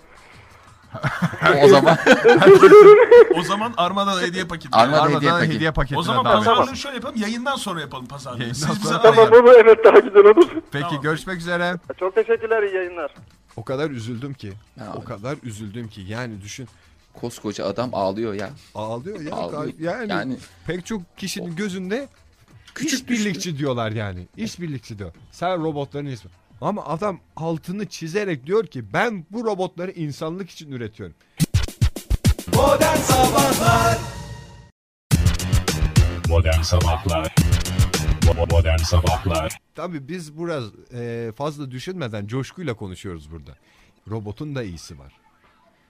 [1.64, 1.98] O zaman
[3.36, 4.70] O zaman Armada'da hediye paketi.
[4.78, 6.00] Armada Armadan hediye hediye, paketi.
[6.00, 6.46] O zaman davet.
[6.46, 7.16] pazarlığı şöyle yapalım.
[7.18, 8.40] Yayından sonra yapalım pazarlığı.
[8.40, 9.16] Yayından Siz bize arayın.
[9.16, 10.50] Tamam bu evet daha güzel olur.
[10.72, 11.02] Peki Tamam.
[11.02, 11.76] görüşmek üzere.
[12.00, 13.14] Çok teşekkürler iyi yayınlar.
[13.56, 14.54] O kadar üzüldüm ki.
[14.80, 14.94] Ya.
[14.96, 16.02] O kadar üzüldüm ki.
[16.08, 16.68] Yani düşün.
[17.22, 18.50] koskoca adam ağlıyor ya.
[18.76, 19.36] Ağlıyor ya.
[19.36, 19.74] Ağlıyor.
[19.80, 20.38] Yani, Yani-
[20.68, 22.08] pek çok kişinin gözünde
[22.76, 24.28] küçük birlikçi diyorlar yani.
[24.38, 25.12] İşbirlikçi diyor.
[25.32, 26.32] Sen robotların ismi.
[26.62, 31.16] Ama adam altını çizerek diyor ki ben bu robotları insanlık için üretiyorum.
[36.30, 37.36] Modern Sabahlar
[38.22, 43.52] Bo- Modern Sabahlar Tabii biz biraz e, fazla düşünmeden coşkuyla konuşuyoruz burada.
[44.10, 45.14] Robotun da iyisi var.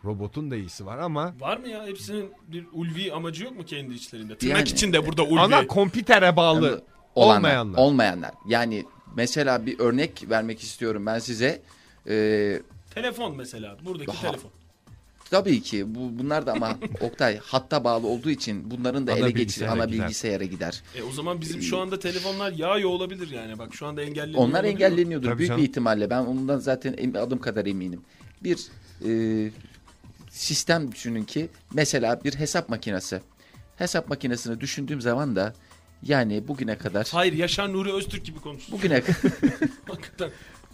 [0.05, 1.85] Robotun da iyisi var ama Var mı ya?
[1.87, 4.37] Hepsinin bir ulvi amacı yok mu kendi içlerinde?
[4.37, 5.39] Tırnak Yani- içinde burada ulvi.
[5.39, 6.83] ana kompitere bağlı
[7.15, 7.77] Olanlar, olmayanlar.
[7.79, 8.31] Olmayanlar.
[8.47, 11.61] Yani mesela bir örnek vermek istiyorum ben size.
[12.07, 12.61] Ee,
[12.95, 13.77] Telefon mesela.
[13.85, 14.51] Buradaki Daha- telefon.
[15.31, 19.31] tabii ki bu bunlar da ama Oktay hatta bağlı olduğu için bunların da Ana ele
[19.31, 19.99] geçir ana gider.
[20.03, 20.83] bilgisayara gider.
[20.95, 23.59] E o zaman bizim şu anda telefonlar yağıyor olabilir yani.
[23.59, 24.39] Bak şu anda engelleniyor.
[24.43, 25.63] Onlar engelleniyordur Tabii büyük canım.
[25.63, 26.09] bir ihtimalle.
[26.09, 28.01] Ben ondan zaten adım kadar eminim.
[28.43, 28.59] Bir
[29.05, 29.51] e,
[30.31, 33.21] sistem düşünün ki mesela bir hesap makinesi.
[33.77, 35.53] Hesap makinesini düşündüğüm zaman da
[36.03, 38.77] yani bugüne kadar Hayır Yaşar Nuri Öztürk gibi konuşuyorsun.
[38.77, 39.03] bugüne
[39.87, 40.29] Hakikaten.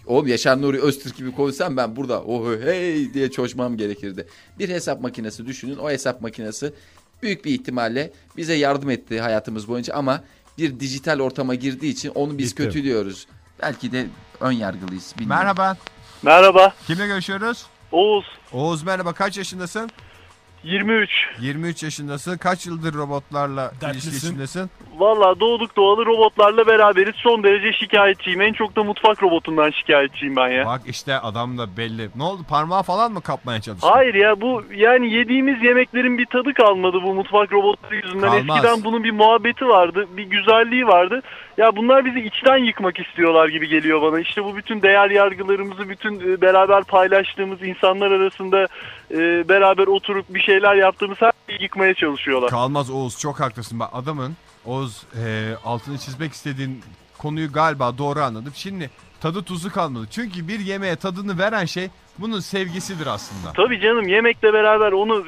[0.05, 4.27] Oğlum Yaşar Nuri Öztürk gibi konuşsam ben burada oh hey diye çoşmam gerekirdi.
[4.59, 5.77] Bir hesap makinesi düşünün.
[5.77, 6.73] O hesap makinesi
[7.23, 10.23] büyük bir ihtimalle bize yardım etti hayatımız boyunca ama
[10.57, 12.63] bir dijital ortama girdiği için onu biz Gitti.
[12.63, 13.27] kötülüyoruz.
[13.61, 14.07] Belki de
[14.39, 15.13] ön yargılıyız.
[15.19, 15.39] bilmiyorum.
[15.39, 15.77] Merhaba.
[16.23, 16.73] Merhaba.
[16.87, 17.65] Kimle görüşüyoruz?
[17.91, 18.25] Oğuz.
[18.53, 19.13] Oğuz merhaba.
[19.13, 19.89] Kaç yaşındasın?
[20.65, 21.09] 23.
[21.39, 22.37] 23 yaşındasın.
[22.37, 24.09] Kaç yıldır robotlarla Dertlisin.
[24.09, 24.69] ilişki içindesin?
[24.97, 27.15] Valla doğduk doğalı robotlarla beraberiz.
[27.15, 28.41] Son derece şikayetçiyim.
[28.41, 30.65] En çok da mutfak robotundan şikayetçiyim ben ya.
[30.65, 32.09] Bak işte adam da belli.
[32.15, 32.41] Ne oldu?
[32.49, 33.89] Parmağı falan mı kapmaya çalıştın?
[33.89, 38.31] Hayır ya bu yani yediğimiz yemeklerin bir tadı kalmadı bu mutfak robotları yüzünden.
[38.31, 38.57] Kalmaz.
[38.57, 41.21] Eskiden bunun bir muhabbeti vardı, bir güzelliği vardı.
[41.57, 44.19] Ya bunlar bizi içten yıkmak istiyorlar gibi geliyor bana.
[44.19, 48.67] İşte bu bütün değer yargılarımızı, bütün e, beraber paylaştığımız insanlar arasında
[49.11, 52.49] e, beraber oturup bir şeyler yaptığımız her şeyi yıkmaya çalışıyorlar.
[52.49, 53.79] Kalmaz Oğuz çok haklısın.
[53.79, 54.33] Bak adamın
[54.65, 56.83] Oğuz e, altını çizmek istediğin
[57.17, 58.51] konuyu galiba doğru anladım.
[58.55, 58.89] Şimdi
[59.21, 60.07] tadı tuzu kalmadı.
[60.11, 63.53] Çünkü bir yemeğe tadını veren şey bunun sevgisidir aslında.
[63.53, 65.25] Tabii canım yemekle beraber onu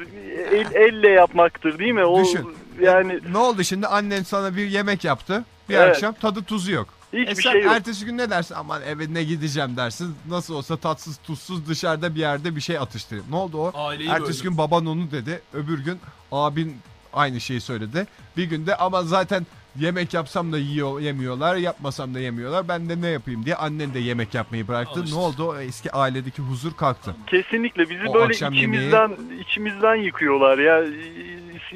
[0.52, 2.04] el- elle yapmaktır değil mi?
[2.04, 2.48] O Düşün.
[2.80, 5.44] yani Ne oldu şimdi annen sana bir yemek yaptı.
[5.68, 5.90] Bir Evet.
[5.96, 6.88] akşam tadı tuzu yok.
[7.12, 7.72] Hiçbir E sen şey yok.
[7.72, 8.54] ertesi gün ne dersin?
[8.54, 10.14] Aman eve ne gideceğim dersin.
[10.28, 13.26] Nasıl olsa tatsız tuzsuz dışarıda bir yerde bir şey atıştırayım.
[13.30, 13.72] Ne oldu o?
[13.74, 14.50] Aileyi Ertesi böldüm.
[14.50, 15.42] gün baban onu dedi.
[15.52, 15.98] Öbür gün
[16.32, 16.76] abin
[17.12, 18.06] aynı şeyi söyledi.
[18.36, 19.46] Bir günde ama zaten
[19.80, 22.68] yemek yapsam da yiyor, yemiyorlar, yapmasam da yemiyorlar.
[22.68, 25.04] Ben de ne yapayım diye annen de yemek yapmayı bıraktı.
[25.10, 25.44] Ne oldu?
[25.48, 27.14] O eski ailedeki huzur kalktı.
[27.26, 30.84] Kesinlikle bizi O böyle akşam içimizden içimizden yıkıyorlar ya.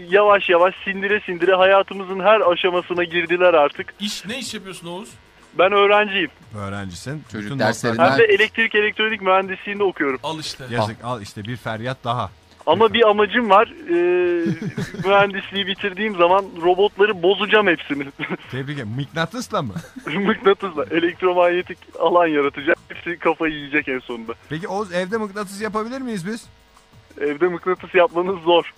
[0.09, 3.95] Yavaş yavaş sindire sindire hayatımızın her aşamasına girdiler artık.
[4.01, 5.09] İş ne iş yapıyorsun Oğuz?
[5.59, 6.31] Ben öğrenciyim.
[6.59, 7.23] Öğrencisin.
[7.33, 10.21] Çocuk Bütün notlar- Hem de elektrik elektronik mühendisliğinde okuyorum.
[10.23, 10.65] Al işte.
[10.71, 12.31] Yazık al işte bir feryat daha.
[12.67, 13.69] Ama bir amacım var.
[13.89, 14.47] Ee,
[15.09, 18.05] mühendisliği bitirdiğim zaman robotları bozacağım hepsini.
[18.51, 18.89] Tebrik ederim.
[18.97, 19.75] Mıknatısla mı?
[20.15, 22.77] Mıknatısla elektromanyetik alan yaratacak.
[22.89, 24.33] Hepsi kafayı yiyecek en sonunda.
[24.49, 26.45] Peki Oğuz evde mıknatıs yapabilir miyiz biz?
[27.21, 28.73] Evde mıknatıs yapmanız zor.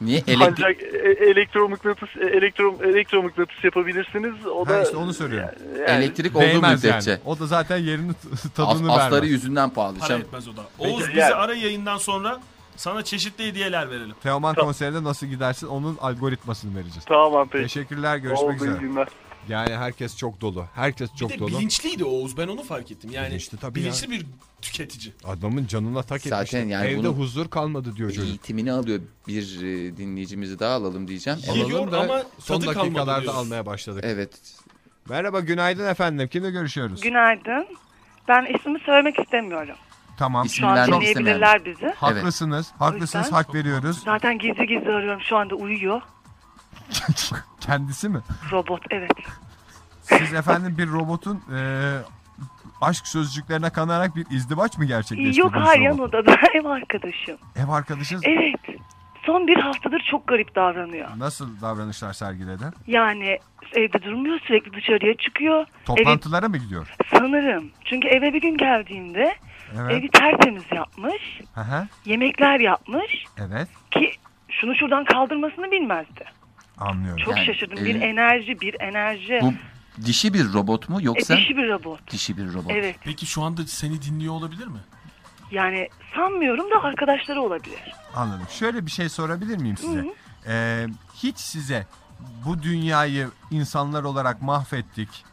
[0.00, 4.46] Niye elektrik Ancak e- elektromıknatıs e- elektro elektromıknatıs yapabilirsiniz.
[4.46, 5.48] O Ha da işte onu söylüyorum.
[5.88, 7.10] yani- elektrik olduğu müddetçe.
[7.10, 7.20] yani.
[7.24, 9.30] O da zaten yerini As- tadını asları vermez.
[9.30, 9.98] yüzünden pahalı.
[9.98, 10.60] Para etmez o da.
[10.78, 12.40] Oğuz Peki, bizi yani- ara yayından sonra
[12.80, 14.14] sana çeşitli hediyeler verelim.
[14.22, 14.66] Teoman Tamam.
[14.66, 17.04] konserinde nasıl gidersin onun algoritmasını vereceğiz.
[17.06, 17.62] Tamam peki.
[17.62, 18.78] Teşekkürler görüşmek Oldu üzere.
[18.80, 19.08] günler.
[19.48, 20.64] Yani herkes çok dolu.
[20.74, 21.48] Herkes Bir çok de dolu.
[21.48, 23.10] bilinçliydi Oğuz ben onu fark ettim.
[23.12, 24.26] Yani Bilinçli tabii bilinçli bir
[24.62, 25.14] tüketici.
[25.24, 26.56] Adamın canına tak Zaten etmişti.
[26.72, 28.24] yani Evde bunu- huzur kalmadı diyor çocuk.
[28.28, 29.00] eğitimini alıyor.
[29.28, 31.38] Bir e, dinleyicimizi daha alalım diyeceğim.
[31.54, 33.38] Yiyor Alalım da ama son tadı dakikalarda diyoruz.
[33.38, 34.04] almaya başladık.
[34.06, 34.30] Evet.
[35.08, 36.28] Merhaba günaydın efendim.
[36.28, 37.00] Kimle görüşüyoruz?
[37.00, 37.66] Günaydın.
[38.28, 39.76] Ben ismimi söylemek istemiyorum.
[40.20, 40.48] Tamam.
[40.48, 41.86] Şu an dinleyebilirler bizi.
[41.96, 42.72] Haklısınız.
[42.78, 43.24] Haklısınız.
[43.26, 44.02] yüzden- Hak veriyoruz.
[44.04, 45.20] Zaten gizli gizli arıyorum.
[45.20, 46.02] Şu anda uyuyor.
[47.60, 48.18] Kendisi mi?
[48.52, 49.10] Robot evet.
[50.02, 51.60] Siz efendim bir robotun e,
[52.80, 55.38] aşk sözcüklerine kanarak bir izdivaç mı gerçekleştirdiniz?
[55.38, 56.14] Yok hayır robot?
[56.14, 57.36] yanında ev arkadaşım.
[57.56, 58.80] Ev arkadaşınız Evet.
[59.26, 61.08] Son bir haftadır çok garip davranıyor.
[61.18, 62.64] nasıl davranışlar sergiledi?
[62.86, 63.38] Yani
[63.76, 65.66] evde durmuyor sürekli dışarıya çıkıyor.
[65.84, 66.94] Toplantılara mı gidiyor?
[67.10, 67.70] Sanırım.
[67.84, 69.34] Çünkü eve bir gün geldiğimde
[69.78, 69.92] Evet.
[69.92, 71.40] evi tertemiz yapmış.
[71.54, 71.86] Hı hı.
[72.04, 73.24] Yemekler yapmış.
[73.38, 73.68] Evet.
[73.90, 74.12] Ki
[74.48, 76.24] şunu şuradan kaldırmasını bilmezdi.
[76.78, 77.24] Anlıyorum.
[77.24, 77.84] Çok Yani, şaşırdım.
[77.84, 79.38] Bir e, enerji, bir enerji.
[79.42, 79.52] Bu
[80.06, 82.10] dişi bir robot mu E, yoksa dişi bir robot.
[82.10, 82.70] dişi bir robot?
[82.70, 82.96] Evet.
[83.04, 84.78] Peki şu anda seni dinliyor olabilir mi?
[85.50, 87.80] Yani sanmıyorum da arkadaşları olabilir.
[88.14, 88.46] Anladım.
[88.50, 90.04] Şöyle bir şey sorabilir miyim size?
[90.48, 91.86] Ee, hiç size
[92.46, 95.24] bu dünyayı insanlar olarak mahvettik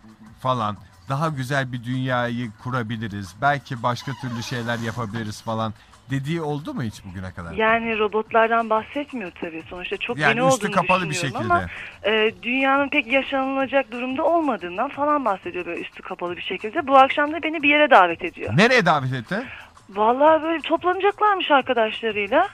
[0.41, 0.77] falan.
[1.09, 3.35] Daha güzel bir dünyayı kurabiliriz.
[3.41, 5.73] Belki başka türlü şeyler yapabiliriz falan
[6.09, 7.51] dediği oldu mu hiç bugüne kadar?
[7.53, 9.63] Yani robotlardan bahsetmiyor tabii.
[9.69, 11.37] Sonuçta çok Yani yeni üstü olduğunu kapalı bir şekilde.
[11.37, 11.65] ama
[12.03, 16.87] e, dünyanın pek yaşanılacak durumda olmadığından falan bahsediyor böyle üstü kapalı bir şekilde.
[16.87, 18.57] Bu akşam da beni bir yere davet ediyor.
[18.57, 19.43] Nereye davet etti?
[19.89, 22.47] Vallahi böyle toplanacaklarmış arkadaşlarıyla.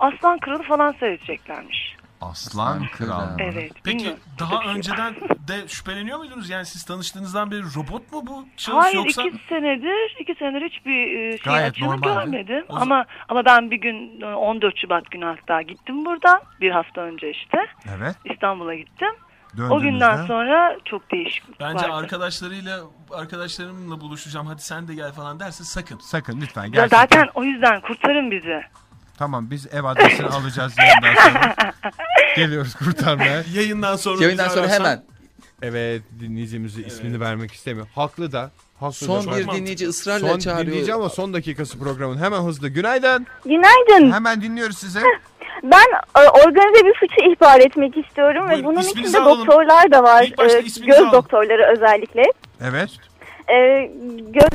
[0.00, 1.96] Aslan Kralı falan seyredeceklermiş.
[2.30, 3.28] Aslan Kral.
[3.38, 3.72] Evet.
[3.84, 4.20] Peki bilmiyorum.
[4.38, 5.14] daha önceden
[5.48, 6.50] de şüpheleniyor muydunuz?
[6.50, 9.22] Yani siz tanıştığınızdan beri robot mu bu şahıs Hayır yoksa?
[9.22, 12.64] iki senedir iki senedir hiçbir e, şey Gayet açığını görmedim.
[12.68, 17.00] O Ama ama ben bir gün e, 14 Şubat günü hatta gittim buradan bir hafta
[17.00, 17.58] önce işte
[17.98, 18.16] Evet.
[18.24, 19.10] İstanbul'a gittim.
[19.70, 21.92] O günden sonra çok değişik Bence vardı.
[21.94, 22.80] arkadaşlarıyla
[23.10, 25.98] arkadaşlarımla buluşacağım hadi sen de gel falan derse sakın.
[25.98, 26.98] Sakın lütfen Ya gerçekten.
[26.98, 28.62] zaten o yüzden kurtarın bizi.
[29.18, 31.54] Tamam biz ev adresini alacağız yayından sonra.
[32.36, 33.42] Geliyoruz kurtarmaya.
[33.54, 35.02] Yayından sonra Yayından bizi sonra ararsan- hemen
[35.62, 37.86] Evet dinleyicimizi ismini vermek istemiyor.
[37.94, 38.50] Haklı da.
[38.80, 39.22] Haklı son da.
[39.22, 39.56] bir mantıklı.
[39.56, 40.66] dinleyici ısrarla Son çağırıyor.
[40.66, 42.18] dinleyici ama son dakikası programın.
[42.18, 42.68] Hemen hızlı.
[42.68, 43.26] Günaydın.
[43.44, 44.12] Günaydın.
[44.12, 45.00] Hemen dinliyoruz sizi.
[45.62, 49.46] Ben e, organize bir suçu ihbar etmek istiyorum Buyurun, ve bunun isminizi içinde alalım.
[49.46, 50.22] doktorlar da var.
[50.22, 51.12] İlk başta E, isminizi göz alalım.
[51.12, 52.22] doktorları özellikle.
[52.60, 52.90] Evet.
[53.48, 53.86] E,
[54.28, 54.48] göz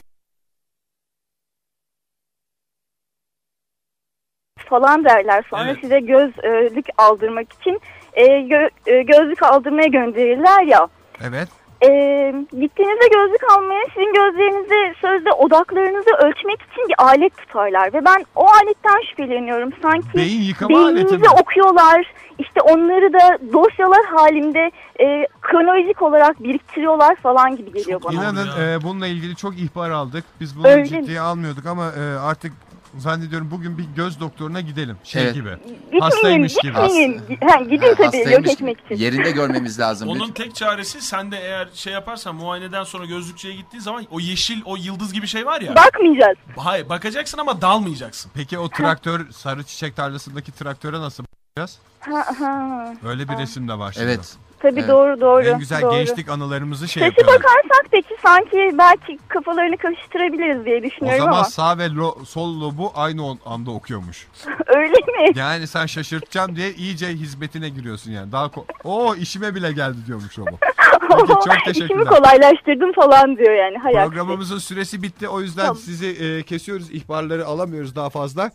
[4.68, 5.44] falan derler.
[5.49, 5.77] Sonra Evet.
[5.81, 7.81] size gözlük aldırmak için
[8.14, 10.88] e, gö- e, gözlük aldırmaya gönderirler ya.
[11.27, 11.48] Evet.
[11.84, 11.89] E,
[12.60, 17.94] gittiğinizde gözlük almaya sizin gözlerinizi sözde odaklarınızı ölçmek için bir alet tutarlar.
[17.94, 19.69] Ve ben o aletten şüpheleniyorum.
[19.81, 21.26] Sanki Beyin yıkama beyninizi mi?
[21.41, 22.14] okuyorlar.
[22.39, 28.23] İşte onları da dosyalar halinde e, kronolojik olarak biriktiriyorlar falan gibi geliyor Çok bana.
[28.23, 30.23] İnanın e, bununla ilgili çok ihbar aldık.
[30.39, 30.88] Biz bunu Öyle mi?
[30.88, 32.52] ciddiye almıyorduk ama e, artık
[32.98, 34.98] zannediyorum bugün bir göz doktoruna gidelim.
[35.03, 35.34] Şey Evet.
[35.34, 35.49] gibi.
[35.49, 36.74] Gitmeyin, Hastaymış gibi.
[36.74, 37.22] gitmeyin.
[37.49, 38.49] Ha, gidin tabii yok Hastaymış.
[38.52, 38.95] etmek için.
[38.95, 40.10] Yerinde görmemiz lazım.
[40.10, 44.61] Onun tek çaresi sen de eğer şey yaparsan muayeneden sonra gözlükçüye gittiğin zaman o yeşil
[44.65, 45.76] o yıldız gibi şey var ya.
[45.76, 46.38] Bakmayacağız.
[46.57, 48.32] Hayır bakacaksın ama dalmayacaksın.
[48.36, 51.80] Peki o traktör sarı çiçek tarlasındaki traktöre nasıl bakacağız?
[51.99, 52.94] Ha, ha.
[53.06, 54.06] Öyle bir resim de var şimdi.
[54.06, 54.36] Evet.
[54.62, 54.90] Tabii Evet.
[54.90, 55.44] doğru doğru.
[55.44, 55.92] En güzel doğru.
[55.92, 57.40] gençlik anılarımızı şey Sesi yapalım.
[57.40, 62.62] bakarsak peki sanki belki kafalarını karıştırabiliriz diye O düşünüyorum zaman ama sağ ve lo- sol
[62.62, 64.28] lobu aynı o- anda okuyormuş.
[64.68, 65.32] öyle mi?
[65.36, 68.32] Yani sen şaşırtacağım diye iyice hizmetine giriyorsun yani.
[68.32, 68.52] Daha
[68.84, 70.58] Oo işime bile geldi diyormuş o bu.
[71.18, 72.06] Peki çok İşimi teşekkürler.
[72.06, 73.78] kolaylaştırdım falan diyor yani.
[73.78, 74.10] Hay aksi.
[74.10, 75.28] Programımızın süresi bitti.
[75.30, 75.76] O yüzden Tamam.
[75.78, 76.92] sizi e, kesiyoruz.
[76.92, 78.52] İhbarları alamıyoruz daha fazla.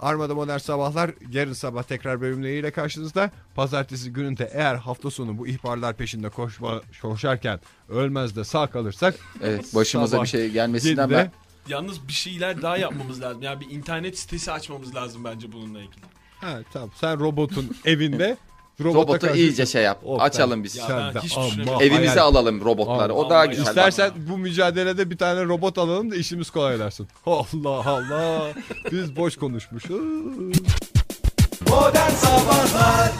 [0.00, 3.30] Armada Modern Sabahlar yarın sabah tekrar bölümleriyle karşınızda.
[3.54, 9.74] Pazartesi gününde eğer hafta sonu bu ihbarlar peşinde koşma, koşarken ölmez de sağ kalırsak Evet.
[9.74, 11.32] Başımıza Sabah bir şey gelmesinden ben
[11.68, 13.42] Yalnız bir şeyler daha yapmamız lazım.
[13.42, 16.04] Yani bir internet sitesi açmamız lazım bence bununla ilgili.
[16.40, 18.36] Ha, tamam sen robotun evinde
[18.84, 20.00] robota robotu karşı- iyice şey yap.
[20.04, 20.76] Oh, Açalım biz.
[20.76, 21.82] Ya ben hiç düşünemiyorum.
[21.82, 23.14] Evimize hayal- alalım robotları.
[23.14, 23.50] O daha aman.
[23.50, 23.62] güzel.
[23.66, 27.08] İstersen bu mücadelede bir tane robot alalım da işimiz kolaylaşsın.
[27.26, 28.42] Allah Allah.
[28.92, 29.90] Biz boş konuşmuşuz.
[31.68, 33.12] Modern Sabahlar